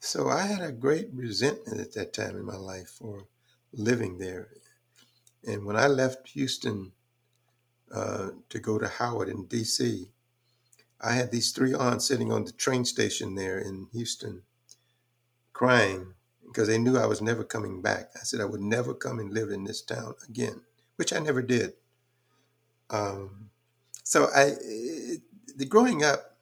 so 0.00 0.28
I 0.28 0.42
had 0.42 0.60
a 0.60 0.72
great 0.72 1.08
resentment 1.12 1.80
at 1.80 1.92
that 1.94 2.12
time 2.12 2.36
in 2.36 2.44
my 2.44 2.56
life 2.56 2.88
for 2.88 3.26
living 3.72 4.18
there. 4.18 4.48
And 5.46 5.64
when 5.64 5.76
I 5.76 5.86
left 5.86 6.28
Houston 6.28 6.92
uh, 7.92 8.30
to 8.48 8.58
go 8.58 8.78
to 8.78 8.88
Howard 8.88 9.28
in 9.28 9.46
D.C., 9.46 10.08
I 11.00 11.12
had 11.12 11.30
these 11.30 11.52
three 11.52 11.74
aunts 11.74 12.06
sitting 12.06 12.32
on 12.32 12.44
the 12.44 12.52
train 12.52 12.84
station 12.84 13.34
there 13.34 13.58
in 13.58 13.88
Houston 13.92 14.42
crying 15.52 16.14
because 16.46 16.68
they 16.68 16.78
knew 16.78 16.96
I 16.96 17.06
was 17.06 17.20
never 17.20 17.44
coming 17.44 17.82
back. 17.82 18.10
I 18.16 18.20
said 18.20 18.40
I 18.40 18.44
would 18.44 18.60
never 18.60 18.94
come 18.94 19.18
and 19.18 19.32
live 19.32 19.50
in 19.50 19.64
this 19.64 19.82
town 19.82 20.14
again, 20.28 20.62
which 20.96 21.12
I 21.12 21.18
never 21.18 21.42
did. 21.42 21.74
Um, 22.90 23.50
so 24.02 24.28
I, 24.34 24.54
the 25.56 25.66
growing 25.68 26.04
up, 26.04 26.36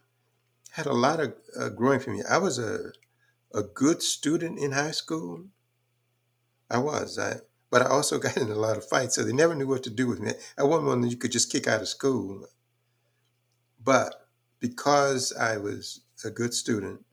had 0.72 0.86
a 0.86 0.92
lot 0.92 1.20
of 1.20 1.34
uh, 1.58 1.68
growing 1.68 2.00
for 2.00 2.10
me. 2.10 2.22
I 2.28 2.38
was 2.38 2.58
a 2.58 2.90
a 3.54 3.62
good 3.62 4.02
student 4.02 4.58
in 4.58 4.72
high 4.72 4.90
school. 4.90 5.44
I 6.68 6.78
was. 6.78 7.18
I 7.18 7.36
but 7.70 7.82
I 7.82 7.86
also 7.86 8.18
got 8.24 8.36
in 8.36 8.50
a 8.50 8.56
lot 8.56 8.76
of 8.76 8.88
fights, 8.88 9.14
so 9.14 9.22
they 9.22 9.32
never 9.32 9.54
knew 9.54 9.68
what 9.68 9.84
to 9.84 9.90
do 9.90 10.08
with 10.08 10.20
me. 10.20 10.32
I 10.58 10.64
wasn't 10.64 10.88
one 10.88 11.00
that 11.02 11.08
you 11.08 11.16
could 11.16 11.32
just 11.32 11.50
kick 11.52 11.68
out 11.68 11.80
of 11.80 11.88
school. 11.88 12.46
But 13.82 14.28
because 14.60 15.32
I 15.32 15.58
was 15.58 16.00
a 16.24 16.30
good 16.30 16.54
student, 16.54 17.04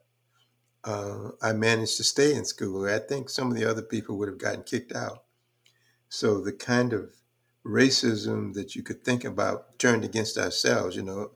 uh, 0.84 1.30
I 1.42 1.54
managed 1.54 1.98
to 1.98 2.04
stay 2.04 2.34
in 2.34 2.46
school. 2.46 2.88
I 2.88 3.00
think 3.00 3.30
some 3.30 3.52
of 3.52 3.58
the 3.58 3.70
other 3.70 3.82
people 3.82 4.18
would 4.18 4.28
have 4.28 4.38
gotten 4.38 4.64
kicked 4.64 4.94
out. 4.94 5.24
So 6.10 6.42
the 6.42 6.54
kind 6.54 6.94
of 6.94 7.16
racism 7.66 8.54
that 8.54 8.76
you 8.76 8.84
could 8.84 9.04
think 9.04 9.24
about 9.24 9.78
turned 9.78 10.04
against 10.04 10.38
ourselves, 10.38 10.96
you 10.96 11.04
know, 11.04 11.32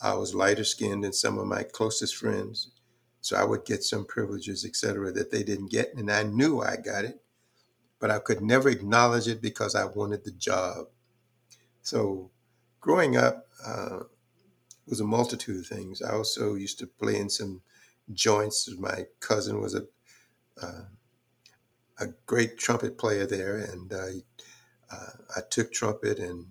I 0.00 0.14
was 0.14 0.34
lighter 0.34 0.64
skinned 0.64 1.04
than 1.04 1.12
some 1.12 1.38
of 1.38 1.46
my 1.46 1.62
closest 1.64 2.16
friends. 2.16 2.70
So 3.20 3.36
I 3.36 3.44
would 3.44 3.64
get 3.64 3.82
some 3.82 4.04
privileges, 4.04 4.64
etc., 4.64 5.10
that 5.12 5.32
they 5.32 5.42
didn't 5.42 5.70
get. 5.70 5.94
And 5.94 6.10
I 6.10 6.22
knew 6.22 6.60
I 6.60 6.76
got 6.76 7.04
it, 7.04 7.20
but 7.98 8.10
I 8.10 8.20
could 8.20 8.40
never 8.40 8.68
acknowledge 8.68 9.26
it 9.26 9.42
because 9.42 9.74
I 9.74 9.84
wanted 9.86 10.24
the 10.24 10.30
job. 10.30 10.86
So 11.82 12.30
growing 12.80 13.16
up 13.16 13.48
uh, 13.66 14.00
was 14.86 15.00
a 15.00 15.04
multitude 15.04 15.60
of 15.60 15.66
things. 15.66 16.02
I 16.02 16.12
also 16.12 16.54
used 16.54 16.78
to 16.78 16.86
play 16.86 17.18
in 17.18 17.28
some 17.28 17.62
joints. 18.12 18.68
My 18.78 19.06
cousin 19.20 19.60
was 19.60 19.74
a 19.74 19.82
uh, 20.62 20.84
a 21.98 22.06
great 22.26 22.58
trumpet 22.58 22.98
player 22.98 23.26
there, 23.26 23.58
and 23.58 23.92
uh, 23.92 24.06
uh, 24.90 25.10
I 25.36 25.40
took 25.50 25.72
trumpet 25.72 26.18
and 26.18 26.46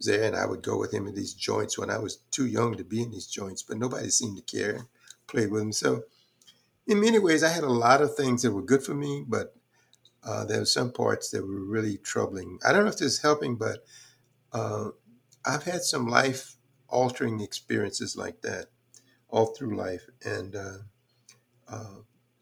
there, 0.00 0.24
and 0.24 0.36
I 0.36 0.46
would 0.46 0.62
go 0.62 0.78
with 0.78 0.92
him 0.92 1.06
in 1.06 1.14
these 1.14 1.34
joints 1.34 1.78
when 1.78 1.90
I 1.90 1.98
was 1.98 2.16
too 2.30 2.46
young 2.46 2.76
to 2.76 2.84
be 2.84 3.02
in 3.02 3.10
these 3.10 3.26
joints, 3.26 3.62
but 3.62 3.78
nobody 3.78 4.10
seemed 4.10 4.36
to 4.36 4.56
care. 4.56 4.86
Played 5.26 5.52
with 5.52 5.62
him, 5.62 5.72
so 5.72 6.02
in 6.86 7.00
many 7.00 7.18
ways, 7.20 7.44
I 7.44 7.50
had 7.50 7.62
a 7.64 7.68
lot 7.68 8.02
of 8.02 8.16
things 8.16 8.42
that 8.42 8.52
were 8.52 8.62
good 8.62 8.82
for 8.82 8.94
me, 8.94 9.24
but 9.26 9.54
uh, 10.24 10.44
there 10.44 10.58
were 10.58 10.64
some 10.66 10.92
parts 10.92 11.30
that 11.30 11.46
were 11.46 11.64
really 11.64 11.98
troubling. 11.98 12.58
I 12.66 12.72
don't 12.72 12.82
know 12.84 12.90
if 12.90 12.98
this 12.98 13.12
is 13.12 13.22
helping, 13.22 13.56
but 13.56 13.84
uh, 14.52 14.88
I've 15.44 15.62
had 15.62 15.82
some 15.82 16.08
life 16.08 16.56
altering 16.88 17.40
experiences 17.40 18.16
like 18.16 18.42
that 18.42 18.66
all 19.28 19.46
through 19.46 19.76
life. 19.76 20.08
And 20.24 20.56
uh, 20.56 20.78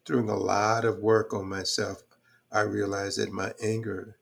doing 0.04 0.28
a 0.28 0.36
lot 0.36 0.84
of 0.84 0.98
work 0.98 1.34
on 1.34 1.48
myself, 1.48 2.02
I 2.50 2.60
realized 2.60 3.18
that 3.18 3.32
my 3.32 3.52
anger 3.62 4.18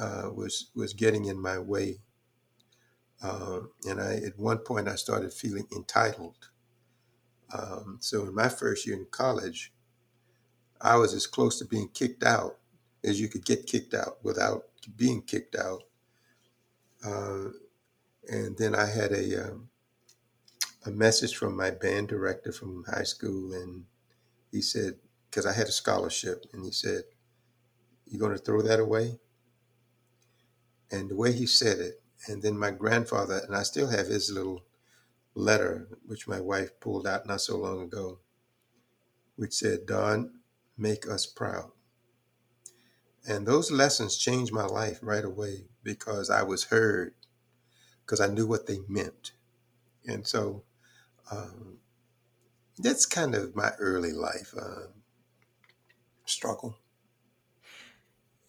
uh, 0.00 0.30
was, 0.34 0.70
was 0.74 0.92
getting 0.92 1.26
in 1.26 1.40
my 1.40 1.58
way. 1.58 2.00
Uh, 3.22 3.60
and 3.88 4.00
I, 4.00 4.14
at 4.26 4.38
one 4.38 4.58
point, 4.58 4.88
I 4.88 4.94
started 4.94 5.32
feeling 5.32 5.66
entitled. 5.74 6.50
Um, 7.52 7.98
so 8.00 8.22
in 8.22 8.34
my 8.34 8.48
first 8.48 8.86
year 8.86 8.96
in 8.96 9.06
college, 9.10 9.72
I 10.80 10.96
was 10.96 11.14
as 11.14 11.26
close 11.26 11.58
to 11.58 11.64
being 11.66 11.88
kicked 11.88 12.22
out 12.22 12.58
as 13.04 13.20
you 13.20 13.28
could 13.28 13.44
get 13.44 13.66
kicked 13.66 13.94
out 13.94 14.18
without 14.22 14.64
being 14.96 15.22
kicked 15.22 15.56
out. 15.56 15.82
Uh, 17.04 17.48
and 18.28 18.56
then 18.56 18.74
I 18.74 18.86
had 18.86 19.12
a 19.12 19.48
um, 19.48 19.68
a 20.86 20.90
message 20.90 21.36
from 21.36 21.56
my 21.56 21.70
band 21.70 22.08
director 22.08 22.52
from 22.52 22.84
high 22.84 23.04
school, 23.04 23.52
and 23.52 23.84
he 24.50 24.62
said, 24.62 24.94
because 25.30 25.46
I 25.46 25.52
had 25.52 25.68
a 25.68 25.72
scholarship, 25.72 26.46
and 26.52 26.64
he 26.64 26.72
said, 26.72 27.04
"You're 28.06 28.20
going 28.20 28.36
to 28.36 28.42
throw 28.42 28.62
that 28.62 28.80
away?" 28.80 29.20
And 30.90 31.08
the 31.08 31.16
way 31.16 31.32
he 31.32 31.46
said 31.46 31.78
it, 31.78 32.02
and 32.26 32.42
then 32.42 32.58
my 32.58 32.72
grandfather, 32.72 33.38
and 33.46 33.54
I 33.54 33.62
still 33.62 33.88
have 33.88 34.08
his 34.08 34.30
little 34.30 34.64
letter, 35.34 35.88
which 36.04 36.26
my 36.26 36.40
wife 36.40 36.78
pulled 36.80 37.06
out 37.06 37.26
not 37.26 37.40
so 37.40 37.56
long 37.56 37.82
ago, 37.82 38.18
which 39.36 39.54
said, 39.54 39.86
"Don, 39.86 40.40
make 40.76 41.08
us 41.08 41.26
proud." 41.26 41.70
And 43.26 43.46
those 43.46 43.70
lessons 43.70 44.16
changed 44.16 44.52
my 44.52 44.64
life 44.64 44.98
right 45.02 45.24
away 45.24 45.66
because 45.82 46.30
I 46.30 46.42
was 46.42 46.64
heard, 46.64 47.14
because 48.00 48.20
I 48.20 48.26
knew 48.26 48.46
what 48.46 48.66
they 48.66 48.80
meant. 48.88 49.32
And 50.06 50.26
so 50.26 50.64
um, 51.30 51.79
that's 52.82 53.06
kind 53.06 53.34
of 53.34 53.54
my 53.54 53.70
early 53.78 54.12
life 54.12 54.54
uh, 54.60 54.86
struggle. 56.24 56.76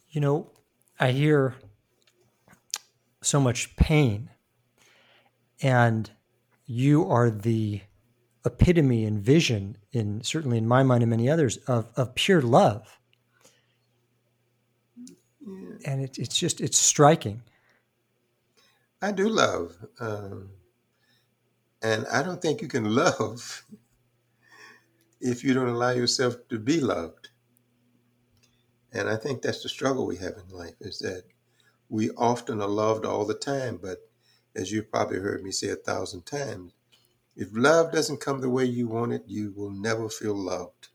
You 0.09 0.21
know, 0.21 0.51
I 0.99 1.11
hear 1.11 1.55
so 3.21 3.39
much 3.39 3.75
pain, 3.75 4.29
and 5.61 6.09
you 6.65 7.09
are 7.09 7.29
the 7.29 7.81
epitome 8.45 9.05
and 9.05 9.21
vision, 9.21 9.77
in 9.91 10.21
certainly 10.23 10.57
in 10.57 10.67
my 10.67 10.83
mind 10.83 11.03
and 11.03 11.09
many 11.09 11.29
others, 11.29 11.57
of, 11.67 11.87
of 11.95 12.15
pure 12.15 12.41
love. 12.41 12.99
Yeah. 15.39 15.75
And 15.85 16.01
it, 16.01 16.17
it's 16.17 16.37
just 16.37 16.61
it's 16.61 16.77
striking. 16.77 17.41
I 19.01 19.11
do 19.11 19.29
love. 19.29 19.75
Um, 19.99 20.49
and 21.81 22.05
I 22.11 22.21
don't 22.21 22.41
think 22.41 22.61
you 22.61 22.67
can 22.67 22.95
love 22.95 23.63
if 25.21 25.43
you 25.43 25.53
don't 25.53 25.69
allow 25.69 25.91
yourself 25.91 26.35
to 26.49 26.59
be 26.59 26.79
loved. 26.79 27.29
And 28.93 29.09
I 29.09 29.15
think 29.17 29.41
that's 29.41 29.63
the 29.63 29.69
struggle 29.69 30.05
we 30.05 30.17
have 30.17 30.33
in 30.37 30.55
life 30.55 30.75
is 30.81 30.99
that 30.99 31.23
we 31.89 32.09
often 32.11 32.61
are 32.61 32.67
loved 32.67 33.05
all 33.05 33.25
the 33.25 33.33
time, 33.33 33.79
but 33.81 33.99
as 34.55 34.71
you've 34.71 34.91
probably 34.91 35.19
heard 35.19 35.43
me 35.43 35.51
say 35.51 35.69
a 35.69 35.75
thousand 35.75 36.25
times, 36.25 36.73
if 37.35 37.49
love 37.53 37.91
doesn't 37.91 38.19
come 38.19 38.41
the 38.41 38.49
way 38.49 38.65
you 38.65 38.87
want 38.87 39.13
it, 39.13 39.23
you 39.27 39.53
will 39.55 39.71
never 39.71 40.09
feel 40.09 40.35
loved. 40.35 40.89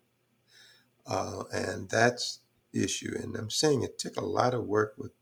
Uh, 1.07 1.45
and 1.53 1.89
that's 1.89 2.41
the 2.73 2.85
issue. 2.85 3.15
And 3.23 3.37
I'm 3.37 3.51
saying 3.51 3.83
it 3.83 3.99
took 3.99 4.17
a 4.17 4.25
lot 4.25 4.55
of 4.55 4.67
work 4.67 4.95
with 4.99 5.13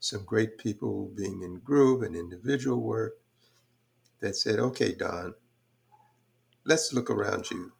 some 0.00 0.24
great 0.24 0.58
people 0.58 1.10
being 1.14 1.42
in 1.42 1.60
group 1.60 2.02
and 2.02 2.16
individual 2.16 2.80
work 2.80 3.14
that 4.20 4.36
said, 4.36 4.58
okay, 4.58 4.94
Don, 4.94 5.34
let's 6.64 6.92
look 6.92 7.10
around 7.10 7.50
you. 7.50 7.72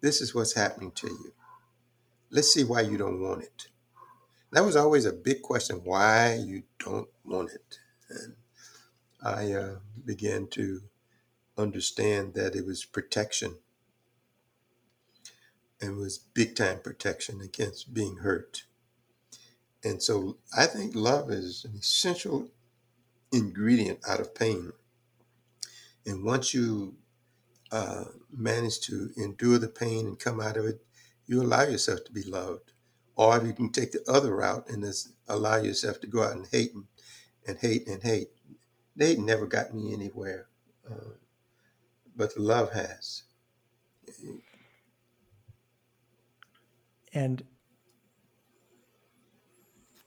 This 0.00 0.20
is 0.20 0.34
what's 0.34 0.54
happening 0.54 0.92
to 0.92 1.08
you. 1.08 1.32
Let's 2.30 2.52
see 2.52 2.64
why 2.64 2.82
you 2.82 2.98
don't 2.98 3.20
want 3.20 3.42
it. 3.42 3.68
That 4.52 4.64
was 4.64 4.76
always 4.76 5.04
a 5.04 5.12
big 5.12 5.42
question 5.42 5.80
why 5.84 6.34
you 6.34 6.62
don't 6.78 7.08
want 7.24 7.50
it. 7.52 7.78
And 8.08 8.34
I 9.22 9.52
uh, 9.52 9.76
began 10.04 10.46
to 10.48 10.82
understand 11.58 12.34
that 12.34 12.54
it 12.54 12.66
was 12.66 12.84
protection. 12.84 13.56
It 15.80 15.94
was 15.94 16.18
big 16.18 16.56
time 16.56 16.80
protection 16.80 17.40
against 17.40 17.92
being 17.92 18.18
hurt. 18.18 18.64
And 19.84 20.02
so 20.02 20.38
I 20.56 20.66
think 20.66 20.94
love 20.94 21.30
is 21.30 21.64
an 21.64 21.78
essential 21.78 22.48
ingredient 23.32 24.00
out 24.08 24.20
of 24.20 24.34
pain. 24.34 24.72
And 26.04 26.24
once 26.24 26.54
you 26.54 26.94
uh, 27.76 28.04
manage 28.30 28.78
to 28.88 28.94
endure 29.26 29.58
the 29.58 29.68
pain 29.82 30.02
and 30.06 30.24
come 30.26 30.40
out 30.46 30.56
of 30.56 30.64
it, 30.70 30.78
you 31.26 31.42
allow 31.42 31.64
yourself 31.72 32.00
to 32.04 32.12
be 32.12 32.24
loved. 32.38 32.72
Or 33.16 33.36
if 33.36 33.44
you 33.46 33.54
can 33.60 33.70
take 33.72 33.92
the 33.92 34.04
other 34.16 34.32
route 34.42 34.66
and 34.68 34.82
just 34.82 35.08
allow 35.26 35.56
yourself 35.68 36.00
to 36.00 36.06
go 36.06 36.22
out 36.22 36.36
and 36.36 36.46
hate 36.46 36.72
and, 36.74 36.84
and 37.46 37.58
hate 37.58 37.86
and 37.88 38.02
hate. 38.02 38.30
They 38.94 39.16
never 39.16 39.46
got 39.46 39.74
me 39.74 39.92
anywhere, 39.98 40.42
uh, 40.90 41.14
but 42.14 42.36
love 42.38 42.72
has. 42.72 43.24
And 47.12 47.42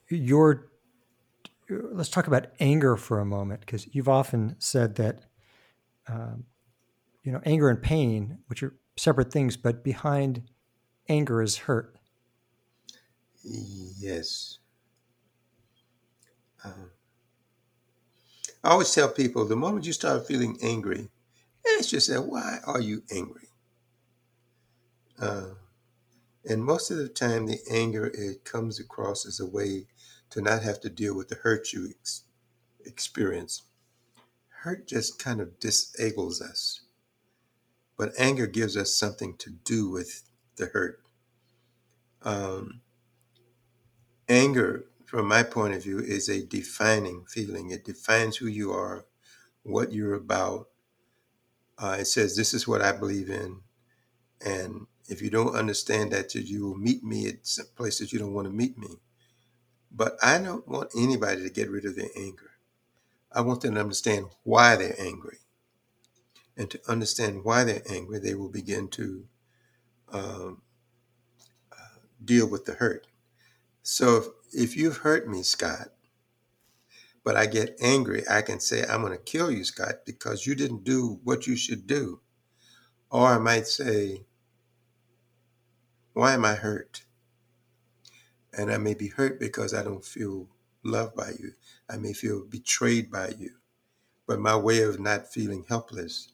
your, 0.10 0.72
let's 1.70 2.10
talk 2.10 2.28
about 2.28 2.48
anger 2.60 2.96
for 2.98 3.20
a 3.20 3.26
moment, 3.26 3.62
because 3.62 3.88
you've 3.94 4.10
often 4.22 4.56
said 4.60 4.96
that 4.96 5.16
um, 6.08 6.46
you 7.30 7.34
know, 7.34 7.42
anger 7.46 7.70
and 7.70 7.80
pain, 7.80 8.40
which 8.48 8.64
are 8.64 8.74
separate 8.98 9.32
things, 9.32 9.56
but 9.56 9.84
behind 9.84 10.50
anger 11.08 11.44
is 11.44 11.58
hurt. 11.58 11.96
Yes. 13.44 14.58
Um, 16.66 16.90
I 18.64 18.70
always 18.72 18.92
tell 18.92 19.10
people 19.10 19.46
the 19.46 19.56
moment 19.56 19.86
you 19.86 19.94
start 19.94 20.26
feeling 20.26 20.58
angry, 20.64 21.10
ask 21.78 21.92
yourself, 21.92 22.26
why 22.26 22.62
are 22.66 22.82
you 22.82 23.04
angry? 23.14 23.50
Uh, 25.22 25.50
and 26.46 26.66
most 26.66 26.90
of 26.90 26.98
the 26.98 27.10
time, 27.10 27.46
the 27.46 27.60
anger 27.70 28.08
it 28.08 28.44
comes 28.44 28.80
across 28.80 29.28
as 29.28 29.40
a 29.40 29.46
way 29.46 29.86
to 30.32 30.42
not 30.42 30.64
have 30.64 30.82
to 30.82 30.90
deal 30.90 31.16
with 31.16 31.28
the 31.28 31.36
hurt 31.36 31.74
you 31.74 31.90
ex- 31.92 32.24
experience 32.84 33.62
hurt 34.64 34.88
just 34.88 35.20
kind 35.20 35.40
of 35.40 35.60
disables 35.60 36.42
us. 36.42 36.82
But 38.00 38.14
anger 38.18 38.48
gives 38.48 38.78
us 38.78 38.96
something 38.96 39.36
to 39.40 39.50
do 39.50 39.90
with 39.90 40.24
the 40.56 40.68
hurt. 40.68 41.02
Um, 42.24 42.80
anger, 44.30 44.86
from 45.06 45.28
my 45.28 45.44
point 45.44 45.74
of 45.76 45.84
view, 45.84 46.00
is 46.00 46.30
a 46.30 46.46
defining 46.46 47.26
feeling. 47.26 47.72
It 47.72 47.84
defines 47.84 48.38
who 48.38 48.48
you 48.48 48.72
are, 48.72 49.06
what 49.64 49.92
you're 49.92 50.14
about. 50.14 50.70
Uh, 51.78 51.98
it 52.00 52.06
says, 52.06 52.38
This 52.38 52.54
is 52.54 52.66
what 52.66 52.82
I 52.82 52.94
believe 52.94 53.30
in. 53.30 53.60
And 54.46 54.88
if 55.10 55.22
you 55.22 55.30
don't 55.30 55.56
understand 55.56 56.14
that, 56.14 56.34
you 56.34 56.66
will 56.68 56.78
meet 56.78 57.04
me 57.04 57.28
at 57.28 57.58
places 57.76 58.14
you 58.14 58.20
don't 58.20 58.34
want 58.34 58.48
to 58.48 58.54
meet 58.54 58.78
me. 58.78 59.02
But 59.92 60.18
I 60.24 60.38
don't 60.38 60.66
want 60.70 60.92
anybody 60.98 61.44
to 61.44 61.50
get 61.50 61.70
rid 61.70 61.84
of 61.84 61.98
their 61.98 62.12
anger. 62.16 62.52
I 63.30 63.42
want 63.42 63.60
them 63.60 63.76
to 63.76 63.82
understand 63.82 64.28
why 64.44 64.78
they're 64.78 64.96
angry. 64.98 65.40
And 66.60 66.70
to 66.72 66.82
understand 66.90 67.46
why 67.46 67.64
they're 67.64 67.82
angry, 67.90 68.20
they 68.20 68.36
will 68.36 68.50
begin 68.50 68.90
to 68.90 69.26
um, 70.12 70.62
uh, 71.72 72.00
deal 72.24 72.50
with 72.50 72.66
the 72.66 72.74
hurt. 72.74 73.08
So 73.82 74.18
if, 74.18 74.26
if 74.54 74.78
you've 74.78 74.98
hurt 74.98 75.30
me, 75.30 75.42
Scott, 75.42 75.88
but 77.24 77.38
I 77.38 77.46
get 77.46 77.78
angry, 77.82 78.24
I 78.30 78.42
can 78.42 78.60
say, 78.60 78.84
I'm 78.84 79.02
going 79.02 79.14
to 79.14 79.24
kill 79.24 79.50
you, 79.50 79.64
Scott, 79.64 80.06
because 80.06 80.46
you 80.46 80.54
didn't 80.54 80.84
do 80.84 81.22
what 81.24 81.48
you 81.48 81.56
should 81.56 81.88
do. 81.88 82.20
Or 83.10 83.28
I 83.28 83.38
might 83.38 83.68
say, 83.68 84.26
Why 86.14 86.34
am 86.34 86.44
I 86.44 86.56
hurt? 86.56 87.04
And 88.58 88.70
I 88.70 88.78
may 88.78 88.96
be 88.96 89.08
hurt 89.08 89.40
because 89.40 89.74
I 89.74 89.84
don't 89.84 90.04
feel 90.04 90.50
loved 90.84 91.16
by 91.16 91.32
you. 91.40 91.54
I 91.90 91.98
may 91.98 92.14
feel 92.14 92.44
betrayed 92.46 93.10
by 93.10 93.30
you. 93.40 93.52
But 94.28 94.40
my 94.40 94.58
way 94.58 94.82
of 94.82 95.00
not 95.00 95.32
feeling 95.32 95.66
helpless 95.70 96.30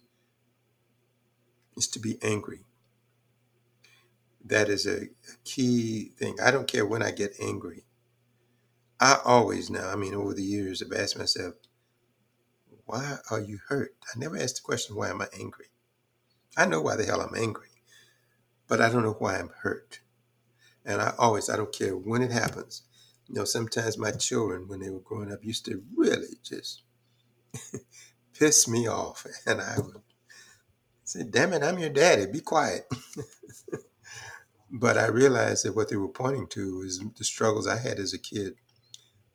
is 1.77 1.87
to 1.89 1.99
be 1.99 2.17
angry. 2.21 2.61
that 4.45 4.69
is 4.69 4.85
a, 4.85 5.03
a 5.03 5.37
key 5.43 6.11
thing. 6.17 6.37
I 6.43 6.51
don't 6.51 6.67
care 6.67 6.85
when 6.85 7.01
I 7.03 7.11
get 7.11 7.33
angry. 7.41 7.83
I 8.99 9.19
always 9.25 9.69
now, 9.69 9.89
I 9.89 9.95
mean, 9.95 10.13
over 10.15 10.33
the 10.33 10.43
years, 10.43 10.81
have 10.81 10.93
asked 10.97 11.17
myself, 11.17 11.55
why 12.85 13.17
are 13.31 13.41
you 13.41 13.59
hurt? 13.69 13.95
I 14.13 14.19
never 14.19 14.37
asked 14.37 14.57
the 14.57 14.61
question, 14.61 14.95
why 14.95 15.09
am 15.09 15.21
I 15.21 15.27
angry? 15.39 15.67
I 16.57 16.65
know 16.65 16.81
why 16.81 16.95
the 16.95 17.05
hell 17.05 17.21
I'm 17.21 17.35
angry, 17.35 17.69
but 18.67 18.81
I 18.81 18.89
don't 18.89 19.03
know 19.03 19.17
why 19.19 19.37
I'm 19.39 19.51
hurt. 19.63 20.01
And 20.85 21.01
I 21.01 21.13
always, 21.17 21.49
I 21.49 21.57
don't 21.57 21.73
care 21.73 21.97
when 21.97 22.21
it 22.21 22.31
happens. 22.31 22.83
You 23.27 23.35
know, 23.35 23.45
sometimes 23.45 23.97
my 23.97 24.11
children, 24.11 24.67
when 24.67 24.79
they 24.81 24.89
were 24.89 24.99
growing 24.99 25.31
up, 25.31 25.43
used 25.43 25.65
to 25.65 25.83
really 25.95 26.37
just 26.43 26.83
piss 28.39 28.67
me 28.67 28.87
off. 28.87 29.25
And 29.47 29.61
I 29.61 29.77
would 29.79 30.01
say, 31.05 31.23
damn 31.23 31.53
it, 31.53 31.63
I'm 31.63 31.79
your 31.79 31.89
daddy, 31.89 32.25
be 32.25 32.41
quiet. 32.41 32.87
but 34.71 34.97
I 34.97 35.07
realized 35.07 35.65
that 35.65 35.75
what 35.75 35.89
they 35.89 35.95
were 35.95 36.09
pointing 36.09 36.47
to 36.47 36.81
is 36.85 37.01
the 37.17 37.23
struggles 37.23 37.67
I 37.67 37.77
had 37.77 37.99
as 37.99 38.13
a 38.13 38.19
kid, 38.19 38.55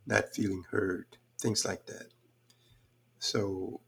not 0.06 0.34
feeling 0.34 0.64
heard, 0.70 1.06
things 1.40 1.64
like 1.64 1.86
that. 1.86 2.08
So 3.18 3.80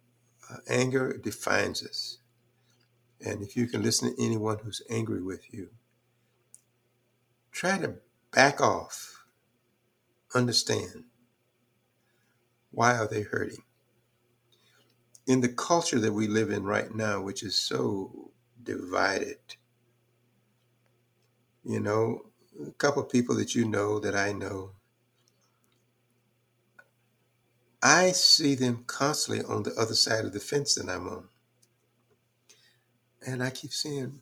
uh, 0.51 0.59
anger 0.69 1.19
defines 1.19 1.85
us. 1.85 2.19
And 3.25 3.43
if 3.43 3.57
you 3.57 3.67
can 3.67 3.83
listen 3.83 4.15
to 4.15 4.23
anyone 4.25 4.59
who's 4.59 4.83
angry 4.91 5.23
with 5.23 5.53
you, 5.53 5.71
try 7.53 7.79
to 7.79 7.97
back 8.33 8.61
off, 8.61 9.25
understand 10.35 11.05
why 12.71 12.97
are 12.97 13.07
they 13.07 13.23
hurting? 13.23 13.65
In 15.27 15.41
the 15.41 15.49
culture 15.49 16.01
that 16.01 16.13
we 16.13 16.27
live 16.27 16.51
in 16.51 16.65
right 16.65 16.93
now, 16.95 17.21
which 17.21 17.43
is 17.43 17.55
so 17.55 18.31
divided, 18.63 19.39
you 21.65 21.81
know, 21.81 22.27
a 22.67 22.73
couple 22.73 23.03
people 23.05 23.37
that 23.37 23.55
you 23.55 23.65
know 23.65 23.99
that 24.01 24.17
I 24.17 24.33
know, 24.33 24.73
I 27.83 28.13
see 28.13 28.55
them 28.55 28.85
constantly 28.87 29.45
on 29.45 29.65
the 29.65 29.75
other 29.75 29.95
side 29.95 30.25
of 30.25 30.33
the 30.33 30.41
fence 30.41 30.75
that 30.75 30.89
I'm 30.89 31.09
on. 31.09 31.25
And 33.27 33.43
I 33.43 33.51
keep 33.51 33.73
saying, 33.73 34.21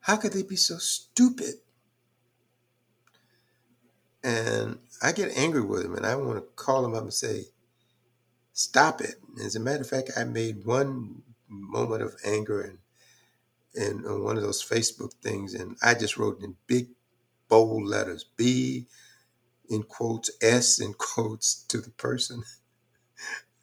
how 0.00 0.16
could 0.16 0.32
they 0.32 0.42
be 0.42 0.56
so 0.56 0.78
stupid? 0.78 1.54
And 4.22 4.78
I 5.02 5.12
get 5.12 5.36
angry 5.36 5.62
with 5.62 5.82
them 5.82 5.94
and 5.94 6.06
I 6.06 6.16
want 6.16 6.38
to 6.38 6.44
call 6.56 6.82
them 6.82 6.94
up 6.94 7.02
and 7.02 7.14
say, 7.14 7.46
stop 8.52 9.00
it. 9.00 9.16
As 9.40 9.56
a 9.56 9.60
matter 9.60 9.82
of 9.82 9.88
fact, 9.88 10.10
I 10.16 10.24
made 10.24 10.64
one 10.64 11.22
moment 11.48 12.02
of 12.02 12.14
anger 12.24 12.62
and 12.62 12.78
and 13.74 14.06
on 14.06 14.24
one 14.24 14.36
of 14.36 14.42
those 14.42 14.64
Facebook 14.64 15.12
things, 15.22 15.54
and 15.54 15.76
I 15.82 15.94
just 15.94 16.16
wrote 16.16 16.42
in 16.42 16.56
big 16.66 16.88
bold 17.48 17.84
letters, 17.84 18.24
B 18.36 18.86
in 19.68 19.82
quotes, 19.84 20.30
S 20.42 20.80
in 20.80 20.94
quotes 20.94 21.64
to 21.68 21.80
the 21.80 21.90
person. 21.90 22.42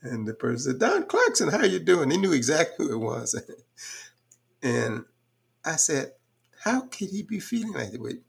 And 0.01 0.27
the 0.27 0.35
person 0.35 0.73
said, 0.73 0.79
Don 0.79 1.07
Clarkson, 1.07 1.49
how 1.49 1.63
you 1.63 1.79
doing? 1.79 2.11
He 2.11 2.17
knew 2.17 2.31
exactly 2.31 2.85
who 2.85 2.93
it 2.93 2.97
was. 2.97 3.41
and 4.63 5.05
I 5.65 5.77
said, 5.77 6.13
how 6.63 6.81
could 6.81 7.09
he 7.09 7.23
be 7.23 7.39
feeling 7.39 7.73
like 7.73 7.91
that? 7.91 8.21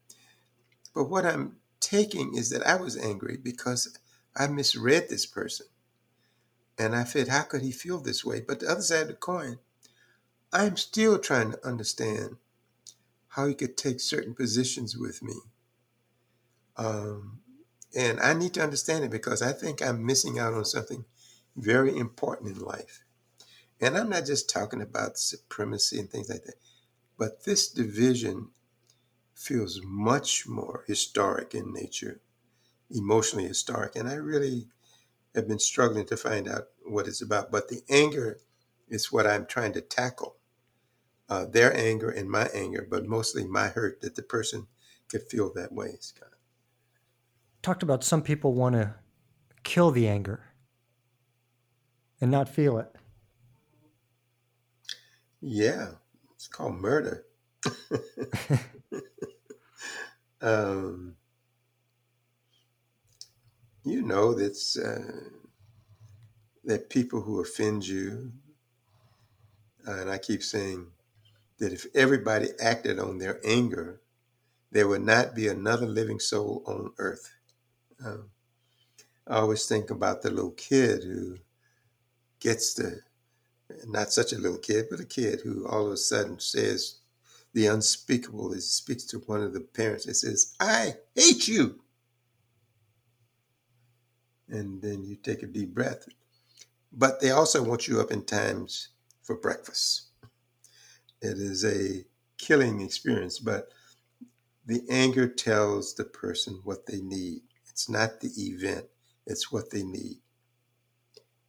But 0.94 1.10
what 1.10 1.26
I'm 1.26 1.56
taking 1.80 2.34
is 2.36 2.50
that 2.50 2.66
I 2.66 2.76
was 2.76 2.96
angry 2.96 3.36
because 3.36 3.98
I 4.36 4.46
misread 4.48 5.08
this 5.10 5.26
person. 5.26 5.66
And 6.78 6.94
I 6.94 7.04
said, 7.04 7.28
how 7.28 7.42
could 7.42 7.62
he 7.62 7.72
feel 7.72 7.98
this 7.98 8.24
way? 8.24 8.40
But 8.40 8.60
the 8.60 8.68
other 8.68 8.82
side 8.82 9.02
of 9.02 9.08
the 9.08 9.14
coin, 9.14 9.58
I'm 10.52 10.76
still 10.76 11.18
trying 11.18 11.52
to 11.52 11.66
understand 11.66 12.36
how 13.28 13.46
he 13.46 13.54
could 13.54 13.76
take 13.76 14.00
certain 14.00 14.34
positions 14.34 14.96
with 14.96 15.22
me. 15.22 15.34
Um, 16.76 17.40
and 17.94 18.20
I 18.20 18.34
need 18.34 18.54
to 18.54 18.62
understand 18.62 19.04
it 19.04 19.10
because 19.10 19.40
I 19.40 19.52
think 19.52 19.80
I'm 19.80 20.04
missing 20.04 20.38
out 20.38 20.54
on 20.54 20.64
something 20.64 21.04
very 21.56 21.96
important 21.96 22.56
in 22.56 22.62
life. 22.62 23.04
And 23.80 23.96
I'm 23.96 24.10
not 24.10 24.26
just 24.26 24.50
talking 24.50 24.82
about 24.82 25.18
supremacy 25.18 25.98
and 25.98 26.10
things 26.10 26.28
like 26.28 26.44
that, 26.44 26.56
but 27.18 27.44
this 27.44 27.68
division 27.68 28.48
feels 29.34 29.80
much 29.84 30.46
more 30.46 30.84
historic 30.86 31.54
in 31.54 31.72
nature, 31.72 32.20
emotionally 32.90 33.46
historic. 33.46 33.96
And 33.96 34.08
I 34.08 34.14
really 34.14 34.68
have 35.36 35.46
been 35.46 35.60
struggling 35.60 36.06
to 36.06 36.16
find 36.16 36.48
out 36.48 36.64
what 36.84 37.06
it's 37.06 37.22
about. 37.22 37.52
But 37.52 37.68
the 37.68 37.82
anger 37.88 38.40
is 38.88 39.12
what 39.12 39.26
I'm 39.26 39.46
trying 39.46 39.72
to 39.74 39.80
tackle 39.80 40.36
uh, 41.28 41.46
their 41.46 41.76
anger 41.76 42.10
and 42.10 42.30
my 42.30 42.48
anger, 42.54 42.86
but 42.88 43.06
mostly 43.06 43.44
my 43.44 43.68
hurt 43.68 44.00
that 44.00 44.16
the 44.16 44.22
person 44.22 44.66
could 45.08 45.22
feel 45.22 45.52
that 45.54 45.72
way, 45.72 45.96
Scott. 46.00 46.30
Talked 47.62 47.82
about 47.82 48.02
some 48.02 48.22
people 48.22 48.54
want 48.54 48.74
to 48.74 48.94
kill 49.62 49.90
the 49.90 50.08
anger 50.08 50.44
and 52.20 52.30
not 52.30 52.48
feel 52.48 52.78
it. 52.78 52.90
Yeah, 55.40 55.90
it's 56.34 56.48
called 56.48 56.76
murder. 56.76 57.26
um, 60.40 61.16
you 63.86 64.02
know 64.02 64.34
that's 64.34 64.78
uh, 64.78 65.20
that 66.64 66.90
people 66.90 67.22
who 67.22 67.40
offend 67.40 67.86
you, 67.86 68.32
uh, 69.86 70.00
and 70.00 70.10
I 70.10 70.18
keep 70.18 70.42
saying 70.42 70.88
that 71.58 71.72
if 71.72 71.86
everybody 71.94 72.48
acted 72.60 72.98
on 72.98 73.18
their 73.18 73.40
anger, 73.46 74.00
there 74.72 74.88
would 74.88 75.02
not 75.04 75.34
be 75.34 75.48
another 75.48 75.86
living 75.86 76.20
soul 76.20 76.62
on 76.66 76.92
earth. 76.98 77.32
Um, 78.04 78.30
I 79.26 79.36
always 79.36 79.66
think 79.66 79.90
about 79.90 80.22
the 80.22 80.30
little 80.30 80.52
kid 80.52 81.04
who 81.04 81.38
gets 82.40 82.74
the, 82.74 83.00
not 83.86 84.12
such 84.12 84.32
a 84.32 84.38
little 84.38 84.58
kid, 84.58 84.86
but 84.90 85.00
a 85.00 85.04
kid 85.04 85.40
who 85.42 85.66
all 85.68 85.86
of 85.86 85.92
a 85.92 85.96
sudden 85.96 86.38
says 86.40 86.96
the 87.54 87.66
unspeakable. 87.66 88.52
It 88.52 88.62
speaks 88.62 89.04
to 89.04 89.18
one 89.20 89.42
of 89.42 89.54
the 89.54 89.60
parents. 89.60 90.06
It 90.06 90.14
says, 90.14 90.54
I 90.60 90.96
hate 91.14 91.48
you. 91.48 91.80
And 94.48 94.80
then 94.80 95.04
you 95.04 95.16
take 95.16 95.42
a 95.42 95.46
deep 95.46 95.74
breath. 95.74 96.06
But 96.92 97.20
they 97.20 97.30
also 97.30 97.62
want 97.62 97.88
you 97.88 98.00
up 98.00 98.10
in 98.10 98.24
times 98.24 98.88
for 99.22 99.36
breakfast. 99.36 100.06
It 101.20 101.38
is 101.38 101.64
a 101.64 102.04
killing 102.38 102.80
experience, 102.80 103.38
but 103.38 103.68
the 104.66 104.82
anger 104.90 105.28
tells 105.28 105.94
the 105.94 106.04
person 106.04 106.60
what 106.64 106.86
they 106.86 107.00
need. 107.00 107.42
It's 107.68 107.88
not 107.88 108.20
the 108.20 108.30
event, 108.36 108.86
it's 109.26 109.50
what 109.50 109.70
they 109.70 109.82
need. 109.82 110.18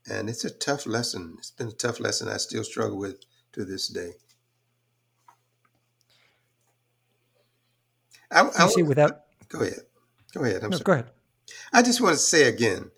And 0.10 0.30
it's 0.30 0.46
a 0.46 0.50
tough 0.50 0.86
lesson. 0.86 1.36
It's 1.38 1.52
been 1.52 1.68
a 1.68 1.72
tough 1.72 2.00
lesson 2.00 2.30
I 2.30 2.38
still 2.38 2.64
struggle 2.64 2.98
with 2.98 3.20
to 3.54 3.66
this 3.66 3.88
day. 3.88 4.12
I, 8.32 8.50
I 8.58 8.68
see, 8.68 8.84
without 8.84 9.22
go 9.50 9.62
ahead, 9.62 9.80
go 10.34 10.44
ahead. 10.44 10.64
I'm 10.64 10.70
no, 10.72 10.78
sorry. 10.78 10.84
Go 10.84 10.92
ahead. 10.94 11.12
I 11.74 11.82
just 11.82 12.02
want 12.02 12.14
to 12.14 12.20
say 12.20 12.48
again, 12.48 12.92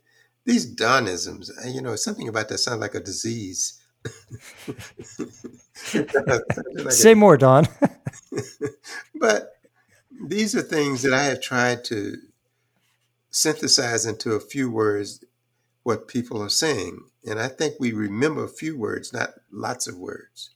these 0.45 0.73
Donisms. 0.73 1.51
Uh, 1.63 1.69
you 1.69 1.81
know, 1.81 1.95
something 1.95 2.27
about 2.27 2.49
that 2.49 2.57
sounds 2.57 2.81
like 2.81 2.95
a 2.95 2.99
disease. 2.99 3.79
like 5.95 6.91
Say 6.91 7.11
a, 7.11 7.15
more, 7.15 7.37
Don. 7.37 7.67
but 9.15 9.53
these 10.25 10.55
are 10.55 10.61
things 10.61 11.01
that 11.03 11.13
I 11.13 11.23
have 11.23 11.41
tried 11.41 11.83
to 11.85 12.17
synthesize 13.29 14.05
into 14.05 14.33
a 14.33 14.39
few 14.39 14.71
words 14.71 15.23
what 15.83 16.07
people 16.07 16.41
are 16.41 16.49
saying. 16.49 17.01
And 17.25 17.39
I 17.39 17.47
think 17.47 17.75
we 17.79 17.91
remember 17.91 18.43
a 18.43 18.49
few 18.49 18.77
words, 18.77 19.13
not 19.13 19.31
lots 19.51 19.87
of 19.87 19.97
words. 19.97 20.51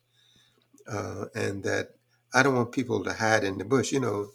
Uh, 0.88 1.26
and 1.36 1.64
that 1.64 1.89
I 2.34 2.44
don't 2.44 2.56
want 2.56 2.72
people 2.72 3.04
to 3.04 3.14
hide 3.14 3.44
in 3.44 3.58
the 3.58 3.66
bush. 3.66 3.91
You 3.91 4.00
know, 4.00 4.30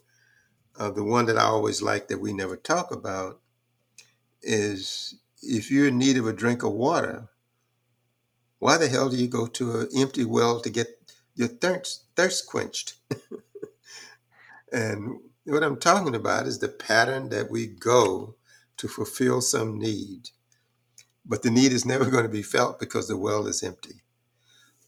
uh, 0.79 0.91
the 0.91 1.05
one 1.05 1.27
that 1.27 1.37
I 1.37 1.43
always 1.43 1.83
like 1.83 2.09
that 2.09 2.21
we 2.21 2.33
never 2.33 2.57
talk 2.57 2.91
about 2.91 3.41
is 4.43 5.17
if 5.43 5.71
you're 5.71 5.89
in 5.89 5.99
need 5.99 6.17
of 6.17 6.27
a 6.27 6.33
drink 6.33 6.63
of 6.63 6.73
water, 6.73 7.29
why 8.59 8.77
the 8.77 8.89
hell 8.89 9.09
do 9.09 9.17
you 9.17 9.29
go 9.29 9.47
to 9.47 9.81
an 9.81 9.89
empty 9.97 10.25
well 10.25 10.61
to 10.61 10.71
get 10.71 10.89
your 11.35 11.49
thirst, 11.49 12.05
thirst 12.17 12.47
quenched? 12.47 12.95
and 14.73 15.21
what 15.45 15.63
I'm 15.63 15.79
talking 15.79 16.15
about 16.15 16.47
is 16.47 16.59
the 16.59 16.69
pattern 16.69 17.29
that 17.31 17.51
we 17.51 17.67
go 17.67 18.35
to 18.79 18.89
fulfill 18.89 19.41
some 19.41 19.79
need, 19.79 20.31
but 21.25 21.43
the 21.43 21.51
need 21.51 21.73
is 21.73 21.85
never 21.85 22.05
going 22.11 22.25
to 22.25 22.29
be 22.29 22.43
felt 22.43 22.79
because 22.81 23.09
the 23.09 23.17
well 23.17 23.47
is 23.47 23.63
empty. 23.63 24.03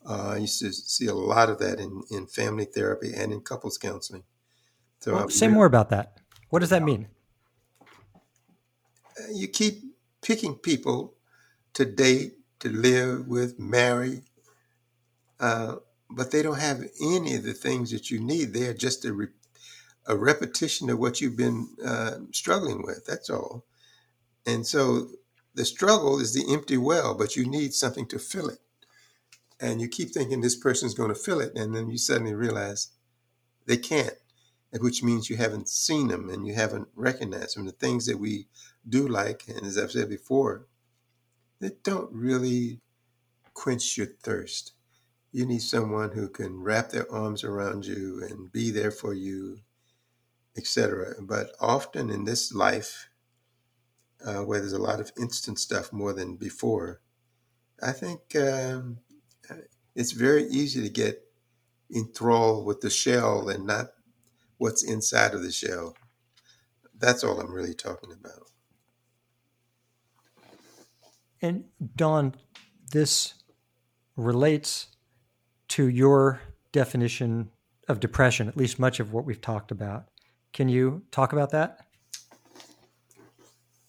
Uh, 0.08 0.30
I 0.30 0.36
used 0.38 0.60
to 0.60 0.72
see 0.72 1.06
a 1.06 1.14
lot 1.14 1.50
of 1.50 1.58
that 1.58 1.78
in, 1.78 2.02
in 2.10 2.26
family 2.26 2.64
therapy 2.64 3.12
and 3.14 3.32
in 3.32 3.42
couples 3.42 3.78
counseling. 3.78 4.24
So 5.00 5.14
well, 5.14 5.28
say 5.28 5.48
more 5.48 5.66
about 5.66 5.90
that. 5.90 6.20
What 6.48 6.60
does 6.60 6.70
that 6.70 6.82
mean? 6.82 7.08
You 9.32 9.48
keep 9.48 9.82
picking 10.22 10.54
people 10.54 11.14
to 11.74 11.84
date 11.84 12.34
to 12.60 12.68
live 12.68 13.26
with, 13.26 13.58
marry, 13.58 14.22
uh, 15.38 15.76
but 16.10 16.30
they 16.30 16.42
don't 16.42 16.58
have 16.58 16.82
any 17.02 17.34
of 17.36 17.44
the 17.44 17.54
things 17.54 17.90
that 17.90 18.10
you 18.10 18.20
need. 18.20 18.52
They 18.52 18.66
are 18.66 18.74
just 18.74 19.04
a, 19.04 19.12
re- 19.12 19.28
a 20.06 20.16
repetition 20.16 20.90
of 20.90 20.98
what 20.98 21.20
you've 21.20 21.36
been 21.36 21.68
uh, 21.84 22.16
struggling 22.32 22.82
with. 22.82 23.06
That's 23.06 23.30
all. 23.30 23.64
And 24.46 24.66
so 24.66 25.08
the 25.54 25.64
struggle 25.64 26.20
is 26.20 26.34
the 26.34 26.52
empty 26.52 26.76
well, 26.76 27.14
but 27.14 27.36
you 27.36 27.46
need 27.46 27.74
something 27.74 28.06
to 28.08 28.18
fill 28.18 28.48
it. 28.48 28.58
And 29.60 29.80
you 29.80 29.88
keep 29.88 30.10
thinking 30.10 30.40
this 30.40 30.56
person's 30.56 30.94
going 30.94 31.10
to 31.10 31.14
fill 31.14 31.40
it, 31.40 31.54
and 31.54 31.74
then 31.74 31.90
you 31.90 31.98
suddenly 31.98 32.34
realize 32.34 32.88
they 33.66 33.76
can't, 33.76 34.14
which 34.78 35.02
means 35.02 35.28
you 35.28 35.36
haven't 35.36 35.68
seen 35.68 36.08
them 36.08 36.30
and 36.30 36.46
you 36.46 36.54
haven't 36.54 36.88
recognized 36.94 37.56
them. 37.56 37.66
The 37.66 37.72
things 37.72 38.06
that 38.06 38.18
we 38.18 38.46
do 38.88 39.08
like, 39.08 39.44
and 39.48 39.66
as 39.66 39.76
I've 39.76 39.90
said 39.90 40.08
before, 40.08 40.66
they 41.60 41.72
don't 41.82 42.12
really 42.12 42.80
quench 43.52 43.98
your 43.98 44.06
thirst. 44.06 44.72
You 45.32 45.46
need 45.46 45.62
someone 45.62 46.12
who 46.12 46.28
can 46.28 46.62
wrap 46.62 46.90
their 46.90 47.10
arms 47.12 47.44
around 47.44 47.86
you 47.86 48.22
and 48.28 48.52
be 48.52 48.70
there 48.70 48.90
for 48.90 49.12
you, 49.12 49.58
etc. 50.56 51.14
But 51.20 51.52
often 51.60 52.10
in 52.10 52.24
this 52.24 52.52
life, 52.52 53.08
uh, 54.24 54.42
where 54.42 54.60
there's 54.60 54.72
a 54.72 54.78
lot 54.78 55.00
of 55.00 55.12
instant 55.18 55.58
stuff 55.58 55.92
more 55.92 56.12
than 56.12 56.36
before, 56.36 57.00
I 57.82 57.92
think 57.92 58.36
um, 58.36 58.98
it's 59.94 60.12
very 60.12 60.44
easy 60.44 60.82
to 60.82 60.90
get 60.90 61.24
enthralled 61.94 62.66
with 62.66 62.80
the 62.80 62.90
shell 62.90 63.48
and 63.48 63.66
not 63.66 63.90
what's 64.60 64.84
inside 64.84 65.32
of 65.32 65.42
the 65.42 65.50
shell. 65.50 65.96
That's 66.98 67.24
all 67.24 67.40
I'm 67.40 67.50
really 67.50 67.72
talking 67.72 68.12
about. 68.12 68.42
And 71.40 71.64
Don, 71.96 72.34
this 72.92 73.34
relates 74.16 74.88
to 75.68 75.88
your 75.88 76.42
definition 76.72 77.50
of 77.88 78.00
depression, 78.00 78.48
at 78.48 78.56
least 78.56 78.78
much 78.78 79.00
of 79.00 79.14
what 79.14 79.24
we've 79.24 79.40
talked 79.40 79.70
about. 79.70 80.08
Can 80.52 80.68
you 80.68 81.04
talk 81.10 81.32
about 81.32 81.50
that? 81.52 81.86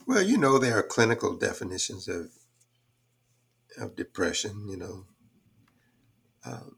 Well, 0.08 0.22
you 0.22 0.38
know, 0.38 0.58
there 0.58 0.78
are 0.78 0.84
clinical 0.84 1.36
definitions 1.36 2.08
of 2.08 2.30
of 3.78 3.96
depression, 3.96 4.68
you 4.70 4.78
know, 4.78 5.06
um, 6.46 6.76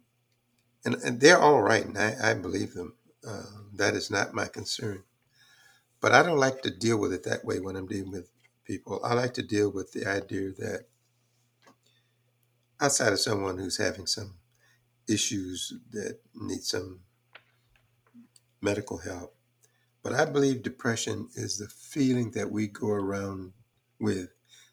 and, 0.86 0.96
and 0.96 1.20
they're 1.20 1.40
all 1.40 1.62
right, 1.62 1.86
and 1.86 1.98
I, 1.98 2.16
I 2.22 2.34
believe 2.36 2.74
them. 2.74 2.94
Uh, 3.26 3.44
that 3.74 3.96
is 3.96 4.12
not 4.12 4.34
my 4.34 4.48
concern. 4.48 5.04
But 6.02 6.12
I 6.12 6.24
don't 6.24 6.38
like 6.40 6.62
to 6.64 6.72
deal 6.72 6.98
with 6.98 7.14
it 7.14 7.24
that 7.24 7.46
way 7.46 7.60
when 7.60 7.76
I'm 7.76 7.88
dealing 7.88 8.12
with 8.12 8.30
people. 8.66 9.00
I 9.04 9.14
like 9.14 9.34
to 9.36 9.44
deal 9.44 9.72
with 9.72 9.92
the 9.94 10.06
idea 10.08 10.52
that 10.60 10.88
outside 12.82 13.14
of 13.14 13.20
someone 13.20 13.58
who's 13.58 13.78
having 13.78 14.08
some 14.08 14.36
issues 15.08 15.74
that 15.92 16.20
need 16.36 16.64
some 16.64 17.02
medical 18.62 18.98
help, 18.98 19.36
but 20.04 20.14
I 20.14 20.26
believe 20.26 20.64
depression 20.64 21.30
is 21.36 21.58
the 21.58 21.68
feeling 21.68 22.32
that 22.32 22.52
we 22.52 22.68
go 22.68 22.90
around 22.90 23.54
with 24.00 24.30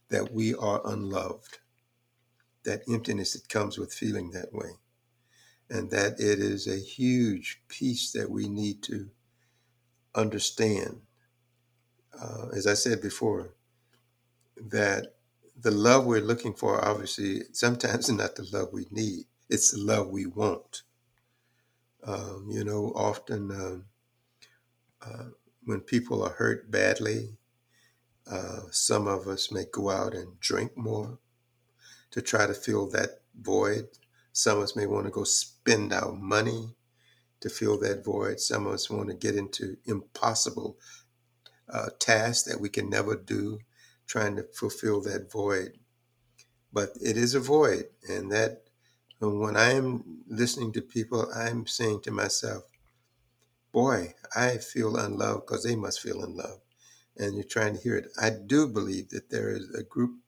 that 0.08 0.32
we 0.32 0.54
are 0.54 0.82
unloved, 0.84 1.58
that 2.64 2.82
emptiness 2.88 3.34
that 3.34 3.48
comes 3.48 3.78
with 3.78 3.94
feeling 3.94 4.32
that 4.32 4.52
way, 4.52 4.70
and 5.70 5.90
that 5.90 6.20
it 6.20 6.38
is 6.40 6.66
a 6.66 6.78
huge 6.78 7.62
piece 7.68 8.12
that 8.12 8.30
we 8.30 8.48
need 8.48 8.82
to 8.84 9.08
understand. 10.14 11.00
Uh, 12.20 12.48
as 12.54 12.66
I 12.66 12.74
said 12.74 13.00
before, 13.00 13.54
that 14.56 15.14
the 15.60 15.70
love 15.70 16.06
we're 16.06 16.20
looking 16.20 16.54
for, 16.54 16.84
obviously, 16.84 17.42
sometimes 17.52 18.08
is 18.08 18.16
not 18.16 18.36
the 18.36 18.48
love 18.52 18.70
we 18.72 18.86
need, 18.90 19.24
it's 19.48 19.70
the 19.70 19.78
love 19.80 20.08
we 20.08 20.26
want. 20.26 20.82
Um, 22.04 22.48
you 22.50 22.64
know, 22.64 22.92
often. 22.94 23.50
Um, 23.50 23.84
uh, 25.02 25.24
when 25.64 25.80
people 25.80 26.22
are 26.22 26.30
hurt 26.32 26.70
badly, 26.70 27.30
uh, 28.30 28.60
some 28.70 29.06
of 29.06 29.26
us 29.26 29.50
may 29.50 29.64
go 29.72 29.90
out 29.90 30.14
and 30.14 30.38
drink 30.40 30.76
more 30.76 31.18
to 32.10 32.22
try 32.22 32.46
to 32.46 32.54
fill 32.54 32.88
that 32.90 33.20
void. 33.40 33.88
Some 34.32 34.58
of 34.58 34.64
us 34.64 34.76
may 34.76 34.86
want 34.86 35.06
to 35.06 35.10
go 35.10 35.24
spend 35.24 35.92
our 35.92 36.12
money 36.12 36.76
to 37.40 37.48
fill 37.48 37.78
that 37.80 38.04
void. 38.04 38.40
Some 38.40 38.66
of 38.66 38.74
us 38.74 38.90
want 38.90 39.08
to 39.08 39.14
get 39.14 39.34
into 39.34 39.76
impossible 39.84 40.78
uh, 41.68 41.90
tasks 41.98 42.50
that 42.50 42.60
we 42.60 42.68
can 42.68 42.88
never 42.90 43.16
do, 43.16 43.58
trying 44.06 44.36
to 44.36 44.44
fulfill 44.54 45.00
that 45.02 45.30
void. 45.30 45.78
But 46.72 46.90
it 47.02 47.16
is 47.16 47.34
a 47.34 47.40
void, 47.40 47.86
and 48.08 48.30
that 48.32 48.62
when 49.18 49.56
I 49.56 49.72
am 49.72 50.22
listening 50.28 50.72
to 50.72 50.80
people, 50.80 51.30
I'm 51.34 51.66
saying 51.66 52.02
to 52.02 52.10
myself, 52.10 52.64
boy, 53.72 54.14
I 54.34 54.58
feel 54.58 54.96
unloved 54.96 55.46
because 55.46 55.64
they 55.64 55.76
must 55.76 56.00
feel 56.00 56.22
unloved. 56.22 56.62
And 57.16 57.34
you're 57.34 57.44
trying 57.44 57.76
to 57.76 57.82
hear 57.82 57.96
it. 57.96 58.06
I 58.20 58.30
do 58.30 58.66
believe 58.66 59.10
that 59.10 59.30
there 59.30 59.50
is 59.50 59.74
a 59.74 59.82
group, 59.82 60.18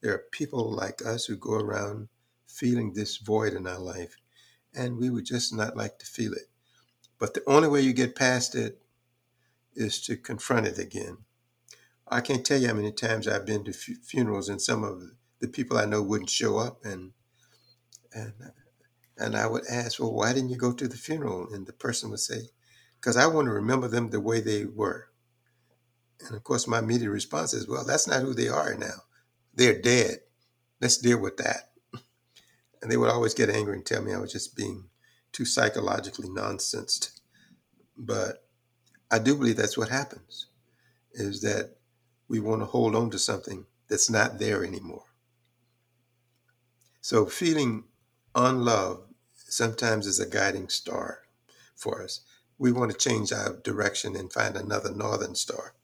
there 0.00 0.14
are 0.14 0.24
people 0.30 0.70
like 0.72 1.04
us 1.04 1.26
who 1.26 1.36
go 1.36 1.54
around 1.54 2.08
feeling 2.48 2.92
this 2.92 3.18
void 3.18 3.52
in 3.52 3.66
our 3.66 3.78
life, 3.78 4.16
and 4.74 4.98
we 4.98 5.10
would 5.10 5.24
just 5.24 5.54
not 5.54 5.76
like 5.76 5.98
to 5.98 6.06
feel 6.06 6.32
it. 6.32 6.48
But 7.18 7.34
the 7.34 7.42
only 7.46 7.68
way 7.68 7.80
you 7.80 7.92
get 7.92 8.16
past 8.16 8.54
it 8.54 8.80
is 9.74 10.00
to 10.02 10.16
confront 10.16 10.66
it 10.66 10.78
again. 10.78 11.18
I 12.08 12.20
can't 12.20 12.44
tell 12.44 12.60
you 12.60 12.68
how 12.68 12.74
many 12.74 12.92
times 12.92 13.28
I've 13.28 13.46
been 13.46 13.64
to 13.64 13.72
funerals 13.72 14.48
and 14.48 14.60
some 14.60 14.82
of 14.82 15.02
the 15.40 15.48
people 15.48 15.76
I 15.76 15.84
know 15.84 16.02
wouldn't 16.02 16.30
show 16.30 16.58
up, 16.58 16.84
and 16.84 17.12
and 18.12 18.32
and 19.16 19.36
I 19.36 19.46
would 19.46 19.64
ask, 19.70 20.00
well, 20.00 20.12
why 20.12 20.32
didn't 20.32 20.50
you 20.50 20.56
go 20.56 20.72
to 20.72 20.88
the 20.88 20.96
funeral? 20.96 21.52
And 21.52 21.66
the 21.66 21.72
person 21.72 22.10
would 22.10 22.20
say, 22.20 22.50
because 23.00 23.16
I 23.16 23.26
want 23.26 23.46
to 23.46 23.52
remember 23.52 23.88
them 23.88 24.10
the 24.10 24.20
way 24.20 24.40
they 24.40 24.64
were. 24.64 25.08
And 26.26 26.36
of 26.36 26.44
course, 26.44 26.66
my 26.66 26.78
immediate 26.78 27.10
response 27.10 27.52
is, 27.52 27.68
well, 27.68 27.84
that's 27.84 28.06
not 28.08 28.22
who 28.22 28.34
they 28.34 28.48
are 28.48 28.74
now. 28.74 29.02
They're 29.54 29.80
dead. 29.80 30.18
Let's 30.80 30.98
deal 30.98 31.20
with 31.20 31.36
that. 31.38 31.70
And 32.80 32.90
they 32.90 32.96
would 32.96 33.10
always 33.10 33.34
get 33.34 33.50
angry 33.50 33.74
and 33.74 33.84
tell 33.84 34.02
me 34.02 34.12
I 34.12 34.18
was 34.18 34.32
just 34.32 34.56
being 34.56 34.84
too 35.32 35.44
psychologically 35.44 36.28
nonsensed. 36.28 37.20
But 37.96 38.44
I 39.10 39.18
do 39.18 39.34
believe 39.34 39.56
that's 39.56 39.76
what 39.76 39.88
happens, 39.88 40.46
is 41.12 41.40
that 41.42 41.76
we 42.28 42.40
want 42.40 42.60
to 42.60 42.66
hold 42.66 42.94
on 42.94 43.10
to 43.10 43.18
something 43.18 43.66
that's 43.88 44.10
not 44.10 44.38
there 44.38 44.64
anymore. 44.64 45.04
So 47.00 47.26
feeling 47.26 47.84
unloved 48.34 49.14
sometimes 49.34 50.06
is 50.06 50.20
a 50.20 50.28
guiding 50.28 50.68
star 50.68 51.20
for 51.74 52.02
us 52.02 52.20
we 52.58 52.72
want 52.72 52.90
to 52.90 52.96
change 52.96 53.32
our 53.32 53.56
direction 53.62 54.16
and 54.16 54.32
find 54.32 54.56
another 54.56 54.92
northern 54.92 55.34
star. 55.34 55.74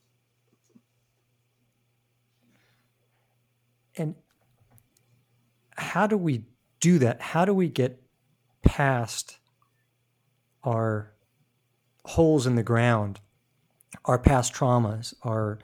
And 3.97 4.15
how 5.77 6.05
do 6.05 6.17
we 6.17 6.43
do 6.85 6.99
that? 6.99 7.19
How 7.19 7.45
do 7.45 7.53
we 7.55 7.67
get 7.67 7.99
past 8.61 9.39
our 10.63 11.11
holes 12.05 12.45
in 12.45 12.53
the 12.53 12.61
ground, 12.61 13.19
our 14.05 14.19
past 14.19 14.53
traumas, 14.53 15.15
our 15.23 15.57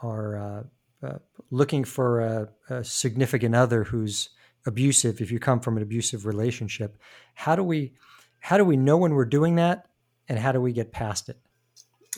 our 0.00 0.36
uh, 0.36 1.06
uh, 1.06 1.18
looking 1.50 1.82
for 1.82 2.20
a, 2.20 2.48
a 2.68 2.84
significant 2.84 3.54
other 3.54 3.84
who's 3.84 4.28
abusive? 4.66 5.22
If 5.22 5.30
you 5.30 5.38
come 5.38 5.60
from 5.60 5.78
an 5.78 5.82
abusive 5.82 6.26
relationship, 6.26 6.98
how 7.34 7.56
do 7.56 7.62
we 7.62 7.94
how 8.40 8.58
do 8.58 8.64
we 8.66 8.76
know 8.76 8.98
when 8.98 9.14
we're 9.14 9.24
doing 9.24 9.54
that 9.54 9.86
and 10.28 10.38
how 10.38 10.52
do 10.52 10.60
we 10.60 10.74
get 10.74 10.92
past 10.92 11.30
it? 11.30 11.38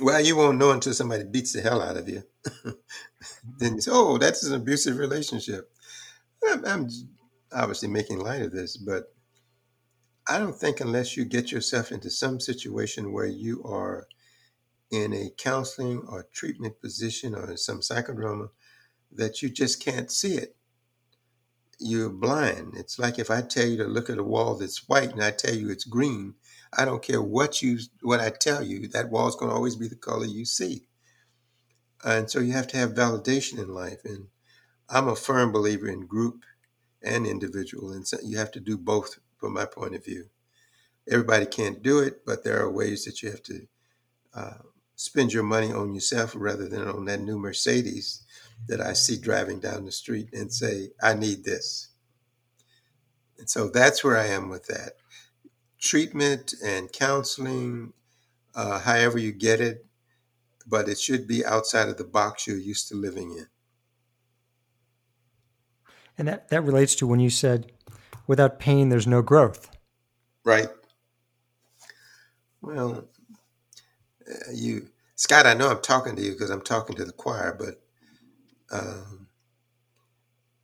Well, 0.00 0.20
you 0.20 0.34
won't 0.36 0.58
know 0.58 0.72
until 0.72 0.94
somebody 0.94 1.22
beats 1.22 1.52
the 1.52 1.60
hell 1.60 1.80
out 1.80 1.96
of 1.96 2.08
you. 2.08 2.24
then 3.60 3.76
you 3.76 3.80
say, 3.80 3.92
"Oh, 3.94 4.18
that's 4.18 4.44
an 4.44 4.54
abusive 4.54 4.98
relationship." 4.98 5.70
I'm, 6.44 6.64
I'm 6.64 6.88
obviously 7.52 7.88
making 7.88 8.20
light 8.20 8.42
of 8.42 8.52
this, 8.52 8.76
but 8.76 9.12
I 10.28 10.38
don't 10.38 10.54
think 10.54 10.80
unless 10.80 11.16
you 11.16 11.24
get 11.24 11.50
yourself 11.50 11.90
into 11.90 12.10
some 12.10 12.38
situation 12.38 13.12
where 13.12 13.26
you 13.26 13.62
are 13.64 14.06
in 14.90 15.12
a 15.12 15.30
counseling 15.36 16.02
or 16.08 16.26
treatment 16.32 16.80
position 16.80 17.34
or 17.34 17.56
some 17.56 17.80
psychodrama 17.80 18.50
that 19.12 19.42
you 19.42 19.48
just 19.48 19.82
can't 19.82 20.10
see 20.10 20.34
it. 20.34 20.54
You're 21.80 22.10
blind. 22.10 22.74
It's 22.76 22.98
like 22.98 23.18
if 23.18 23.30
I 23.30 23.40
tell 23.40 23.66
you 23.66 23.76
to 23.78 23.84
look 23.84 24.10
at 24.10 24.18
a 24.18 24.24
wall 24.24 24.56
that's 24.56 24.88
white 24.88 25.12
and 25.12 25.22
I 25.22 25.30
tell 25.30 25.54
you 25.54 25.70
it's 25.70 25.84
green, 25.84 26.34
I 26.76 26.84
don't 26.84 27.02
care 27.02 27.22
what 27.22 27.62
you 27.62 27.78
what 28.02 28.20
I 28.20 28.30
tell 28.30 28.62
you, 28.62 28.88
that 28.88 29.10
wall's 29.10 29.36
going 29.36 29.50
to 29.50 29.54
always 29.54 29.76
be 29.76 29.88
the 29.88 29.94
color 29.94 30.26
you 30.26 30.44
see. 30.44 30.86
And 32.04 32.30
so 32.30 32.40
you 32.40 32.52
have 32.52 32.68
to 32.68 32.76
have 32.76 32.94
validation 32.94 33.58
in 33.58 33.68
life. 33.68 34.04
And 34.04 34.26
I'm 34.88 35.08
a 35.08 35.16
firm 35.16 35.52
believer 35.52 35.88
in 35.88 36.06
group 36.06 36.44
and 37.02 37.26
individual, 37.26 37.92
and 37.92 38.06
so 38.06 38.18
you 38.22 38.38
have 38.38 38.50
to 38.52 38.60
do 38.60 38.76
both 38.76 39.18
from 39.36 39.54
my 39.54 39.64
point 39.64 39.94
of 39.94 40.04
view. 40.04 40.26
Everybody 41.10 41.46
can't 41.46 41.82
do 41.82 42.00
it, 42.00 42.24
but 42.26 42.44
there 42.44 42.60
are 42.60 42.70
ways 42.70 43.04
that 43.04 43.22
you 43.22 43.30
have 43.30 43.42
to 43.44 43.66
uh, 44.34 44.58
spend 44.96 45.32
your 45.32 45.44
money 45.44 45.72
on 45.72 45.94
yourself 45.94 46.34
rather 46.36 46.68
than 46.68 46.86
on 46.86 47.04
that 47.06 47.20
new 47.20 47.38
Mercedes 47.38 48.22
that 48.66 48.80
I 48.80 48.92
see 48.92 49.16
driving 49.16 49.60
down 49.60 49.84
the 49.84 49.92
street 49.92 50.28
and 50.32 50.52
say, 50.52 50.90
I 51.02 51.14
need 51.14 51.44
this. 51.44 51.88
And 53.38 53.48
so 53.48 53.68
that's 53.68 54.02
where 54.02 54.16
I 54.16 54.26
am 54.26 54.48
with 54.48 54.66
that 54.66 54.94
treatment 55.80 56.54
and 56.64 56.92
counseling 56.92 57.92
uh, 58.54 58.80
however 58.80 59.18
you 59.18 59.32
get 59.32 59.60
it, 59.60 59.86
but 60.66 60.88
it 60.88 60.98
should 60.98 61.26
be 61.26 61.44
outside 61.44 61.88
of 61.88 61.96
the 61.96 62.04
box 62.04 62.46
you're 62.46 62.58
used 62.58 62.88
to 62.88 62.96
living 62.96 63.30
in. 63.30 63.46
And 66.18 66.28
that, 66.28 66.48
that 66.48 66.62
relates 66.62 66.94
to 66.96 67.06
when 67.06 67.20
you 67.20 67.30
said, 67.30 67.72
without 68.26 68.58
pain, 68.58 68.88
there's 68.88 69.06
no 69.06 69.22
growth. 69.22 69.70
Right. 70.44 70.68
Well, 72.60 73.08
uh, 74.28 74.50
you, 74.52 74.88
Scott, 75.14 75.46
I 75.46 75.54
know 75.54 75.70
I'm 75.70 75.80
talking 75.80 76.16
to 76.16 76.22
you 76.22 76.32
because 76.32 76.50
I'm 76.50 76.60
talking 76.60 76.96
to 76.96 77.04
the 77.04 77.12
choir, 77.12 77.56
but 77.58 77.80
um, 78.70 79.28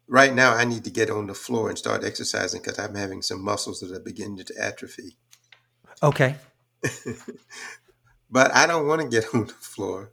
right 0.09 0.35
now 0.35 0.55
I 0.55 0.65
need 0.65 0.85
to 0.85 0.91
get 0.91 1.11
on 1.11 1.29
the 1.29 1.35
floor 1.35 1.69
and 1.69 1.79
start 1.79 2.05
exercising 2.05 2.61
because 2.61 2.79
I'm 2.79 2.95
having 2.95 3.23
some 3.23 3.43
muscles 3.43 3.81
that 3.81 3.93
are 3.93 4.01
beginning 4.01 4.45
to 4.45 4.55
atrophy. 4.61 5.17
Okay. 6.03 6.37
but 8.31 8.55
I 8.55 8.67
don't 8.67 8.87
want 8.87 9.03
to 9.03 9.09
get 9.09 9.33
on 9.35 9.47
the 9.47 9.53
floor 9.53 10.13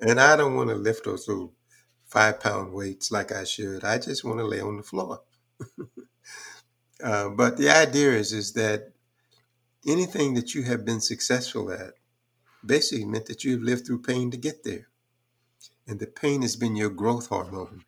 and 0.00 0.18
I 0.20 0.36
don't 0.36 0.56
want 0.56 0.70
to 0.70 0.76
lift 0.76 1.04
those 1.04 1.28
little 1.28 1.52
five 2.10 2.40
pound 2.40 2.72
weights 2.72 3.12
like 3.12 3.30
I 3.30 3.44
should. 3.44 3.84
I 3.84 3.98
just 3.98 4.24
want 4.24 4.40
to 4.40 4.44
lay 4.44 4.60
on 4.60 4.76
the 4.76 4.82
floor. 4.82 5.22
uh, 7.04 7.28
but 7.28 7.56
the 7.56 7.70
idea 7.70 8.12
is, 8.12 8.32
is 8.32 8.52
that 8.54 8.92
anything 9.86 10.34
that 10.34 10.54
you 10.54 10.64
have 10.64 10.84
been 10.84 11.00
successful 11.00 11.72
at 11.72 11.94
basically 12.66 13.04
meant 13.04 13.26
that 13.26 13.44
you've 13.44 13.62
lived 13.62 13.86
through 13.86 14.02
pain 14.02 14.30
to 14.32 14.36
get 14.36 14.64
there. 14.64 14.88
And 15.86 16.00
the 16.00 16.06
pain 16.08 16.42
has 16.42 16.56
been 16.56 16.76
your 16.76 16.90
growth 16.90 17.28
hormone. 17.28 17.84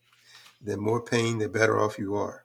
The 0.63 0.77
more 0.77 1.03
pain, 1.03 1.39
the 1.39 1.49
better 1.49 1.81
off 1.81 1.99
you 1.99 2.15
are. 2.15 2.45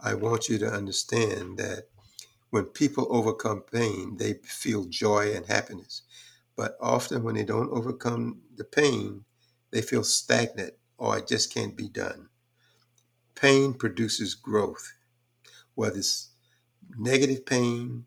I 0.00 0.14
want 0.14 0.48
you 0.48 0.58
to 0.58 0.68
understand 0.70 1.56
that 1.58 1.86
when 2.50 2.64
people 2.66 3.06
overcome 3.10 3.62
pain, 3.72 4.16
they 4.16 4.34
feel 4.42 4.84
joy 4.86 5.34
and 5.34 5.46
happiness. 5.46 6.02
But 6.56 6.76
often, 6.80 7.22
when 7.22 7.36
they 7.36 7.44
don't 7.44 7.70
overcome 7.70 8.42
the 8.56 8.64
pain, 8.64 9.24
they 9.74 9.82
feel 9.82 10.04
stagnant 10.04 10.72
or 10.98 11.18
it 11.18 11.26
just 11.26 11.52
can't 11.52 11.76
be 11.76 11.88
done. 11.88 12.28
Pain 13.34 13.74
produces 13.74 14.36
growth, 14.36 14.94
whether 15.74 15.98
it's 15.98 16.30
negative 16.96 17.44
pain 17.44 18.04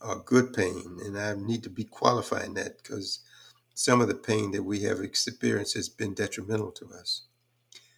or 0.00 0.16
good 0.24 0.54
pain. 0.54 0.98
And 1.04 1.18
I 1.18 1.34
need 1.34 1.62
to 1.64 1.68
be 1.68 1.84
qualifying 1.84 2.54
that 2.54 2.78
because 2.78 3.20
some 3.74 4.00
of 4.00 4.08
the 4.08 4.14
pain 4.14 4.50
that 4.52 4.62
we 4.62 4.80
have 4.84 5.00
experienced 5.00 5.74
has 5.74 5.90
been 5.90 6.14
detrimental 6.14 6.72
to 6.72 6.86
us. 6.98 7.26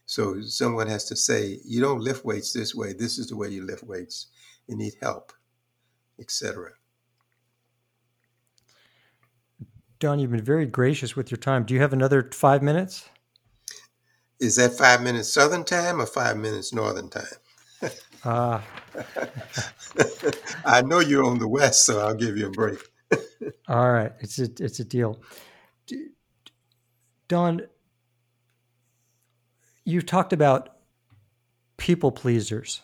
So 0.04 0.40
someone 0.42 0.88
has 0.88 1.04
to 1.04 1.16
say, 1.16 1.60
you 1.64 1.80
don't 1.80 2.00
lift 2.00 2.24
weights 2.24 2.52
this 2.52 2.74
way. 2.74 2.92
This 2.92 3.18
is 3.18 3.28
the 3.28 3.36
way 3.36 3.50
you 3.50 3.64
lift 3.64 3.84
weights. 3.84 4.26
You 4.66 4.76
need 4.76 4.94
help, 5.00 5.32
etc. 6.18 6.72
Don, 10.02 10.18
you've 10.18 10.32
been 10.32 10.42
very 10.42 10.66
gracious 10.66 11.14
with 11.14 11.30
your 11.30 11.38
time. 11.38 11.62
Do 11.62 11.74
you 11.74 11.80
have 11.80 11.92
another 11.92 12.28
five 12.34 12.60
minutes? 12.60 13.08
Is 14.40 14.56
that 14.56 14.72
five 14.72 15.00
minutes 15.00 15.32
Southern 15.32 15.62
time 15.62 16.00
or 16.00 16.06
five 16.06 16.36
minutes 16.38 16.74
Northern 16.74 17.08
time? 17.08 17.22
uh, 18.24 18.60
I 20.64 20.82
know 20.82 20.98
you're 20.98 21.22
on 21.22 21.38
the 21.38 21.46
West, 21.46 21.86
so 21.86 22.00
I'll 22.00 22.16
give 22.16 22.36
you 22.36 22.48
a 22.48 22.50
break. 22.50 22.80
all 23.68 23.92
right, 23.92 24.10
it's 24.18 24.40
a 24.40 24.48
it's 24.58 24.80
a 24.80 24.84
deal. 24.84 25.22
Don, 27.28 27.62
you've 29.84 30.06
talked 30.06 30.32
about 30.32 30.78
people 31.76 32.10
pleasers 32.10 32.82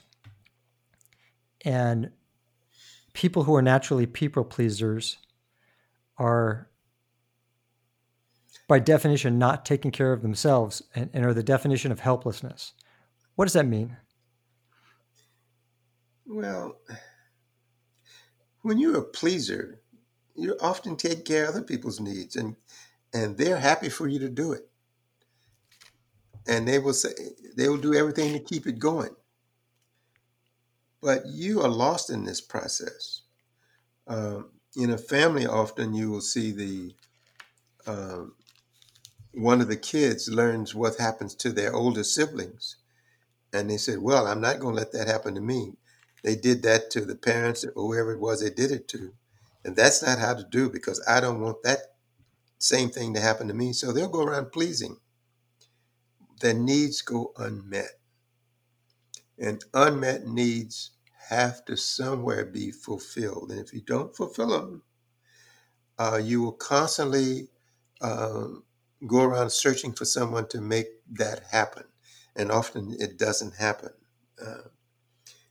and 1.65 2.13
people 3.13 3.43
who 3.43 3.57
are 3.57 3.63
naturally 3.63 4.07
people 4.07 4.45
pleasers 4.45 5.19
are 6.17 6.68
by 8.69 8.79
definition, 8.79 9.39
not 9.39 9.65
taking 9.65 9.91
care 9.91 10.13
of 10.13 10.23
themselves 10.23 10.83
and, 10.95 11.11
and 11.13 11.25
are 11.25 11.35
the 11.35 11.43
definition 11.43 11.91
of 11.91 12.01
helplessness. 12.01 12.75
What 13.35 13.47
does 13.47 13.55
that 13.55 13.67
mean? 13.67 13.97
Well, 16.27 16.79
when 18.63 18.79
you're 18.79 18.99
a 18.99 19.03
pleaser, 19.03 19.81
you 20.35 20.57
often 20.61 20.97
take 20.97 21.25
care 21.25 21.45
of 21.45 21.51
other 21.51 21.63
people's 21.63 21.99
needs 21.99 22.37
and 22.37 22.55
and 23.15 23.39
they're 23.39 23.59
happy 23.59 23.89
for 23.89 24.07
you 24.07 24.19
to 24.19 24.29
do 24.29 24.53
it. 24.53 24.69
And 26.47 26.69
they 26.69 26.79
will 26.79 26.93
say 26.93 27.11
they 27.57 27.69
will 27.71 27.79
do 27.79 27.95
everything 27.95 28.35
to 28.35 28.39
keep 28.39 28.67
it 28.67 28.79
going. 28.79 29.17
But 31.01 31.23
you 31.27 31.63
are 31.63 31.69
lost 31.69 32.11
in 32.11 32.25
this 32.25 32.43
process. 32.43 33.23
Um, 34.07 34.51
in 34.77 34.91
a 34.91 34.99
family, 34.99 35.47
often 35.47 35.95
you 35.95 36.11
will 36.11 36.21
see 36.21 36.53
the 36.53 36.95
um, 37.87 38.35
one 39.33 39.61
of 39.61 39.69
the 39.69 39.77
kids 39.77 40.29
learns 40.29 40.75
what 40.75 40.97
happens 40.97 41.35
to 41.37 41.53
their 41.53 41.75
older 41.75 42.05
siblings. 42.05 42.77
And 43.53 43.71
they 43.71 43.77
said, 43.77 43.99
Well, 43.99 44.27
I'm 44.27 44.41
not 44.41 44.61
going 44.61 44.75
to 44.75 44.81
let 44.81 44.93
that 44.93 45.09
happen 45.09 45.35
to 45.35 45.41
me. 45.41 45.75
They 46.23 46.35
did 46.37 46.63
that 46.63 46.91
to 46.93 47.05
the 47.05 47.15
parents 47.15 47.65
or 47.65 47.71
whoever 47.75 48.13
it 48.13 48.21
was 48.21 48.41
they 48.41 48.51
did 48.51 48.71
it 48.71 48.89
to. 48.89 49.13
And 49.65 49.77
that's 49.77 50.03
not 50.03 50.19
how 50.19 50.35
to 50.35 50.45
do 50.45 50.71
because 50.71 51.03
I 51.09 51.21
don't 51.21 51.41
want 51.41 51.63
that 51.63 51.95
same 52.59 52.91
thing 52.91 53.15
to 53.15 53.21
happen 53.21 53.49
to 53.49 53.55
me. 53.55 53.73
So 53.73 53.93
they'll 53.93 54.09
go 54.09 54.25
around 54.25 54.53
pleasing. 54.53 54.97
Their 56.41 56.55
needs 56.55 57.03
go 57.03 57.33
unmet. 57.37 57.99
And 59.39 59.65
unmet 59.75 60.27
needs 60.27 60.91
have 61.29 61.65
to 61.67 61.77
somewhere 61.77 62.45
be 62.45 62.71
fulfilled. 62.71 63.51
And 63.51 63.61
if 63.61 63.73
you 63.73 63.81
don't 63.81 64.15
fulfill 64.17 64.49
them, 64.49 64.83
uh, 65.99 66.21
you 66.23 66.43
will 66.43 66.53
constantly 66.53 67.49
um, 68.01 68.65
go 69.07 69.23
around 69.23 69.51
searching 69.51 69.93
for 69.93 70.05
someone 70.05 70.49
to 70.49 70.61
make 70.61 70.87
that 71.13 71.43
happen. 71.51 71.85
And 72.37 72.51
often 72.51 72.95
it 72.99 73.19
doesn't 73.19 73.57
happen. 73.57 73.91
Uh, 74.45 74.69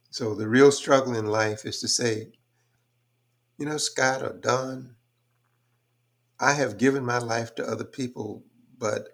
so 0.10 0.36
the 0.36 0.48
real 0.48 0.72
struggle 0.72 1.16
in 1.16 1.26
life 1.28 1.66
is 1.66 1.80
to 1.82 1.88
say, 1.88 2.32
you 3.58 3.66
know, 3.66 3.78
Scott 3.78 4.22
or 4.24 4.34
Don, 4.34 4.96
I 6.40 6.54
have 6.54 6.78
given 6.78 7.04
my 7.04 7.18
life 7.18 7.56
to 7.56 7.66
other 7.66 7.84
people, 7.84 8.44
but 8.78 9.10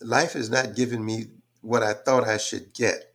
life 0.00 0.34
has 0.34 0.50
not 0.50 0.76
given 0.76 1.04
me 1.04 1.26
what 1.62 1.82
I 1.82 1.94
thought 1.94 2.28
I 2.28 2.36
should 2.36 2.74
get. 2.74 3.14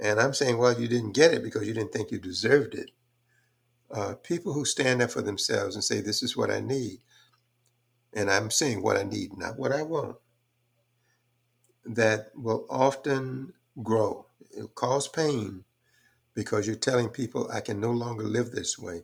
And 0.00 0.18
I'm 0.18 0.34
saying, 0.34 0.58
well, 0.58 0.78
you 0.78 0.88
didn't 0.88 1.12
get 1.12 1.32
it 1.32 1.42
because 1.42 1.66
you 1.66 1.74
didn't 1.74 1.92
think 1.92 2.10
you 2.10 2.18
deserved 2.18 2.74
it. 2.74 2.90
Uh, 3.90 4.14
people 4.22 4.52
who 4.52 4.64
stand 4.64 5.02
up 5.02 5.10
for 5.10 5.22
themselves 5.22 5.74
and 5.76 5.84
say, 5.84 6.00
this 6.00 6.22
is 6.22 6.36
what 6.36 6.50
I 6.50 6.60
need, 6.60 6.98
and 8.14 8.30
I'm 8.30 8.50
saying 8.50 8.82
what 8.82 8.96
I 8.96 9.02
need, 9.02 9.36
not 9.36 9.58
what 9.58 9.72
I 9.72 9.82
want, 9.82 10.16
that 11.84 12.30
will 12.34 12.66
often 12.70 13.52
grow. 13.82 14.26
It'll 14.56 14.68
cause 14.68 15.08
pain 15.08 15.64
because 16.34 16.66
you're 16.66 16.76
telling 16.76 17.08
people 17.08 17.50
I 17.52 17.60
can 17.60 17.80
no 17.80 17.90
longer 17.90 18.24
live 18.24 18.50
this 18.50 18.78
way 18.78 19.02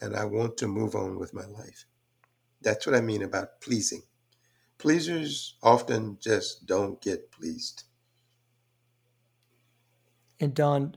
and 0.00 0.16
I 0.16 0.24
want 0.24 0.56
to 0.58 0.68
move 0.68 0.94
on 0.94 1.18
with 1.18 1.34
my 1.34 1.44
life. 1.44 1.84
That's 2.62 2.86
what 2.86 2.96
I 2.96 3.00
mean 3.00 3.22
about 3.22 3.60
pleasing. 3.60 4.02
Pleasers 4.78 5.56
often 5.62 6.16
just 6.20 6.66
don't 6.66 7.00
get 7.00 7.30
pleased. 7.30 7.84
And 10.38 10.54
Don, 10.54 10.96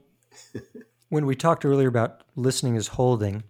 when 1.10 1.26
we 1.26 1.36
talked 1.36 1.66
earlier 1.66 1.90
about 1.90 2.24
listening 2.36 2.76
is 2.76 2.90
holding, 2.90 3.44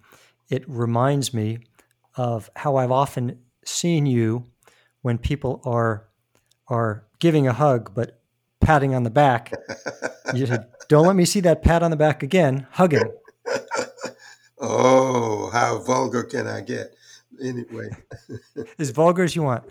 it 0.50 0.68
reminds 0.68 1.34
me 1.34 1.60
of 2.16 2.49
how 2.55 2.76
I've 2.76 2.91
often 2.91 3.39
seen 3.66 4.05
you 4.05 4.45
when 5.01 5.18
people 5.18 5.61
are 5.66 6.07
are 6.68 7.05
giving 7.20 7.47
a 7.47 7.53
hug 7.53 7.93
but 7.93 8.20
patting 8.59 8.95
on 8.95 9.03
the 9.03 9.09
back. 9.09 9.53
you 10.34 10.45
said, 10.45 10.68
"Don't 10.89 11.05
let 11.05 11.16
me 11.16 11.26
see 11.26 11.41
that 11.41 11.61
pat 11.61 11.84
on 11.84 11.91
the 11.91 11.97
back 11.97 12.24
again." 12.24 12.68
Hugging. 12.72 13.11
oh, 14.59 15.49
how 15.51 15.80
vulgar 15.80 16.24
can 16.24 16.47
I 16.47 16.61
get? 16.61 16.95
Anyway, 17.41 17.89
as 18.80 18.91
vulgar 18.91 19.24
as 19.24 19.36
you 19.36 19.43
want. 19.43 19.64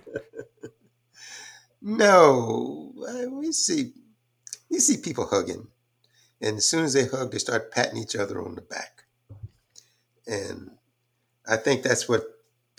no, 1.81 2.93
uh, 3.09 3.31
we 3.31 3.53
see 3.53 3.93
we 4.71 4.79
see 4.79 4.99
people 4.99 5.27
hugging, 5.27 5.69
and 6.41 6.59
as 6.59 6.67
soon 6.67 6.85
as 6.85 6.93
they 6.93 7.07
hug, 7.07 7.33
they 7.33 7.39
start 7.39 7.71
patting 7.71 7.99
each 7.99 8.17
other 8.17 8.43
on 8.43 8.55
the 8.55 8.63
back, 8.63 9.05
and 10.27 10.73
I 11.47 11.57
think 11.57 11.83
that's 11.83 12.09
what 12.09 12.32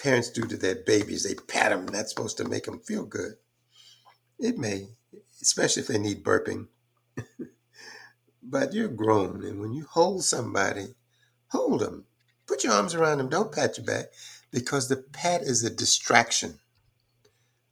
parents 0.04 0.30
do 0.30 0.42
to 0.42 0.58
their 0.58 0.76
babies. 0.76 1.24
They 1.24 1.36
pat 1.36 1.72
them. 1.72 1.86
That's 1.86 2.10
supposed 2.10 2.38
to 2.38 2.48
make 2.48 2.66
them 2.66 2.80
feel 2.80 3.06
good. 3.06 3.36
It 4.38 4.58
may, 4.58 4.90
especially 5.42 5.82
if 5.82 5.88
they 5.88 5.98
need 5.98 6.26
burping. 6.26 6.68
but 8.44 8.74
you're 8.74 8.90
grown, 8.90 9.46
and 9.46 9.62
when 9.62 9.72
you 9.72 9.86
hold 9.90 10.26
somebody, 10.26 10.96
hold 11.48 11.80
them. 11.80 12.04
Put 12.46 12.66
your 12.66 12.74
arms 12.74 12.94
around 12.94 13.20
them. 13.20 13.30
Don't 13.30 13.54
pat 13.54 13.78
your 13.78 13.86
back 13.86 14.08
because 14.52 14.90
the 14.90 14.98
pat 14.98 15.42
is 15.42 15.64
a 15.64 15.70
distraction 15.70 16.60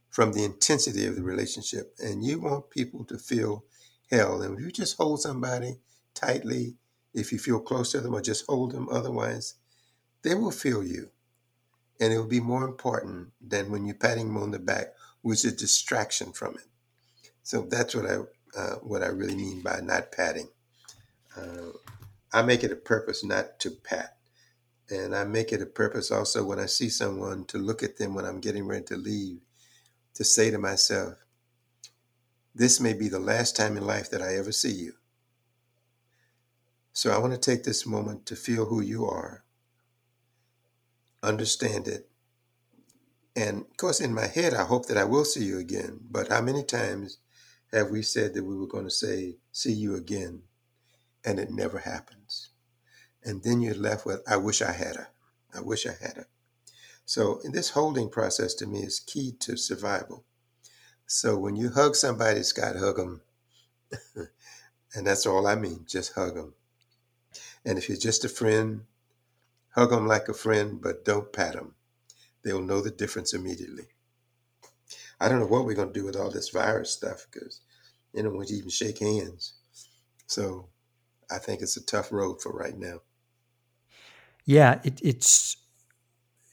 from 0.09 0.31
the 0.31 0.45
intensity 0.45 1.05
of 1.05 1.15
the 1.15 1.23
relationship. 1.23 1.93
And 1.99 2.23
you 2.23 2.39
want 2.39 2.69
people 2.69 3.03
to 3.05 3.17
feel 3.17 3.65
held. 4.09 4.43
And 4.43 4.57
if 4.57 4.63
you 4.63 4.71
just 4.71 4.95
hold 4.97 5.21
somebody 5.21 5.79
tightly, 6.13 6.75
if 7.13 7.33
you 7.33 7.39
feel 7.39 7.59
close 7.59 7.91
to 7.91 7.99
them, 7.99 8.13
or 8.13 8.21
just 8.21 8.45
hold 8.47 8.71
them 8.71 8.87
otherwise, 8.89 9.55
they 10.23 10.33
will 10.33 10.51
feel 10.51 10.81
you. 10.81 11.09
And 12.01 12.11
it 12.11 12.17
will 12.17 12.27
be 12.27 12.41
more 12.41 12.65
important 12.65 13.29
than 13.39 13.71
when 13.71 13.85
you're 13.85 13.95
patting 13.95 14.27
them 14.27 14.43
on 14.43 14.51
the 14.51 14.59
back, 14.59 14.87
which 15.21 15.45
is 15.45 15.53
a 15.53 15.55
distraction 15.55 16.33
from 16.33 16.55
it. 16.55 16.67
So 17.43 17.61
that's 17.61 17.95
what 17.95 18.05
I 18.05 18.17
uh, 18.57 18.75
what 18.77 19.01
I 19.01 19.07
really 19.07 19.35
mean 19.35 19.61
by 19.61 19.79
not 19.81 20.11
patting. 20.11 20.49
Uh, 21.37 21.71
I 22.33 22.41
make 22.41 22.63
it 22.63 22.71
a 22.71 22.75
purpose 22.75 23.23
not 23.23 23.59
to 23.59 23.71
pat. 23.71 24.17
And 24.89 25.15
I 25.15 25.23
make 25.23 25.53
it 25.53 25.61
a 25.61 25.65
purpose 25.65 26.11
also 26.11 26.43
when 26.43 26.59
I 26.59 26.65
see 26.65 26.89
someone 26.89 27.45
to 27.45 27.57
look 27.57 27.81
at 27.81 27.97
them 27.97 28.13
when 28.13 28.25
I'm 28.25 28.41
getting 28.41 28.67
ready 28.67 28.83
to 28.85 28.97
leave, 28.97 29.39
to 30.15 30.25
say 30.25 30.51
to 30.51 30.57
myself, 30.57 31.13
this 32.53 32.81
may 32.81 32.91
be 32.91 33.07
the 33.07 33.19
last 33.19 33.55
time 33.55 33.77
in 33.77 33.85
life 33.85 34.09
that 34.11 34.21
I 34.21 34.35
ever 34.35 34.51
see 34.51 34.73
you. 34.73 34.93
So 36.91 37.11
I 37.11 37.17
want 37.19 37.31
to 37.31 37.39
take 37.39 37.63
this 37.63 37.85
moment 37.85 38.25
to 38.25 38.35
feel 38.35 38.65
who 38.65 38.81
you 38.81 39.05
are, 39.05 39.45
understand 41.23 41.87
it. 41.87 42.07
And 43.35 43.61
of 43.61 43.77
course, 43.77 44.01
in 44.01 44.13
my 44.13 44.27
head, 44.27 44.53
I 44.53 44.63
hope 44.63 44.87
that 44.87 44.97
I 44.97 45.05
will 45.05 45.25
see 45.25 45.43
you 45.43 45.57
again. 45.59 45.99
But 46.09 46.27
how 46.29 46.41
many 46.41 46.63
times 46.63 47.17
have 47.71 47.89
we 47.89 48.01
said 48.01 48.33
that 48.33 48.43
we 48.43 48.55
were 48.55 48.67
going 48.67 48.83
to 48.83 48.89
say, 48.89 49.37
see 49.51 49.71
you 49.71 49.95
again, 49.95 50.43
and 51.23 51.39
it 51.39 51.51
never 51.51 51.79
happens? 51.79 52.49
And 53.23 53.43
then 53.43 53.61
you're 53.61 53.75
left 53.75 54.05
with, 54.05 54.21
I 54.27 54.37
wish 54.37 54.61
I 54.61 54.71
had 54.71 54.95
her. 54.95 55.07
I 55.55 55.61
wish 55.61 55.85
I 55.85 55.93
had 56.01 56.17
her. 56.17 56.27
So 57.05 57.41
this 57.43 57.71
holding 57.71 58.09
process 58.09 58.53
to 58.55 58.67
me 58.67 58.79
is 58.79 58.99
key 58.99 59.33
to 59.41 59.57
survival. 59.57 60.23
So 61.07 61.37
when 61.37 61.55
you 61.55 61.69
hug 61.69 61.95
somebody, 61.95 62.43
Scott, 62.43 62.75
hug 62.77 62.97
them. 62.97 63.21
and 64.95 65.05
that's 65.07 65.25
all 65.25 65.45
I 65.45 65.55
mean, 65.55 65.85
just 65.87 66.13
hug 66.13 66.35
them. 66.35 66.53
And 67.65 67.77
if 67.77 67.89
you're 67.89 67.97
just 67.97 68.25
a 68.25 68.29
friend, 68.29 68.83
hug 69.71 69.89
them 69.89 70.07
like 70.07 70.27
a 70.27 70.33
friend, 70.33 70.81
but 70.81 71.05
don't 71.05 71.33
pat 71.33 71.53
them. 71.53 71.75
They'll 72.43 72.61
know 72.61 72.81
the 72.81 72.91
difference 72.91 73.33
immediately. 73.33 73.85
I 75.19 75.29
don't 75.29 75.39
know 75.39 75.47
what 75.47 75.65
we're 75.65 75.75
going 75.75 75.93
to 75.93 75.99
do 75.99 76.05
with 76.05 76.15
all 76.15 76.31
this 76.31 76.49
virus 76.49 76.91
stuff 76.91 77.27
because 77.31 77.61
they 78.13 78.21
don't 78.21 78.35
want 78.35 78.47
to 78.49 78.55
even 78.55 78.69
shake 78.69 78.99
hands. 78.99 79.53
So 80.27 80.67
I 81.29 81.37
think 81.37 81.61
it's 81.61 81.77
a 81.77 81.85
tough 81.85 82.11
road 82.11 82.41
for 82.41 82.51
right 82.51 82.77
now. 82.77 83.01
Yeah, 84.45 84.79
it, 84.83 84.99
it's 85.03 85.57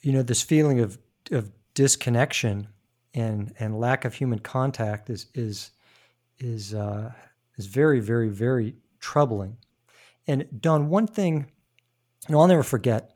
you 0.03 0.13
know 0.13 0.23
this 0.23 0.43
feeling 0.43 0.81
of 0.81 0.99
of 1.31 1.51
disconnection 1.75 2.69
and 3.15 3.55
and 3.59 3.81
lack 3.81 4.05
of 4.05 4.15
human 4.15 4.39
contact 4.41 5.09
is 5.11 5.27
is 5.35 5.71
is 6.39 6.75
uh, 6.75 7.13
is 7.57 7.67
very 7.67 8.01
very 8.01 8.29
very 8.29 8.75
troubling. 9.01 9.57
And 10.27 10.47
Don, 10.61 10.91
one 10.91 11.07
thing, 11.07 11.51
know, 12.29 12.41
I'll 12.41 12.49
never 12.49 12.63
forget 12.63 13.13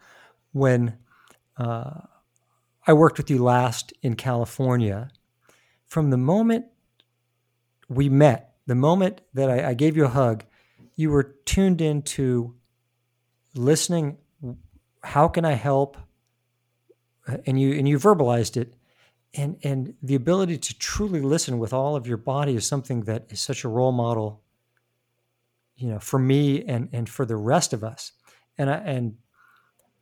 when 0.53 0.99
uh, 1.57 2.01
I 2.87 2.93
worked 2.93 3.19
with 3.19 3.31
you 3.31 3.43
last 3.43 3.93
in 4.03 4.17
California. 4.17 5.11
From 5.87 6.11
the 6.11 6.17
moment 6.17 6.67
we 7.89 8.09
met, 8.09 8.55
the 8.67 8.75
moment 8.75 9.21
that 9.35 9.51
I, 9.51 9.71
I 9.71 9.75
gave 9.75 9.97
you 9.97 10.05
a 10.05 10.09
hug, 10.09 10.45
you 10.95 11.11
were 11.11 11.35
tuned 11.45 11.81
into 11.81 12.55
listening. 13.55 14.19
How 15.03 15.29
can 15.29 15.45
I 15.45 15.53
help? 15.53 15.97
And 17.47 17.61
you 17.61 17.79
and 17.79 17.89
you 17.89 17.99
verbalized 17.99 18.57
it, 18.57 18.75
and 19.35 19.57
and 19.63 19.95
the 20.03 20.17
ability 20.17 20.59
to 20.59 20.79
truly 20.79 21.21
listen 21.21 21.59
with 21.59 21.73
all 21.73 21.95
of 21.95 22.07
your 22.07 22.17
body 22.17 22.57
is 22.57 22.67
something 22.67 23.03
that 23.03 23.27
is 23.31 23.41
such 23.41 23.63
a 23.63 23.69
role 23.69 23.93
model 23.93 24.43
you 25.77 25.89
know 25.89 25.99
for 25.99 26.19
me 26.19 26.65
and 26.65 26.89
and 26.93 27.09
for 27.09 27.25
the 27.25 27.37
rest 27.37 27.73
of 27.73 27.83
us 27.83 28.13
and 28.59 28.71
i 28.71 28.77
and 28.77 29.17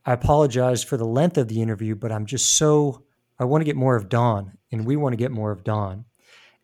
i 0.05 0.12
apologize 0.12 0.82
for 0.82 0.96
the 0.96 1.05
length 1.05 1.38
of 1.38 1.48
the 1.48 1.61
interview 1.62 1.94
but 1.94 2.12
i'm 2.12 2.26
just 2.26 2.55
so 2.55 3.05
i 3.38 3.44
want 3.44 3.61
to 3.61 3.66
get 3.66 3.76
more 3.76 3.96
of 3.96 4.09
don 4.09 4.57
and 4.72 4.84
we 4.84 4.96
want 4.96 5.12
to 5.12 5.16
get 5.16 5.30
more 5.30 5.51
of 5.51 5.64
don 5.64 6.05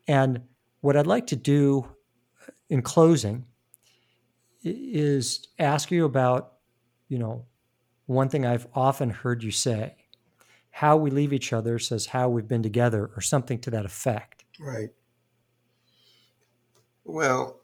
and 0.09 0.41
what 0.80 0.97
i'd 0.97 1.07
like 1.07 1.26
to 1.26 1.37
do 1.37 1.87
uh, 2.43 2.51
in 2.68 2.82
closing 2.82 3.45
is 4.62 5.47
ask 5.59 5.91
you 5.91 6.05
about 6.05 6.55
you 7.09 7.18
know 7.18 7.45
one 8.07 8.28
thing 8.28 8.45
i've 8.45 8.66
often 8.74 9.11
heard 9.11 9.43
you 9.43 9.51
say 9.51 9.97
how 10.76 10.95
we 10.95 11.11
leave 11.11 11.32
each 11.32 11.55
other 11.55 11.78
says 11.78 12.05
how 12.05 12.28
we've 12.28 12.49
been 12.49 12.62
together, 12.62 13.11
or 13.16 13.22
something 13.22 13.59
to 13.59 13.70
that 13.70 13.87
effect. 13.87 14.45
Right. 14.61 14.91
Well, 17.03 17.61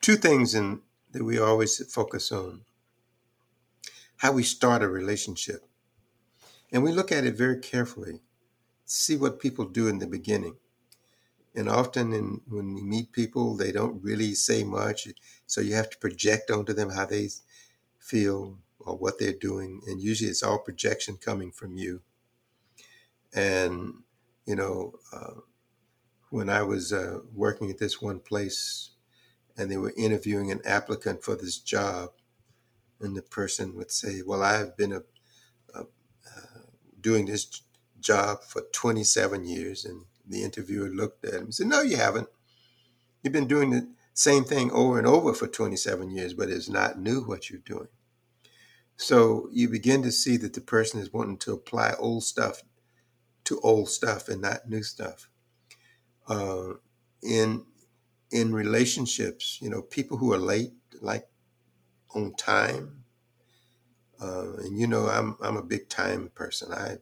two 0.00 0.16
things 0.16 0.56
in, 0.56 0.80
that 1.16 1.24
we 1.24 1.38
always 1.38 1.82
focus 1.90 2.30
on 2.30 2.60
how 4.18 4.32
we 4.32 4.42
start 4.42 4.82
a 4.82 4.88
relationship. 4.88 5.66
And 6.70 6.82
we 6.82 6.92
look 6.92 7.10
at 7.10 7.24
it 7.24 7.38
very 7.38 7.58
carefully, 7.58 8.20
see 8.84 9.16
what 9.16 9.40
people 9.40 9.64
do 9.64 9.88
in 9.88 9.98
the 9.98 10.06
beginning. 10.06 10.56
And 11.54 11.70
often, 11.70 12.12
in, 12.12 12.42
when 12.46 12.74
we 12.74 12.82
meet 12.82 13.12
people, 13.12 13.56
they 13.56 13.72
don't 13.72 14.02
really 14.02 14.34
say 14.34 14.62
much. 14.62 15.08
So 15.46 15.62
you 15.62 15.74
have 15.74 15.88
to 15.88 15.96
project 15.96 16.50
onto 16.50 16.74
them 16.74 16.90
how 16.90 17.06
they 17.06 17.30
feel 17.98 18.58
or 18.78 18.98
what 18.98 19.18
they're 19.18 19.32
doing. 19.32 19.80
And 19.86 20.02
usually 20.02 20.28
it's 20.28 20.42
all 20.42 20.58
projection 20.58 21.16
coming 21.16 21.50
from 21.50 21.78
you. 21.78 22.02
And, 23.32 24.02
you 24.44 24.54
know, 24.54 24.92
uh, 25.14 25.40
when 26.28 26.50
I 26.50 26.62
was 26.62 26.92
uh, 26.92 27.20
working 27.32 27.70
at 27.70 27.78
this 27.78 28.02
one 28.02 28.20
place 28.20 28.90
and 29.56 29.70
they 29.70 29.76
were 29.76 29.94
interviewing 29.96 30.50
an 30.50 30.60
applicant 30.64 31.22
for 31.22 31.34
this 31.34 31.58
job, 31.58 32.10
and 33.00 33.16
the 33.16 33.22
person 33.22 33.74
would 33.76 33.90
say, 33.90 34.22
Well, 34.24 34.42
I've 34.42 34.76
been 34.76 34.92
a, 34.92 35.02
a, 35.74 35.80
uh, 35.80 35.84
doing 37.00 37.26
this 37.26 37.62
job 38.00 38.42
for 38.42 38.62
27 38.72 39.44
years. 39.44 39.84
And 39.84 40.02
the 40.26 40.42
interviewer 40.42 40.88
looked 40.88 41.24
at 41.24 41.34
him 41.34 41.44
and 41.44 41.54
said, 41.54 41.66
No, 41.66 41.82
you 41.82 41.96
haven't. 41.96 42.28
You've 43.22 43.32
been 43.32 43.48
doing 43.48 43.70
the 43.70 43.88
same 44.14 44.44
thing 44.44 44.70
over 44.70 44.98
and 44.98 45.06
over 45.06 45.34
for 45.34 45.46
27 45.46 46.10
years, 46.10 46.32
but 46.32 46.48
it's 46.48 46.68
not 46.68 46.98
new 46.98 47.22
what 47.22 47.50
you're 47.50 47.60
doing. 47.60 47.88
So 48.96 49.48
you 49.52 49.68
begin 49.68 50.02
to 50.04 50.12
see 50.12 50.36
that 50.38 50.54
the 50.54 50.60
person 50.60 51.00
is 51.00 51.12
wanting 51.12 51.38
to 51.38 51.52
apply 51.52 51.94
old 51.98 52.24
stuff 52.24 52.62
to 53.44 53.60
old 53.60 53.88
stuff 53.88 54.28
and 54.28 54.40
not 54.40 54.68
new 54.68 54.82
stuff. 54.82 55.28
Uh, 56.28 56.74
in 57.22 57.64
in 58.30 58.54
relationships, 58.54 59.58
you 59.62 59.70
know, 59.70 59.82
people 59.82 60.16
who 60.18 60.32
are 60.32 60.38
late, 60.38 60.72
like 61.00 61.28
on 62.14 62.34
time, 62.34 63.04
uh, 64.20 64.54
and 64.58 64.78
you 64.78 64.86
know, 64.86 65.08
I'm 65.08 65.36
I'm 65.42 65.56
a 65.56 65.62
big 65.62 65.88
time 65.88 66.30
person. 66.34 66.72
I 66.72 66.98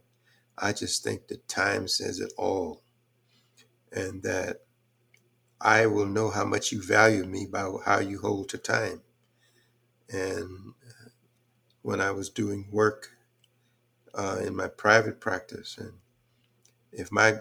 I 0.58 0.72
just 0.72 1.04
think 1.04 1.28
that 1.28 1.48
time 1.48 1.88
says 1.88 2.20
it 2.20 2.32
all, 2.38 2.82
and 3.92 4.22
that 4.22 4.58
I 5.60 5.86
will 5.86 6.06
know 6.06 6.30
how 6.30 6.44
much 6.44 6.72
you 6.72 6.82
value 6.82 7.24
me 7.24 7.46
by 7.46 7.70
how 7.84 8.00
you 8.00 8.20
hold 8.20 8.48
to 8.50 8.58
time. 8.58 9.02
And 10.10 10.74
when 11.82 12.00
I 12.00 12.10
was 12.12 12.30
doing 12.30 12.66
work 12.70 13.10
uh, 14.14 14.38
in 14.44 14.54
my 14.56 14.68
private 14.68 15.20
practice. 15.20 15.76
And 15.78 15.92
if 16.92 17.10
my 17.12 17.36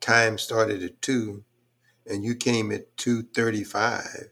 time 0.00 0.38
started 0.38 0.82
at 0.82 1.02
two 1.02 1.44
and 2.06 2.24
you 2.24 2.34
came 2.34 2.72
at 2.72 2.96
2.35, 2.96 4.28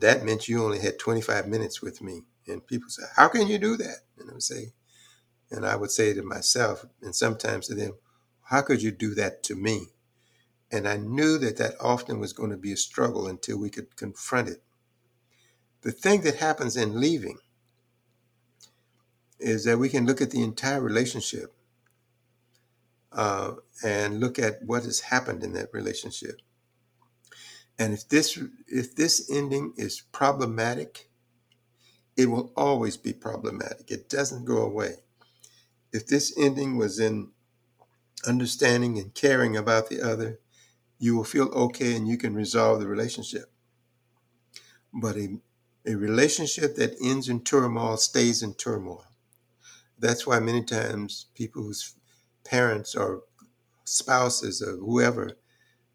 that 0.00 0.24
meant 0.24 0.48
you 0.48 0.62
only 0.64 0.80
had 0.80 0.98
25 0.98 1.46
minutes 1.46 1.82
with 1.82 2.02
me. 2.02 2.22
And 2.48 2.66
people 2.66 2.88
say, 2.90 3.04
how 3.16 3.28
can 3.28 3.46
you 3.48 3.58
do 3.58 3.76
that? 3.76 3.98
And 4.18 4.30
I 4.30 4.34
would 4.34 4.42
say, 4.42 4.72
and 5.50 5.66
I 5.66 5.76
would 5.76 5.90
say 5.90 6.14
to 6.14 6.22
myself, 6.22 6.84
and 7.02 7.14
sometimes 7.14 7.68
to 7.68 7.74
them, 7.74 7.92
how 8.42 8.62
could 8.62 8.82
you 8.82 8.90
do 8.90 9.14
that 9.14 9.42
to 9.44 9.54
me? 9.54 9.88
And 10.70 10.88
I 10.88 10.96
knew 10.96 11.38
that 11.38 11.56
that 11.58 11.74
often 11.80 12.18
was 12.18 12.32
going 12.32 12.50
to 12.50 12.56
be 12.56 12.72
a 12.72 12.76
struggle 12.76 13.26
until 13.28 13.58
we 13.58 13.70
could 13.70 13.96
confront 13.96 14.48
it. 14.48 14.62
The 15.82 15.92
thing 15.92 16.22
that 16.22 16.36
happens 16.36 16.76
in 16.76 17.00
leaving 17.00 17.38
is 19.38 19.64
that 19.64 19.78
we 19.78 19.88
can 19.88 20.06
look 20.06 20.20
at 20.20 20.30
the 20.30 20.42
entire 20.42 20.80
relationship 20.80 21.54
uh, 23.12 23.52
and 23.84 24.20
look 24.20 24.38
at 24.38 24.62
what 24.64 24.84
has 24.84 25.00
happened 25.00 25.44
in 25.44 25.52
that 25.54 25.68
relationship. 25.72 26.40
And 27.78 27.92
if 27.92 28.08
this 28.08 28.38
if 28.68 28.94
this 28.96 29.30
ending 29.30 29.74
is 29.76 30.00
problematic, 30.12 31.10
it 32.16 32.26
will 32.26 32.52
always 32.56 32.96
be 32.96 33.12
problematic. 33.12 33.90
It 33.90 34.08
doesn't 34.08 34.44
go 34.46 34.58
away. 34.62 34.96
If 35.92 36.06
this 36.06 36.36
ending 36.38 36.76
was 36.76 36.98
in 36.98 37.30
understanding 38.26 38.98
and 38.98 39.14
caring 39.14 39.56
about 39.56 39.88
the 39.88 40.00
other, 40.00 40.40
you 40.98 41.16
will 41.16 41.24
feel 41.24 41.48
okay 41.48 41.94
and 41.94 42.08
you 42.08 42.16
can 42.16 42.34
resolve 42.34 42.80
the 42.80 42.88
relationship. 42.88 43.52
But 44.92 45.16
a, 45.16 45.38
a 45.86 45.94
relationship 45.94 46.76
that 46.76 46.96
ends 47.02 47.28
in 47.28 47.44
turmoil 47.44 47.98
stays 47.98 48.42
in 48.42 48.54
turmoil. 48.54 49.04
That's 49.98 50.26
why 50.26 50.40
many 50.40 50.64
times 50.64 51.26
people 51.34 51.62
whose 51.62 51.94
parents 52.44 52.94
or 52.94 53.22
spouses 53.84 54.62
or 54.62 54.76
whoever 54.76 55.32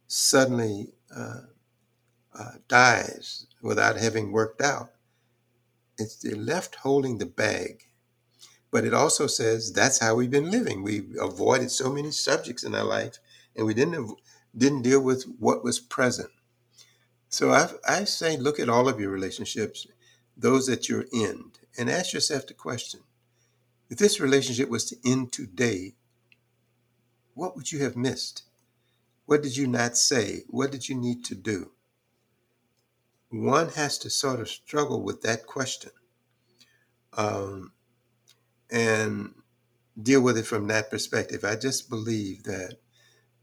suddenly 0.07 0.93
uh, 1.15 1.41
uh, 2.37 2.53
dies 2.67 3.47
without 3.61 3.97
having 3.97 4.31
worked 4.31 4.61
out, 4.61 4.91
it's 5.97 6.23
left 6.25 6.75
holding 6.77 7.19
the 7.19 7.25
bag. 7.27 7.83
but 8.71 8.85
it 8.85 8.93
also 8.93 9.27
says 9.27 9.71
that's 9.73 9.99
how 9.99 10.15
we've 10.15 10.31
been 10.31 10.51
living. 10.51 10.83
We 10.83 11.03
avoided 11.19 11.71
so 11.71 11.91
many 11.91 12.11
subjects 12.11 12.63
in 12.63 12.75
our 12.75 12.83
life, 12.83 13.19
and 13.55 13.65
we 13.65 13.73
didn't 13.73 14.11
didn't 14.57 14.83
deal 14.83 15.01
with 15.01 15.23
what 15.39 15.63
was 15.63 15.79
present. 15.79 16.29
So 17.29 17.51
I, 17.51 17.69
I 17.87 18.03
say, 18.05 18.37
look 18.37 18.59
at 18.59 18.69
all 18.69 18.89
of 18.89 18.99
your 18.99 19.11
relationships, 19.11 19.87
those 20.37 20.67
that 20.67 20.89
you're 20.89 21.05
in, 21.13 21.51
and 21.77 21.89
ask 21.89 22.13
yourself 22.13 22.47
the 22.47 22.55
question: 22.55 23.01
If 23.89 23.99
this 23.99 24.19
relationship 24.21 24.69
was 24.69 24.85
to 24.85 24.97
end 25.05 25.33
today, 25.33 25.95
what 27.35 27.55
would 27.55 27.71
you 27.71 27.79
have 27.83 27.97
missed? 27.97 28.43
What 29.27 29.43
did 29.43 29.57
you 29.57 29.67
not 29.67 29.97
say? 29.97 30.43
What 30.49 30.71
did 30.71 30.89
you 30.89 30.95
need 30.95 31.25
to 31.25 31.35
do? 31.35 31.71
One 33.31 33.69
has 33.69 33.97
to 33.99 34.09
sort 34.09 34.41
of 34.41 34.49
struggle 34.49 35.01
with 35.01 35.21
that 35.21 35.45
question. 35.45 35.91
Um, 37.13 37.71
and 38.69 39.33
deal 40.01 40.21
with 40.21 40.37
it 40.37 40.45
from 40.45 40.67
that 40.67 40.89
perspective. 40.89 41.43
I 41.43 41.55
just 41.55 41.89
believe 41.89 42.43
that 42.43 42.77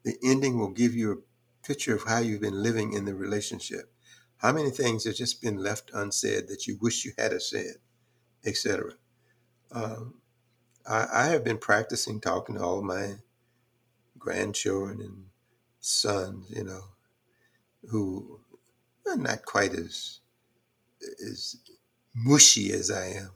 the 0.05 0.17
ending 0.23 0.59
will 0.59 0.71
give 0.71 0.95
you 0.95 1.13
a 1.13 1.67
picture 1.67 1.95
of 1.95 2.05
how 2.05 2.19
you've 2.19 2.41
been 2.41 2.63
living 2.63 2.93
in 2.93 3.05
the 3.05 3.15
relationship. 3.15 3.93
How 4.39 4.53
many 4.53 4.71
things 4.71 5.05
have 5.05 5.17
just 5.17 5.43
been 5.43 5.57
left 5.57 5.91
unsaid 5.93 6.49
that 6.49 6.67
you 6.67 6.79
wish 6.81 7.05
you 7.05 7.13
had 7.19 7.41
said, 7.43 7.77
etc. 8.45 8.93
Um, 9.73 10.15
I, 10.87 11.07
I 11.13 11.27
have 11.27 11.45
been 11.45 11.59
practicing 11.59 12.21
talking 12.21 12.55
to 12.57 12.63
all 12.63 12.83
my 12.83 13.17
grandchildren 14.19 15.01
and 15.01 15.25
sons, 15.81 16.51
you 16.51 16.65
know, 16.65 16.85
who 17.91 18.41
not 19.17 19.45
quite 19.45 19.73
as 19.73 20.21
as 21.27 21.57
mushy 22.15 22.73
as 22.73 22.91
I 22.91 23.23
am. 23.23 23.31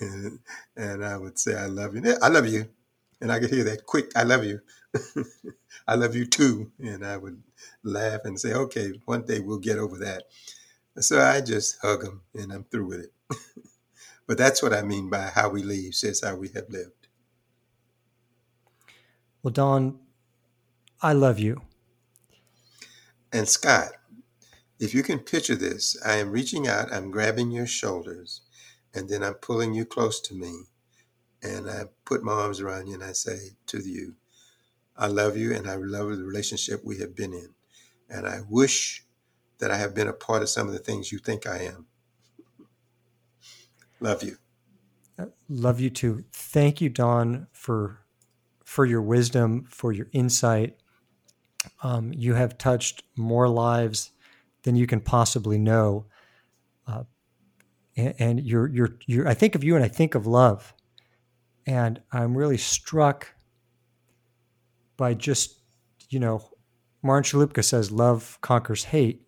and 0.76 1.04
I 1.04 1.16
would 1.16 1.38
say, 1.38 1.56
I 1.56 1.66
love 1.66 1.94
you. 1.94 2.16
I 2.22 2.28
love 2.28 2.46
you. 2.46 2.68
And 3.20 3.32
I 3.32 3.40
could 3.40 3.50
hear 3.50 3.64
that 3.64 3.86
quick, 3.86 4.10
I 4.16 4.24
love 4.24 4.44
you. 4.44 4.60
I 5.88 5.94
love 5.94 6.14
you 6.14 6.26
too. 6.26 6.70
And 6.78 7.04
I 7.04 7.16
would 7.16 7.42
laugh 7.82 8.20
and 8.24 8.38
say, 8.38 8.52
okay, 8.52 8.92
one 9.06 9.24
day 9.24 9.40
we'll 9.40 9.58
get 9.58 9.78
over 9.78 9.98
that. 9.98 10.24
So 10.98 11.20
I 11.20 11.40
just 11.40 11.78
hug 11.80 12.02
them 12.02 12.22
and 12.34 12.52
I'm 12.52 12.64
through 12.64 12.86
with 12.86 13.00
it. 13.00 13.12
but 14.26 14.38
that's 14.38 14.62
what 14.62 14.72
I 14.72 14.82
mean 14.82 15.08
by 15.10 15.30
how 15.34 15.48
we 15.48 15.62
leave, 15.62 15.94
says 15.94 16.22
how 16.22 16.36
we 16.36 16.48
have 16.48 16.68
lived. 16.68 17.08
Well, 19.42 19.52
Don, 19.52 19.98
I 21.02 21.12
love 21.12 21.38
you. 21.38 21.62
And 23.34 23.48
Scott, 23.48 23.88
if 24.78 24.94
you 24.94 25.02
can 25.02 25.18
picture 25.18 25.56
this, 25.56 26.00
I 26.06 26.18
am 26.18 26.30
reaching 26.30 26.68
out, 26.68 26.92
I'm 26.92 27.10
grabbing 27.10 27.50
your 27.50 27.66
shoulders, 27.66 28.42
and 28.94 29.08
then 29.08 29.24
I'm 29.24 29.34
pulling 29.34 29.74
you 29.74 29.84
close 29.84 30.20
to 30.20 30.34
me. 30.34 30.54
And 31.42 31.68
I 31.68 31.86
put 32.04 32.22
my 32.22 32.32
arms 32.32 32.60
around 32.60 32.86
you 32.86 32.94
and 32.94 33.02
I 33.02 33.12
say 33.12 33.56
to 33.66 33.78
you, 33.80 34.14
I 34.96 35.08
love 35.08 35.36
you 35.36 35.52
and 35.52 35.68
I 35.68 35.74
love 35.74 36.16
the 36.16 36.24
relationship 36.24 36.82
we 36.84 36.98
have 36.98 37.16
been 37.16 37.34
in. 37.34 37.50
And 38.08 38.24
I 38.24 38.38
wish 38.48 39.04
that 39.58 39.72
I 39.72 39.76
have 39.76 39.94
been 39.96 40.08
a 40.08 40.12
part 40.12 40.42
of 40.42 40.48
some 40.48 40.68
of 40.68 40.72
the 40.72 40.78
things 40.78 41.10
you 41.10 41.18
think 41.18 41.44
I 41.46 41.58
am. 41.64 41.86
Love 43.98 44.22
you. 44.22 44.36
Uh, 45.18 45.26
love 45.48 45.80
you 45.80 45.90
too. 45.90 46.24
Thank 46.32 46.80
you, 46.80 46.88
Don, 46.88 47.48
for 47.52 48.00
for 48.64 48.86
your 48.86 49.02
wisdom, 49.02 49.66
for 49.68 49.92
your 49.92 50.08
insight. 50.12 50.78
Um, 51.82 52.12
you 52.12 52.34
have 52.34 52.58
touched 52.58 53.02
more 53.16 53.48
lives 53.48 54.10
than 54.62 54.76
you 54.76 54.86
can 54.86 55.00
possibly 55.00 55.58
know. 55.58 56.06
Uh, 56.86 57.04
and, 57.96 58.14
and 58.18 58.40
you're, 58.40 58.68
you're, 58.68 58.96
you're, 59.06 59.28
I 59.28 59.34
think 59.34 59.54
of 59.54 59.64
you 59.64 59.76
and 59.76 59.84
I 59.84 59.88
think 59.88 60.14
of 60.14 60.26
love. 60.26 60.74
And 61.66 62.00
I'm 62.12 62.36
really 62.36 62.58
struck 62.58 63.34
by 64.96 65.14
just, 65.14 65.60
you 66.10 66.20
know, 66.20 66.50
Martin 67.02 67.40
Chalupka 67.40 67.64
says 67.64 67.90
love 67.90 68.38
conquers 68.40 68.84
hate. 68.84 69.22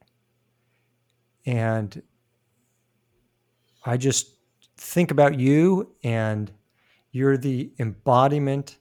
And 1.45 2.03
I 3.85 3.97
just 3.97 4.37
think 4.77 5.11
about 5.11 5.39
you 5.39 5.95
and 6.03 6.51
you're 7.13 7.37
the 7.37 7.73
embodiment 7.79 8.79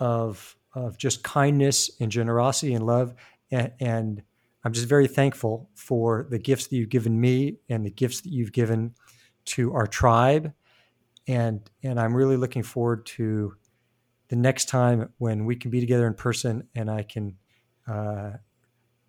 of, 0.00 0.55
of 0.76 0.98
just 0.98 1.24
kindness 1.24 1.90
and 1.98 2.12
generosity 2.12 2.74
and 2.74 2.86
love. 2.86 3.14
And, 3.50 3.72
and 3.80 4.22
I'm 4.62 4.72
just 4.72 4.86
very 4.86 5.08
thankful 5.08 5.70
for 5.74 6.26
the 6.30 6.38
gifts 6.38 6.66
that 6.66 6.76
you've 6.76 6.90
given 6.90 7.18
me 7.18 7.56
and 7.68 7.84
the 7.84 7.90
gifts 7.90 8.20
that 8.20 8.30
you've 8.30 8.52
given 8.52 8.94
to 9.46 9.72
our 9.72 9.86
tribe. 9.86 10.52
And, 11.26 11.68
and 11.82 11.98
I'm 11.98 12.14
really 12.14 12.36
looking 12.36 12.62
forward 12.62 13.06
to 13.06 13.54
the 14.28 14.36
next 14.36 14.68
time 14.68 15.08
when 15.18 15.46
we 15.46 15.56
can 15.56 15.70
be 15.70 15.80
together 15.80 16.06
in 16.06 16.14
person 16.14 16.68
and 16.74 16.90
I 16.90 17.02
can 17.04 17.36
uh, 17.88 18.32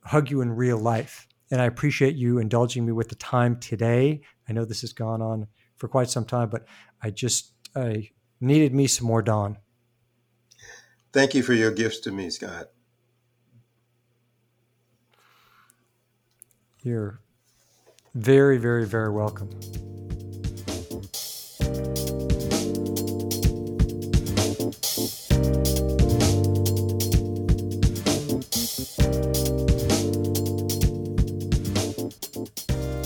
hug 0.03 0.31
you 0.31 0.41
in 0.41 0.51
real 0.51 0.77
life. 0.77 1.27
And 1.51 1.61
I 1.61 1.65
appreciate 1.65 2.15
you 2.15 2.39
indulging 2.39 2.85
me 2.85 2.93
with 2.93 3.09
the 3.09 3.15
time 3.15 3.59
today. 3.59 4.21
I 4.47 4.53
know 4.53 4.63
this 4.63 4.81
has 4.81 4.93
gone 4.93 5.21
on 5.21 5.47
for 5.75 5.87
quite 5.87 6.09
some 6.09 6.25
time, 6.25 6.49
but 6.49 6.65
I 7.01 7.09
just 7.09 7.53
I 7.75 8.09
needed 8.39 8.73
me 8.73 8.87
some 8.87 9.07
more 9.07 9.21
Don. 9.21 9.57
Thank 11.13 11.33
you 11.33 11.43
for 11.43 11.53
your 11.53 11.71
gifts 11.71 11.99
to 12.01 12.11
me, 12.11 12.29
Scott. 12.29 12.67
You're 16.81 17.19
very, 18.13 18.57
very, 18.57 18.85
very 18.85 19.11
welcome. 19.11 19.49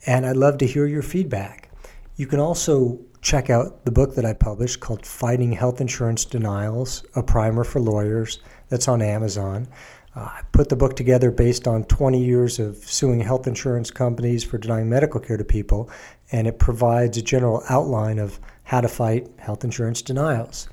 And 0.05 0.25
I'd 0.25 0.37
love 0.37 0.57
to 0.59 0.65
hear 0.65 0.87
your 0.87 1.03
feedback. 1.03 1.69
You 2.15 2.25
can 2.25 2.39
also 2.39 2.99
check 3.21 3.51
out 3.51 3.85
the 3.85 3.91
book 3.91 4.15
that 4.15 4.25
I 4.25 4.33
published 4.33 4.79
called 4.79 5.05
Fighting 5.05 5.51
Health 5.51 5.79
Insurance 5.79 6.25
Denials 6.25 7.05
A 7.15 7.21
Primer 7.21 7.63
for 7.63 7.79
Lawyers. 7.79 8.39
That's 8.69 8.87
on 8.87 9.01
Amazon. 9.01 9.67
Uh, 10.15 10.19
I 10.19 10.41
put 10.51 10.69
the 10.69 10.75
book 10.75 10.95
together 10.95 11.31
based 11.31 11.67
on 11.67 11.85
20 11.85 12.23
years 12.23 12.59
of 12.59 12.77
suing 12.77 13.21
health 13.21 13.47
insurance 13.47 13.91
companies 13.91 14.43
for 14.43 14.57
denying 14.57 14.89
medical 14.89 15.19
care 15.19 15.37
to 15.37 15.45
people, 15.45 15.89
and 16.31 16.47
it 16.47 16.59
provides 16.59 17.17
a 17.17 17.21
general 17.21 17.63
outline 17.69 18.19
of 18.19 18.39
how 18.63 18.81
to 18.81 18.89
fight 18.89 19.29
health 19.37 19.63
insurance 19.63 20.01
denials. 20.01 20.67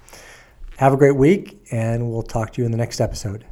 Have 0.78 0.92
a 0.92 0.96
great 0.96 1.16
week, 1.16 1.60
and 1.70 2.10
we'll 2.10 2.22
talk 2.22 2.52
to 2.52 2.60
you 2.60 2.66
in 2.66 2.72
the 2.72 2.78
next 2.78 3.00
episode. 3.00 3.44